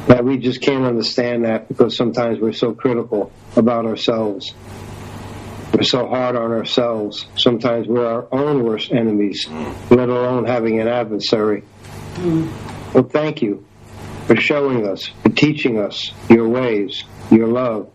That 0.07 0.23
we 0.23 0.37
just 0.37 0.61
can't 0.61 0.85
understand 0.85 1.45
that 1.45 1.67
because 1.67 1.97
sometimes 1.97 2.39
we're 2.39 2.53
so 2.53 2.73
critical 2.73 3.31
about 3.55 3.85
ourselves. 3.85 4.53
We're 5.75 5.83
so 5.83 6.07
hard 6.07 6.37
on 6.37 6.53
ourselves. 6.53 7.25
Sometimes 7.35 7.85
we're 7.85 8.07
our 8.07 8.27
own 8.31 8.63
worst 8.63 8.93
enemies, 8.93 9.45
let 9.89 10.07
alone 10.07 10.45
having 10.45 10.79
an 10.79 10.87
adversary. 10.87 11.63
Well, 12.93 13.03
thank 13.03 13.41
you 13.41 13.65
for 14.25 14.37
showing 14.37 14.87
us, 14.87 15.07
for 15.21 15.29
teaching 15.29 15.77
us 15.77 16.13
your 16.29 16.47
ways, 16.47 17.03
your 17.29 17.47
love. 17.47 17.91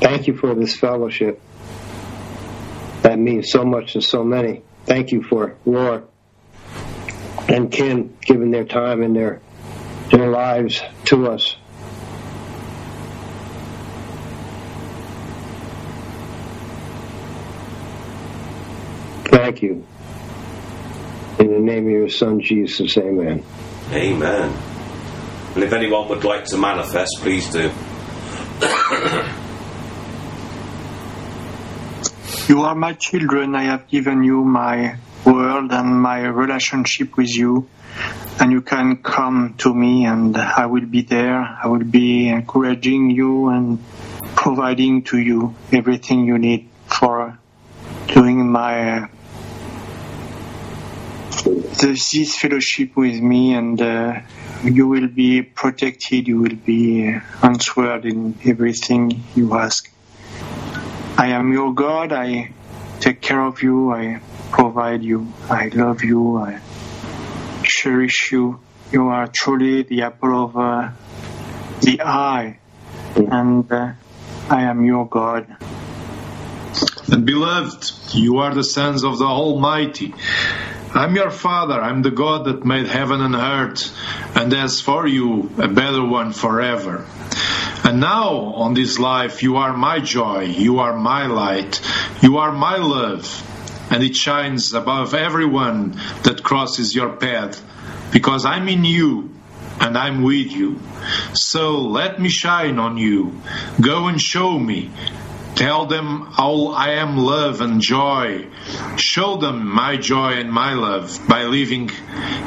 Thank 0.00 0.28
you 0.28 0.36
for 0.38 0.54
this 0.54 0.74
fellowship 0.74 1.38
that 3.02 3.18
means 3.18 3.50
so 3.50 3.64
much 3.66 3.92
to 3.92 4.00
so 4.00 4.24
many. 4.24 4.62
Thank 4.86 5.12
you 5.12 5.22
for 5.22 5.56
Laura 5.66 6.04
and 7.48 7.70
Kim 7.70 8.16
giving 8.22 8.50
their 8.50 8.64
time 8.64 9.02
and 9.02 9.14
their 9.14 9.42
their 10.10 10.30
lives 10.30 10.82
to 11.04 11.26
us. 11.30 11.56
Thank 19.36 19.60
you. 19.60 19.86
In 21.38 21.52
the 21.52 21.58
name 21.58 21.84
of 21.84 21.92
your 21.92 22.08
son 22.08 22.40
Jesus, 22.40 22.96
amen. 22.96 23.44
Amen. 23.92 24.56
And 25.54 25.62
if 25.62 25.72
anyone 25.74 26.08
would 26.08 26.24
like 26.24 26.46
to 26.46 26.56
manifest, 26.56 27.18
please 27.20 27.50
do. 27.50 27.70
You 32.48 32.62
are 32.62 32.76
my 32.76 32.92
children. 32.92 33.56
I 33.56 33.64
have 33.64 33.88
given 33.88 34.22
you 34.22 34.44
my 34.44 34.98
world 35.24 35.72
and 35.72 36.00
my 36.00 36.20
relationship 36.20 37.16
with 37.16 37.36
you. 37.36 37.68
And 38.38 38.52
you 38.52 38.62
can 38.62 39.02
come 39.02 39.56
to 39.58 39.74
me 39.74 40.06
and 40.06 40.36
I 40.36 40.66
will 40.66 40.86
be 40.86 41.02
there. 41.02 41.40
I 41.42 41.66
will 41.66 41.82
be 41.82 42.28
encouraging 42.28 43.10
you 43.10 43.48
and 43.48 43.80
providing 44.36 45.02
to 45.10 45.18
you 45.18 45.56
everything 45.72 46.24
you 46.24 46.38
need 46.38 46.68
for 46.86 47.36
doing 48.06 48.48
my 48.48 49.08
this, 51.46 52.36
fellowship 52.36 52.96
with 52.96 53.20
me 53.20 53.54
and 53.54 53.80
uh, 53.80 54.20
you 54.64 54.88
will 54.88 55.08
be 55.08 55.42
protected. 55.42 56.26
You 56.26 56.40
will 56.40 56.56
be 56.56 57.16
answered 57.42 58.04
in 58.04 58.38
everything 58.44 59.24
you 59.34 59.54
ask. 59.54 59.90
I 61.16 61.28
am 61.28 61.52
your 61.52 61.72
God. 61.74 62.12
I 62.12 62.52
take 63.00 63.20
care 63.20 63.40
of 63.40 63.62
you. 63.62 63.92
I 63.92 64.20
provide 64.50 65.02
you. 65.02 65.32
I 65.48 65.68
love 65.68 66.02
you. 66.02 66.38
I 66.38 66.60
cherish 67.64 68.32
you. 68.32 68.60
You 68.92 69.08
are 69.08 69.28
truly 69.28 69.82
the 69.82 70.02
apple 70.02 70.44
of 70.44 70.56
uh, 70.56 70.90
the 71.80 72.00
eye. 72.02 72.58
And 73.14 73.70
uh, 73.72 73.92
I 74.50 74.62
am 74.62 74.84
your 74.84 75.08
God. 75.08 75.46
And 77.08 77.24
beloved, 77.24 77.92
you 78.14 78.38
are 78.38 78.52
the 78.52 78.64
sons 78.64 79.04
of 79.04 79.18
the 79.18 79.24
Almighty. 79.24 80.12
I'm 80.94 81.14
your 81.14 81.30
Father. 81.30 81.80
I'm 81.80 82.02
the 82.02 82.10
God 82.10 82.46
that 82.46 82.64
made 82.64 82.86
heaven 82.86 83.20
and 83.20 83.34
earth, 83.34 83.94
and 84.34 84.52
has 84.52 84.80
for 84.80 85.06
you 85.06 85.50
a 85.58 85.68
better 85.68 86.04
one 86.04 86.32
forever. 86.32 87.06
And 87.84 88.00
now, 88.00 88.34
on 88.54 88.74
this 88.74 88.98
life, 88.98 89.42
you 89.42 89.56
are 89.56 89.76
my 89.76 90.00
joy, 90.00 90.44
you 90.44 90.78
are 90.80 90.96
my 90.96 91.26
light, 91.26 91.80
you 92.22 92.38
are 92.38 92.52
my 92.52 92.76
love, 92.78 93.26
and 93.92 94.02
it 94.02 94.16
shines 94.16 94.72
above 94.72 95.14
everyone 95.14 95.92
that 96.24 96.42
crosses 96.42 96.94
your 96.94 97.16
path, 97.16 97.62
because 98.12 98.44
I'm 98.44 98.68
in 98.68 98.84
you 98.84 99.30
and 99.78 99.96
I'm 99.96 100.22
with 100.22 100.50
you. 100.50 100.80
So 101.34 101.78
let 101.78 102.20
me 102.20 102.28
shine 102.28 102.78
on 102.78 102.96
you. 102.96 103.40
Go 103.80 104.06
and 104.06 104.20
show 104.20 104.58
me. 104.58 104.90
Tell 105.56 105.86
them 105.86 106.26
how 106.32 106.66
I 106.66 106.96
am 107.00 107.16
love 107.16 107.62
and 107.62 107.80
joy. 107.80 108.46
Show 108.96 109.38
them 109.38 109.66
my 109.66 109.96
joy 109.96 110.32
and 110.32 110.52
my 110.52 110.74
love 110.74 111.18
by 111.26 111.44
living 111.44 111.90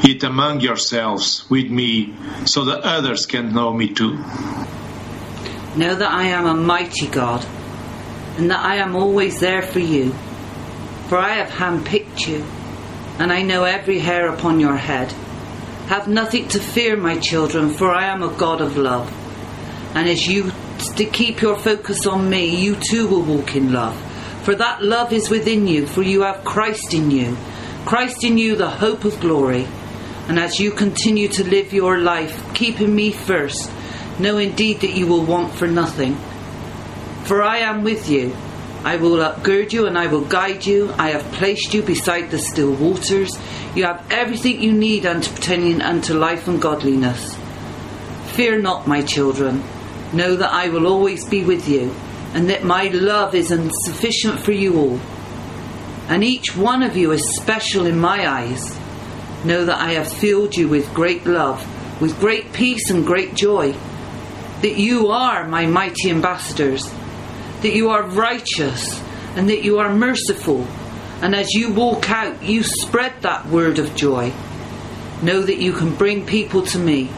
it 0.04 0.22
among 0.22 0.60
yourselves 0.60 1.44
with 1.50 1.68
me 1.68 2.14
so 2.44 2.66
that 2.66 2.82
others 2.82 3.26
can 3.26 3.52
know 3.52 3.72
me 3.72 3.88
too. 3.92 4.16
Know 5.76 5.94
that 5.96 6.08
I 6.08 6.28
am 6.28 6.46
a 6.46 6.54
mighty 6.54 7.08
God, 7.08 7.44
and 8.38 8.48
that 8.52 8.64
I 8.64 8.76
am 8.76 8.94
always 8.94 9.40
there 9.40 9.62
for 9.62 9.80
you. 9.80 10.12
For 11.08 11.18
I 11.18 11.34
have 11.34 11.50
handpicked 11.50 12.28
you, 12.28 12.44
and 13.18 13.32
I 13.32 13.42
know 13.42 13.64
every 13.64 13.98
hair 13.98 14.28
upon 14.28 14.60
your 14.60 14.76
head. 14.76 15.10
Have 15.88 16.06
nothing 16.06 16.46
to 16.50 16.60
fear, 16.60 16.96
my 16.96 17.18
children, 17.18 17.70
for 17.70 17.90
I 17.90 18.06
am 18.06 18.22
a 18.22 18.32
God 18.32 18.60
of 18.60 18.76
love. 18.76 19.12
And 19.96 20.08
as 20.08 20.24
you 20.28 20.52
to 20.88 21.04
keep 21.04 21.40
your 21.40 21.58
focus 21.58 22.06
on 22.06 22.28
me, 22.28 22.56
you 22.56 22.76
too 22.76 23.06
will 23.06 23.22
walk 23.22 23.54
in 23.54 23.72
love. 23.72 23.96
For 24.44 24.54
that 24.54 24.82
love 24.82 25.12
is 25.12 25.28
within 25.28 25.66
you, 25.66 25.86
for 25.86 26.02
you 26.02 26.22
have 26.22 26.44
Christ 26.44 26.94
in 26.94 27.10
you. 27.10 27.36
Christ 27.84 28.24
in 28.24 28.38
you, 28.38 28.56
the 28.56 28.70
hope 28.70 29.04
of 29.04 29.20
glory. 29.20 29.66
And 30.28 30.38
as 30.38 30.58
you 30.58 30.70
continue 30.70 31.28
to 31.28 31.44
live 31.44 31.72
your 31.72 31.98
life, 31.98 32.54
keeping 32.54 32.94
me 32.94 33.10
first, 33.10 33.70
know 34.18 34.38
indeed 34.38 34.80
that 34.80 34.96
you 34.96 35.06
will 35.06 35.24
want 35.24 35.52
for 35.52 35.66
nothing. 35.66 36.16
For 37.24 37.42
I 37.42 37.58
am 37.58 37.84
with 37.84 38.08
you. 38.08 38.34
I 38.82 38.96
will 38.96 39.16
upgird 39.16 39.72
you 39.72 39.86
and 39.86 39.98
I 39.98 40.06
will 40.06 40.24
guide 40.24 40.64
you. 40.64 40.92
I 40.98 41.10
have 41.10 41.32
placed 41.32 41.74
you 41.74 41.82
beside 41.82 42.30
the 42.30 42.38
still 42.38 42.72
waters. 42.72 43.30
You 43.74 43.84
have 43.84 44.06
everything 44.10 44.62
you 44.62 44.72
need 44.72 45.04
unto 45.04 45.30
pertaining 45.34 45.82
unto 45.82 46.14
life 46.14 46.48
and 46.48 46.60
godliness. 46.62 47.36
Fear 48.32 48.60
not, 48.62 48.86
my 48.86 49.02
children. 49.02 49.62
Know 50.12 50.36
that 50.36 50.52
I 50.52 50.68
will 50.68 50.86
always 50.86 51.24
be 51.24 51.44
with 51.44 51.68
you, 51.68 51.94
and 52.34 52.50
that 52.50 52.64
my 52.64 52.88
love 52.88 53.34
is 53.34 53.48
sufficient 53.84 54.40
for 54.40 54.52
you 54.52 54.78
all. 54.78 55.00
And 56.08 56.24
each 56.24 56.56
one 56.56 56.82
of 56.82 56.96
you 56.96 57.12
is 57.12 57.36
special 57.36 57.86
in 57.86 57.98
my 57.98 58.28
eyes. 58.28 58.76
Know 59.44 59.64
that 59.64 59.78
I 59.78 59.92
have 59.92 60.12
filled 60.12 60.56
you 60.56 60.68
with 60.68 60.92
great 60.92 61.24
love, 61.26 61.64
with 62.00 62.18
great 62.18 62.52
peace 62.52 62.90
and 62.90 63.06
great 63.06 63.34
joy. 63.34 63.72
That 64.62 64.76
you 64.76 65.08
are 65.08 65.46
my 65.46 65.66
mighty 65.66 66.10
ambassadors. 66.10 66.90
That 67.62 67.74
you 67.74 67.90
are 67.90 68.02
righteous, 68.02 69.00
and 69.36 69.48
that 69.48 69.62
you 69.62 69.78
are 69.78 69.94
merciful. 69.94 70.66
And 71.22 71.34
as 71.34 71.52
you 71.54 71.72
walk 71.72 72.10
out, 72.10 72.42
you 72.42 72.62
spread 72.64 73.22
that 73.22 73.46
word 73.46 73.78
of 73.78 73.94
joy. 73.94 74.32
Know 75.22 75.42
that 75.42 75.58
you 75.58 75.72
can 75.72 75.94
bring 75.94 76.26
people 76.26 76.62
to 76.62 76.78
me. 76.78 77.10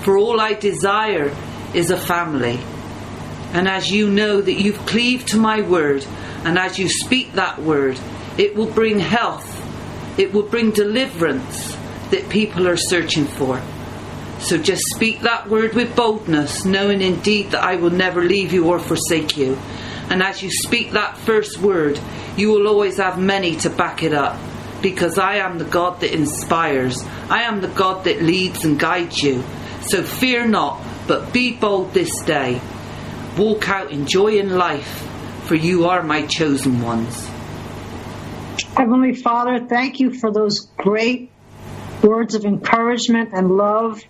For 0.00 0.18
all 0.18 0.40
I 0.40 0.54
desire 0.54 1.34
is 1.74 1.90
a 1.90 1.96
family. 1.96 2.58
And 3.52 3.68
as 3.68 3.90
you 3.90 4.10
know 4.10 4.40
that 4.40 4.54
you've 4.54 4.84
cleaved 4.86 5.28
to 5.28 5.36
my 5.36 5.60
word, 5.60 6.04
and 6.44 6.58
as 6.58 6.78
you 6.78 6.88
speak 6.88 7.32
that 7.34 7.60
word, 7.60 7.98
it 8.36 8.56
will 8.56 8.66
bring 8.66 8.98
health, 8.98 9.50
it 10.18 10.32
will 10.32 10.42
bring 10.42 10.70
deliverance 10.70 11.76
that 12.10 12.28
people 12.28 12.68
are 12.68 12.76
searching 12.76 13.26
for. 13.26 13.62
So 14.40 14.58
just 14.58 14.82
speak 14.94 15.20
that 15.20 15.48
word 15.48 15.74
with 15.74 15.96
boldness, 15.96 16.64
knowing 16.64 17.00
indeed 17.00 17.52
that 17.52 17.64
I 17.64 17.76
will 17.76 17.90
never 17.90 18.22
leave 18.22 18.52
you 18.52 18.66
or 18.68 18.78
forsake 18.78 19.36
you. 19.36 19.56
And 20.10 20.22
as 20.22 20.42
you 20.42 20.50
speak 20.50 20.92
that 20.92 21.16
first 21.16 21.58
word, 21.58 21.98
you 22.36 22.50
will 22.50 22.68
always 22.68 22.98
have 22.98 23.18
many 23.18 23.56
to 23.56 23.70
back 23.70 24.02
it 24.02 24.12
up. 24.12 24.38
Because 24.82 25.16
I 25.16 25.36
am 25.36 25.58
the 25.58 25.64
God 25.64 26.00
that 26.00 26.12
inspires, 26.12 27.02
I 27.30 27.42
am 27.42 27.62
the 27.62 27.68
God 27.68 28.04
that 28.04 28.20
leads 28.20 28.64
and 28.64 28.78
guides 28.78 29.22
you. 29.22 29.42
So 29.88 30.02
fear 30.02 30.46
not, 30.46 30.82
but 31.06 31.32
be 31.32 31.52
bold 31.52 31.92
this 31.92 32.22
day. 32.22 32.60
Walk 33.36 33.68
out 33.68 33.90
enjoying 33.90 34.50
life, 34.50 35.02
for 35.44 35.54
you 35.54 35.86
are 35.86 36.02
my 36.02 36.26
chosen 36.26 36.80
ones. 36.80 37.28
Heavenly 38.76 39.14
Father, 39.14 39.66
thank 39.66 40.00
you 40.00 40.12
for 40.12 40.32
those 40.32 40.60
great 40.76 41.30
words 42.02 42.34
of 42.34 42.44
encouragement 42.44 43.30
and 43.32 43.56
love. 43.56 44.02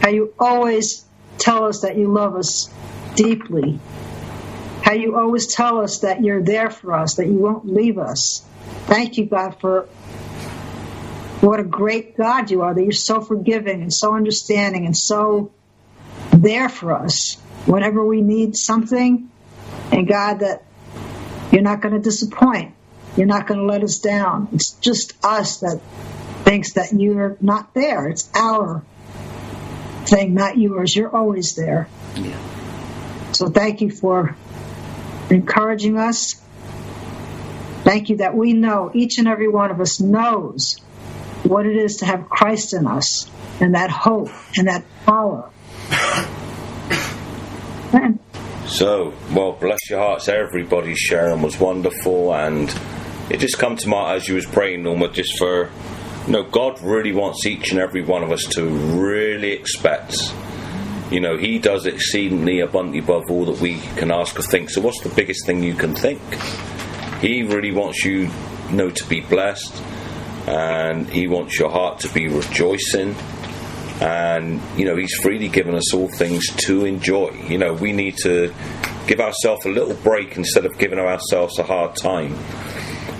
How 0.00 0.08
you 0.08 0.34
always 0.38 1.04
tell 1.38 1.64
us 1.64 1.80
that 1.80 1.96
you 1.96 2.12
love 2.12 2.36
us 2.36 2.70
deeply. 3.14 3.78
How 4.82 4.92
you 4.92 5.16
always 5.16 5.46
tell 5.46 5.80
us 5.80 6.00
that 6.00 6.22
you're 6.22 6.42
there 6.42 6.70
for 6.70 6.92
us, 6.92 7.14
that 7.14 7.26
you 7.26 7.34
won't 7.34 7.66
leave 7.66 7.98
us. 7.98 8.44
Thank 8.86 9.16
you, 9.16 9.26
God, 9.26 9.60
for 9.60 9.82
what 11.40 11.60
a 11.60 11.64
great 11.64 12.16
God 12.16 12.50
you 12.50 12.62
are, 12.62 12.74
that 12.74 12.82
you're 12.82 12.92
so 12.92 13.20
forgiving 13.20 13.82
and 13.82 13.92
so 13.92 14.14
understanding 14.14 14.86
and 14.86 14.96
so 14.96 15.52
there 16.40 16.68
for 16.68 16.92
us 16.92 17.36
whenever 17.66 18.04
we 18.04 18.20
need 18.20 18.56
something. 18.56 19.30
And 19.92 20.06
God, 20.08 20.40
that 20.40 20.64
you're 21.52 21.62
not 21.62 21.80
going 21.80 21.94
to 21.94 22.00
disappoint. 22.00 22.74
You're 23.16 23.26
not 23.26 23.46
going 23.46 23.60
to 23.60 23.66
let 23.66 23.82
us 23.82 23.98
down. 23.98 24.48
It's 24.52 24.72
just 24.72 25.14
us 25.24 25.60
that 25.60 25.80
thinks 26.44 26.74
that 26.74 26.92
you're 26.92 27.36
not 27.40 27.74
there. 27.74 28.08
It's 28.08 28.28
our 28.34 28.82
thing, 30.06 30.34
not 30.34 30.58
yours. 30.58 30.94
You're 30.94 31.14
always 31.14 31.54
there. 31.54 31.88
Yeah. 32.16 32.38
So 33.32 33.48
thank 33.48 33.80
you 33.80 33.90
for 33.90 34.36
encouraging 35.30 35.96
us. 35.96 36.34
Thank 37.84 38.08
you 38.08 38.16
that 38.18 38.34
we 38.34 38.52
know, 38.52 38.90
each 38.94 39.18
and 39.18 39.28
every 39.28 39.48
one 39.48 39.70
of 39.70 39.80
us 39.80 40.00
knows 40.00 40.78
what 41.42 41.66
it 41.66 41.76
is 41.76 41.98
to 41.98 42.06
have 42.06 42.28
Christ 42.28 42.72
in 42.72 42.86
us 42.86 43.30
and 43.60 43.74
that 43.74 43.90
hope 43.90 44.30
and 44.56 44.68
that 44.68 44.84
power. 45.04 45.50
So, 48.66 49.14
well, 49.32 49.52
bless 49.52 49.78
your 49.88 50.00
hearts, 50.00 50.28
everybody. 50.28 50.94
Sharon 50.96 51.42
was 51.42 51.60
wonderful, 51.60 52.34
and 52.34 52.68
it 53.30 53.38
just 53.38 53.58
come 53.58 53.76
to 53.76 53.88
my 53.88 54.14
as 54.14 54.26
you 54.28 54.34
was 54.34 54.46
praying, 54.46 54.82
Norma, 54.82 55.08
just 55.08 55.38
for 55.38 55.70
you 56.26 56.32
know, 56.32 56.42
God 56.42 56.80
really 56.82 57.12
wants 57.12 57.44
each 57.46 57.70
and 57.70 57.78
every 57.78 58.02
one 58.02 58.22
of 58.22 58.32
us 58.32 58.44
to 58.54 58.66
really 58.66 59.52
expect. 59.52 60.16
You 61.10 61.20
know, 61.20 61.36
He 61.36 61.58
does 61.58 61.86
exceedingly 61.86 62.60
abundantly 62.60 63.00
above 63.00 63.30
all 63.30 63.44
that 63.44 63.60
we 63.60 63.78
can 63.96 64.10
ask 64.10 64.38
or 64.38 64.42
think. 64.42 64.70
So, 64.70 64.80
what's 64.80 65.02
the 65.02 65.10
biggest 65.10 65.46
thing 65.46 65.62
you 65.62 65.74
can 65.74 65.94
think? 65.94 66.20
He 67.20 67.42
really 67.42 67.72
wants 67.72 68.04
you, 68.04 68.30
you 68.70 68.76
know, 68.76 68.90
to 68.90 69.08
be 69.08 69.20
blessed, 69.20 69.82
and 70.46 71.08
He 71.08 71.28
wants 71.28 71.58
your 71.58 71.70
heart 71.70 72.00
to 72.00 72.08
be 72.08 72.26
rejoicing 72.28 73.14
and 74.00 74.60
you 74.76 74.84
know 74.84 74.96
he's 74.96 75.14
freely 75.14 75.48
given 75.48 75.74
us 75.74 75.94
all 75.94 76.08
things 76.08 76.46
to 76.66 76.84
enjoy. 76.84 77.30
You 77.48 77.58
know 77.58 77.74
we 77.74 77.92
need 77.92 78.16
to 78.18 78.52
give 79.06 79.20
ourselves 79.20 79.64
a 79.66 79.68
little 79.68 79.94
break 79.94 80.36
instead 80.36 80.64
of 80.64 80.76
giving 80.78 80.98
ourselves 80.98 81.58
a 81.58 81.62
hard 81.62 81.96
time. 81.96 82.34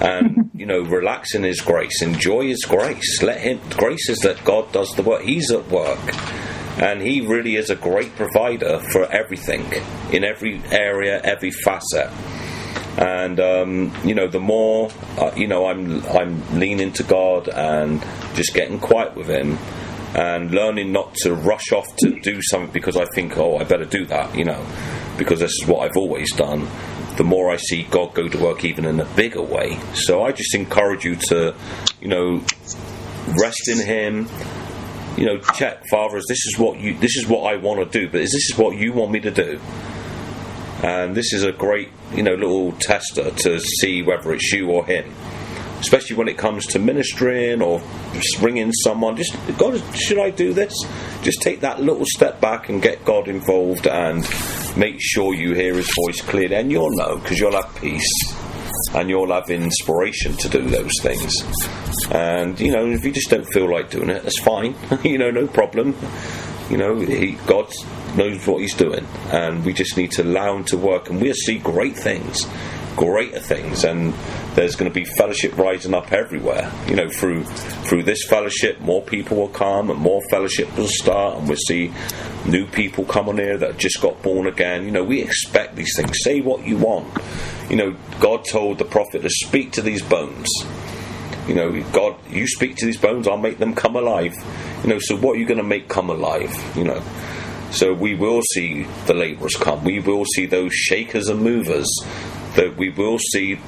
And 0.00 0.50
you 0.54 0.66
know 0.66 0.80
relax 0.80 1.34
in 1.34 1.42
his 1.42 1.60
grace 1.60 2.02
enjoy 2.02 2.48
his 2.48 2.64
grace. 2.64 3.22
Let 3.22 3.40
him 3.40 3.60
grace 3.70 4.08
is 4.08 4.18
that 4.20 4.44
god 4.44 4.72
does 4.72 4.90
the 4.90 5.02
work. 5.02 5.22
He's 5.22 5.50
at 5.50 5.68
work. 5.68 6.00
And 6.76 7.00
he 7.00 7.20
really 7.20 7.54
is 7.54 7.70
a 7.70 7.76
great 7.76 8.16
provider 8.16 8.80
for 8.90 9.04
everything 9.04 9.64
in 10.12 10.24
every 10.24 10.60
area 10.72 11.20
every 11.22 11.52
facet. 11.52 12.10
And 12.98 13.38
um, 13.38 13.92
you 14.04 14.16
know 14.16 14.26
the 14.26 14.40
more 14.40 14.90
uh, 15.18 15.30
you 15.36 15.46
know 15.46 15.66
i'm 15.66 16.04
i'm 16.06 16.58
leaning 16.58 16.92
to 16.92 17.02
god 17.02 17.48
and 17.48 18.00
just 18.34 18.54
getting 18.54 18.78
quiet 18.78 19.16
with 19.16 19.28
him 19.28 19.58
and 20.14 20.52
learning 20.52 20.92
not 20.92 21.14
to 21.14 21.34
rush 21.34 21.72
off 21.72 21.86
to 21.96 22.20
do 22.20 22.40
something 22.40 22.70
because 22.70 22.96
I 22.96 23.04
think, 23.14 23.36
oh, 23.36 23.58
I 23.58 23.64
better 23.64 23.84
do 23.84 24.06
that, 24.06 24.36
you 24.36 24.44
know, 24.44 24.64
because 25.18 25.40
this 25.40 25.50
is 25.60 25.66
what 25.66 25.80
I've 25.80 25.96
always 25.96 26.32
done. 26.34 26.68
The 27.16 27.24
more 27.24 27.50
I 27.50 27.56
see 27.56 27.82
God 27.84 28.14
go 28.14 28.28
to 28.28 28.38
work 28.38 28.64
even 28.64 28.84
in 28.84 29.00
a 29.00 29.04
bigger 29.04 29.42
way. 29.42 29.78
So 29.94 30.24
I 30.24 30.32
just 30.32 30.54
encourage 30.54 31.04
you 31.04 31.16
to, 31.16 31.54
you 32.00 32.08
know, 32.08 32.44
rest 33.40 33.68
in 33.68 33.84
Him. 33.84 34.28
You 35.16 35.26
know, 35.26 35.38
check, 35.38 35.84
Father, 35.90 36.16
is 36.16 36.26
this 36.28 36.44
is 36.46 36.58
what 36.58 36.80
you, 36.80 36.96
this 36.98 37.16
is 37.16 37.26
what 37.26 37.52
I 37.52 37.56
want 37.56 37.80
to 37.80 37.98
do, 38.00 38.08
but 38.08 38.20
is 38.20 38.32
this 38.32 38.50
is 38.50 38.58
what 38.58 38.76
you 38.76 38.92
want 38.92 39.12
me 39.12 39.20
to 39.20 39.30
do? 39.30 39.60
And 40.82 41.14
this 41.14 41.32
is 41.32 41.44
a 41.44 41.52
great, 41.52 41.88
you 42.12 42.22
know, 42.22 42.34
little 42.34 42.72
tester 42.72 43.30
to 43.30 43.60
see 43.60 44.02
whether 44.02 44.32
it's 44.32 44.52
you 44.52 44.70
or 44.70 44.84
Him 44.84 45.12
especially 45.84 46.16
when 46.16 46.28
it 46.28 46.38
comes 46.38 46.64
to 46.64 46.78
ministering 46.78 47.60
or 47.60 47.82
bringing 48.40 48.72
someone. 48.72 49.16
Just 49.16 49.36
God, 49.58 49.80
should 49.94 50.18
I 50.18 50.30
do 50.30 50.54
this? 50.54 50.72
Just 51.22 51.42
take 51.42 51.60
that 51.60 51.80
little 51.80 52.06
step 52.06 52.40
back 52.40 52.70
and 52.70 52.80
get 52.80 53.04
God 53.04 53.28
involved, 53.28 53.86
and 53.86 54.26
make 54.76 54.96
sure 54.98 55.34
you 55.34 55.54
hear 55.54 55.74
His 55.74 55.90
voice 56.04 56.22
clearly, 56.22 56.56
and 56.56 56.72
you'll 56.72 56.96
know 56.96 57.18
because 57.18 57.38
you'll 57.38 57.52
have 57.52 57.74
peace 57.76 58.10
and 58.94 59.08
you'll 59.08 59.32
have 59.32 59.50
inspiration 59.50 60.36
to 60.36 60.48
do 60.48 60.62
those 60.62 60.90
things. 61.02 61.34
And 62.10 62.58
you 62.58 62.72
know, 62.72 62.86
if 62.86 63.04
you 63.04 63.12
just 63.12 63.28
don't 63.28 63.46
feel 63.52 63.70
like 63.70 63.90
doing 63.90 64.08
it, 64.08 64.22
that's 64.22 64.40
fine. 64.40 64.74
you 65.04 65.18
know, 65.18 65.30
no 65.30 65.46
problem. 65.46 65.94
You 66.70 66.78
know, 66.78 66.98
he, 66.98 67.32
God 67.46 67.70
knows 68.16 68.46
what 68.46 68.62
He's 68.62 68.74
doing, 68.74 69.06
and 69.30 69.64
we 69.66 69.74
just 69.74 69.98
need 69.98 70.12
to 70.12 70.22
allow 70.22 70.56
Him 70.56 70.64
to 70.64 70.78
work, 70.78 71.10
and 71.10 71.20
we'll 71.20 71.34
see 71.34 71.58
great 71.58 71.94
things 71.94 72.46
greater 72.96 73.40
things 73.40 73.84
and 73.84 74.14
there's 74.54 74.76
going 74.76 74.90
to 74.90 74.94
be 74.94 75.04
fellowship 75.04 75.56
rising 75.56 75.94
up 75.94 76.12
everywhere 76.12 76.70
you 76.86 76.94
know 76.94 77.08
through 77.08 77.44
through 77.44 78.02
this 78.02 78.24
fellowship 78.24 78.80
more 78.80 79.02
people 79.02 79.36
will 79.36 79.48
come 79.48 79.90
and 79.90 79.98
more 79.98 80.20
fellowship 80.30 80.76
will 80.76 80.88
start 80.88 81.38
and 81.38 81.48
we'll 81.48 81.56
see 81.56 81.92
new 82.46 82.66
people 82.66 83.04
come 83.04 83.28
on 83.28 83.38
here 83.38 83.56
that 83.56 83.78
just 83.78 84.00
got 84.00 84.22
born 84.22 84.46
again. 84.46 84.84
You 84.84 84.90
know 84.90 85.04
we 85.04 85.22
expect 85.22 85.76
these 85.76 85.92
things. 85.96 86.18
Say 86.22 86.40
what 86.40 86.66
you 86.66 86.76
want. 86.76 87.12
You 87.70 87.76
know 87.76 87.96
god 88.20 88.44
told 88.44 88.78
the 88.78 88.84
prophet 88.84 89.22
to 89.22 89.30
speak 89.30 89.72
to 89.72 89.82
these 89.82 90.02
bones. 90.02 90.48
You 91.48 91.54
know 91.54 91.82
god 91.92 92.16
you 92.30 92.46
speak 92.46 92.76
to 92.76 92.86
these 92.86 92.96
bones 92.96 93.28
i'll 93.28 93.36
make 93.36 93.58
them 93.58 93.74
come 93.74 93.96
alive. 93.96 94.34
You 94.82 94.90
know 94.90 94.98
so 94.98 95.16
what 95.16 95.36
are 95.36 95.38
you 95.38 95.46
going 95.46 95.58
to 95.58 95.64
make 95.64 95.88
come 95.88 96.10
alive 96.10 96.52
you 96.76 96.84
know? 96.84 97.02
So 97.70 97.92
we 97.92 98.14
will 98.14 98.40
see 98.52 98.84
the 99.06 99.14
labourers 99.14 99.56
come. 99.56 99.82
We 99.82 99.98
will 99.98 100.24
see 100.24 100.46
those 100.46 100.72
shakers 100.72 101.28
and 101.28 101.40
movers 101.40 101.88
that 102.54 102.76
we 102.76 102.90
will 102.90 103.18
see 103.18 103.58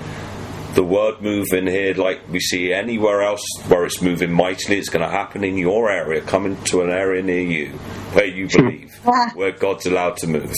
the 0.74 0.84
word 0.84 1.22
move 1.22 1.46
in 1.52 1.66
here 1.66 1.94
like 1.94 2.20
we 2.28 2.38
see 2.38 2.72
anywhere 2.72 3.22
else 3.22 3.42
where 3.68 3.86
it's 3.86 4.02
moving 4.02 4.30
mightily. 4.32 4.78
It's 4.78 4.90
going 4.90 5.04
to 5.04 5.10
happen 5.10 5.42
in 5.42 5.56
your 5.56 5.90
area, 5.90 6.20
coming 6.20 6.62
to 6.64 6.82
an 6.82 6.90
area 6.90 7.22
near 7.22 7.40
you 7.40 7.68
where 8.12 8.26
you 8.26 8.46
believe, 8.48 8.94
where 9.34 9.52
God's 9.52 9.86
allowed 9.86 10.18
to 10.18 10.26
move. 10.26 10.54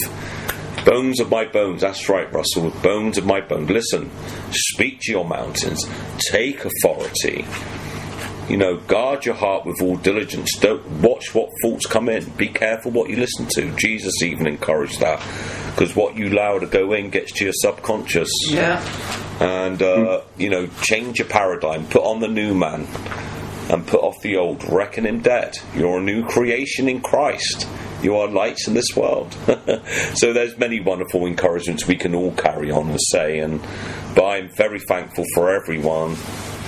Bones 0.85 1.19
of 1.19 1.29
my 1.29 1.45
bones, 1.45 1.81
that's 1.81 2.09
right, 2.09 2.31
Russell. 2.33 2.69
Bones 2.81 3.17
of 3.17 3.25
my 3.25 3.41
bones. 3.41 3.69
Listen, 3.69 4.09
speak 4.51 4.99
to 5.01 5.11
your 5.11 5.25
mountains, 5.25 5.85
take 6.29 6.65
authority. 6.65 7.45
You 8.49 8.57
know, 8.57 8.77
guard 8.77 9.25
your 9.25 9.35
heart 9.35 9.65
with 9.65 9.79
all 9.79 9.95
diligence. 9.95 10.57
Don't 10.59 10.83
watch 11.01 11.35
what 11.35 11.51
thoughts 11.61 11.85
come 11.85 12.09
in. 12.09 12.27
Be 12.31 12.47
careful 12.47 12.91
what 12.91 13.09
you 13.09 13.17
listen 13.17 13.47
to. 13.55 13.75
Jesus 13.75 14.23
even 14.23 14.47
encouraged 14.47 14.99
that 15.01 15.19
because 15.75 15.95
what 15.95 16.17
you 16.17 16.29
allow 16.29 16.57
to 16.57 16.65
go 16.65 16.93
in 16.93 17.11
gets 17.11 17.31
to 17.33 17.43
your 17.43 17.53
subconscious. 17.53 18.29
Yeah. 18.47 18.83
And 19.39 19.81
uh, 19.81 20.21
you 20.37 20.49
know, 20.49 20.67
change 20.81 21.19
your 21.19 21.27
paradigm. 21.27 21.85
Put 21.85 22.03
on 22.03 22.21
the 22.21 22.27
new 22.27 22.55
man 22.55 22.87
and 23.69 23.85
put 23.85 24.01
off 24.01 24.15
the 24.23 24.37
old. 24.37 24.63
Reckon 24.67 25.05
him 25.05 25.21
dead. 25.21 25.55
You're 25.75 25.99
a 25.99 26.01
new 26.01 26.25
creation 26.25 26.89
in 26.89 27.01
Christ. 27.01 27.67
You 28.01 28.15
are 28.15 28.27
lights 28.27 28.67
in 28.67 28.73
this 28.73 28.95
world. 28.95 29.31
so 30.15 30.33
there's 30.33 30.57
many 30.57 30.79
wonderful 30.79 31.25
encouragements 31.27 31.85
we 31.85 31.97
can 31.97 32.15
all 32.15 32.31
carry 32.31 32.71
on 32.71 32.89
and 32.89 32.99
say. 33.11 33.39
And 33.39 33.61
but 34.15 34.25
I'm 34.25 34.49
very 34.49 34.79
thankful 34.79 35.25
for 35.35 35.53
everyone 35.53 36.15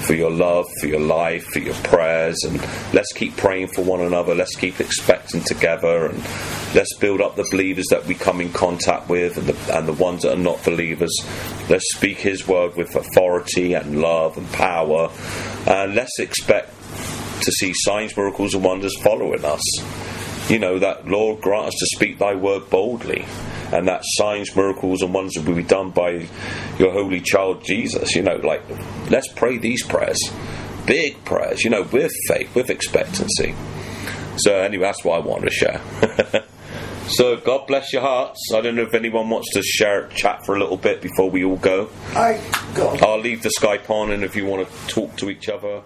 for 0.02 0.14
your 0.14 0.32
love, 0.32 0.66
for 0.80 0.88
your 0.88 1.00
life, 1.00 1.46
for 1.46 1.60
your 1.60 1.76
prayers, 1.76 2.38
and 2.44 2.60
let's 2.94 3.12
keep 3.14 3.38
praying 3.38 3.68
for 3.68 3.84
one 3.84 4.02
another. 4.02 4.36
Let's 4.36 4.56
keep 4.56 4.80
expecting 4.80 5.42
together, 5.42 6.08
and 6.08 6.18
let's 6.74 6.94
build 6.98 7.22
up 7.22 7.36
the 7.36 7.48
believers 7.52 7.88
that 7.90 8.06
we 8.06 8.16
come 8.16 8.42
in 8.42 8.52
contact 8.52 9.10
with, 9.10 9.38
and 9.38 9.48
the, 9.48 9.78
and 9.78 9.88
the 9.88 9.94
ones 9.94 10.24
that 10.24 10.34
are 10.34 10.42
not 10.42 10.64
believers. 10.64 11.16
Let's 11.70 11.86
speak 11.96 12.18
His 12.18 12.48
word 12.48 12.76
with 12.76 12.96
authority 12.96 13.74
and 13.74 14.02
love 14.02 14.38
and 14.38 14.52
power, 14.52 15.12
and 15.68 15.96
let's 15.96 16.20
expect 16.20 16.70
to 17.42 17.52
see 17.52 17.74
signs, 17.74 18.16
miracles, 18.16 18.54
and 18.54 18.64
wonders 18.64 18.96
following 19.02 19.46
us. 19.46 19.62
You 20.50 20.60
know 20.60 20.80
that 20.80 21.08
Lord 21.08 21.42
grant 21.42 21.68
us 21.68 21.76
to 21.80 21.86
speak 21.96 22.20
Thy 22.20 22.36
word 22.36 22.70
boldly 22.70 23.26
and 23.72 23.88
that 23.88 24.02
signs, 24.04 24.56
miracles, 24.56 25.02
and 25.02 25.14
wonders 25.14 25.44
will 25.44 25.56
be 25.56 25.64
done 25.64 25.92
by 25.92 26.28
your 26.78 26.92
holy 26.92 27.22
child 27.22 27.64
Jesus. 27.64 28.16
You 28.16 28.24
know, 28.24 28.36
like 28.38 28.62
let's 29.10 29.32
pray 29.34 29.58
these 29.58 29.84
prayers, 29.86 30.20
big 30.86 31.24
prayers. 31.26 31.64
You 31.64 31.70
know, 31.70 31.84
with 31.84 32.12
faith, 32.28 32.54
with 32.56 32.70
expectancy. 32.70 33.56
So 34.38 34.56
anyway, 34.56 34.86
that's 34.86 35.04
what 35.04 35.22
I 35.22 35.26
want 35.26 35.44
to 35.44 35.50
share. 35.50 35.82
so 37.08 37.38
God 37.38 37.68
bless 37.68 37.92
your 37.94 38.02
hearts. 38.02 38.40
I 38.54 38.62
don't 38.62 38.76
know 38.76 38.84
if 38.84 38.94
anyone 38.94 39.30
wants 39.30 39.54
to 39.54 39.62
share 39.62 40.08
chat 40.10 40.46
for 40.46 40.56
a 40.56 40.60
little 40.60 40.78
bit 40.78 41.02
before 41.02 41.30
we 41.30 41.44
all 41.44 41.58
go. 41.58 41.90
I 42.16 42.42
go. 42.76 42.96
I'll 43.02 43.20
leave 43.20 43.44
the 43.44 43.52
Skype 43.60 43.90
on, 43.90 44.12
and 44.12 44.24
if 44.24 44.36
you 44.36 44.46
want 44.46 44.68
to 44.68 44.88
talk 44.88 45.16
to 45.18 45.30
each 45.30 45.50
other. 45.50 45.82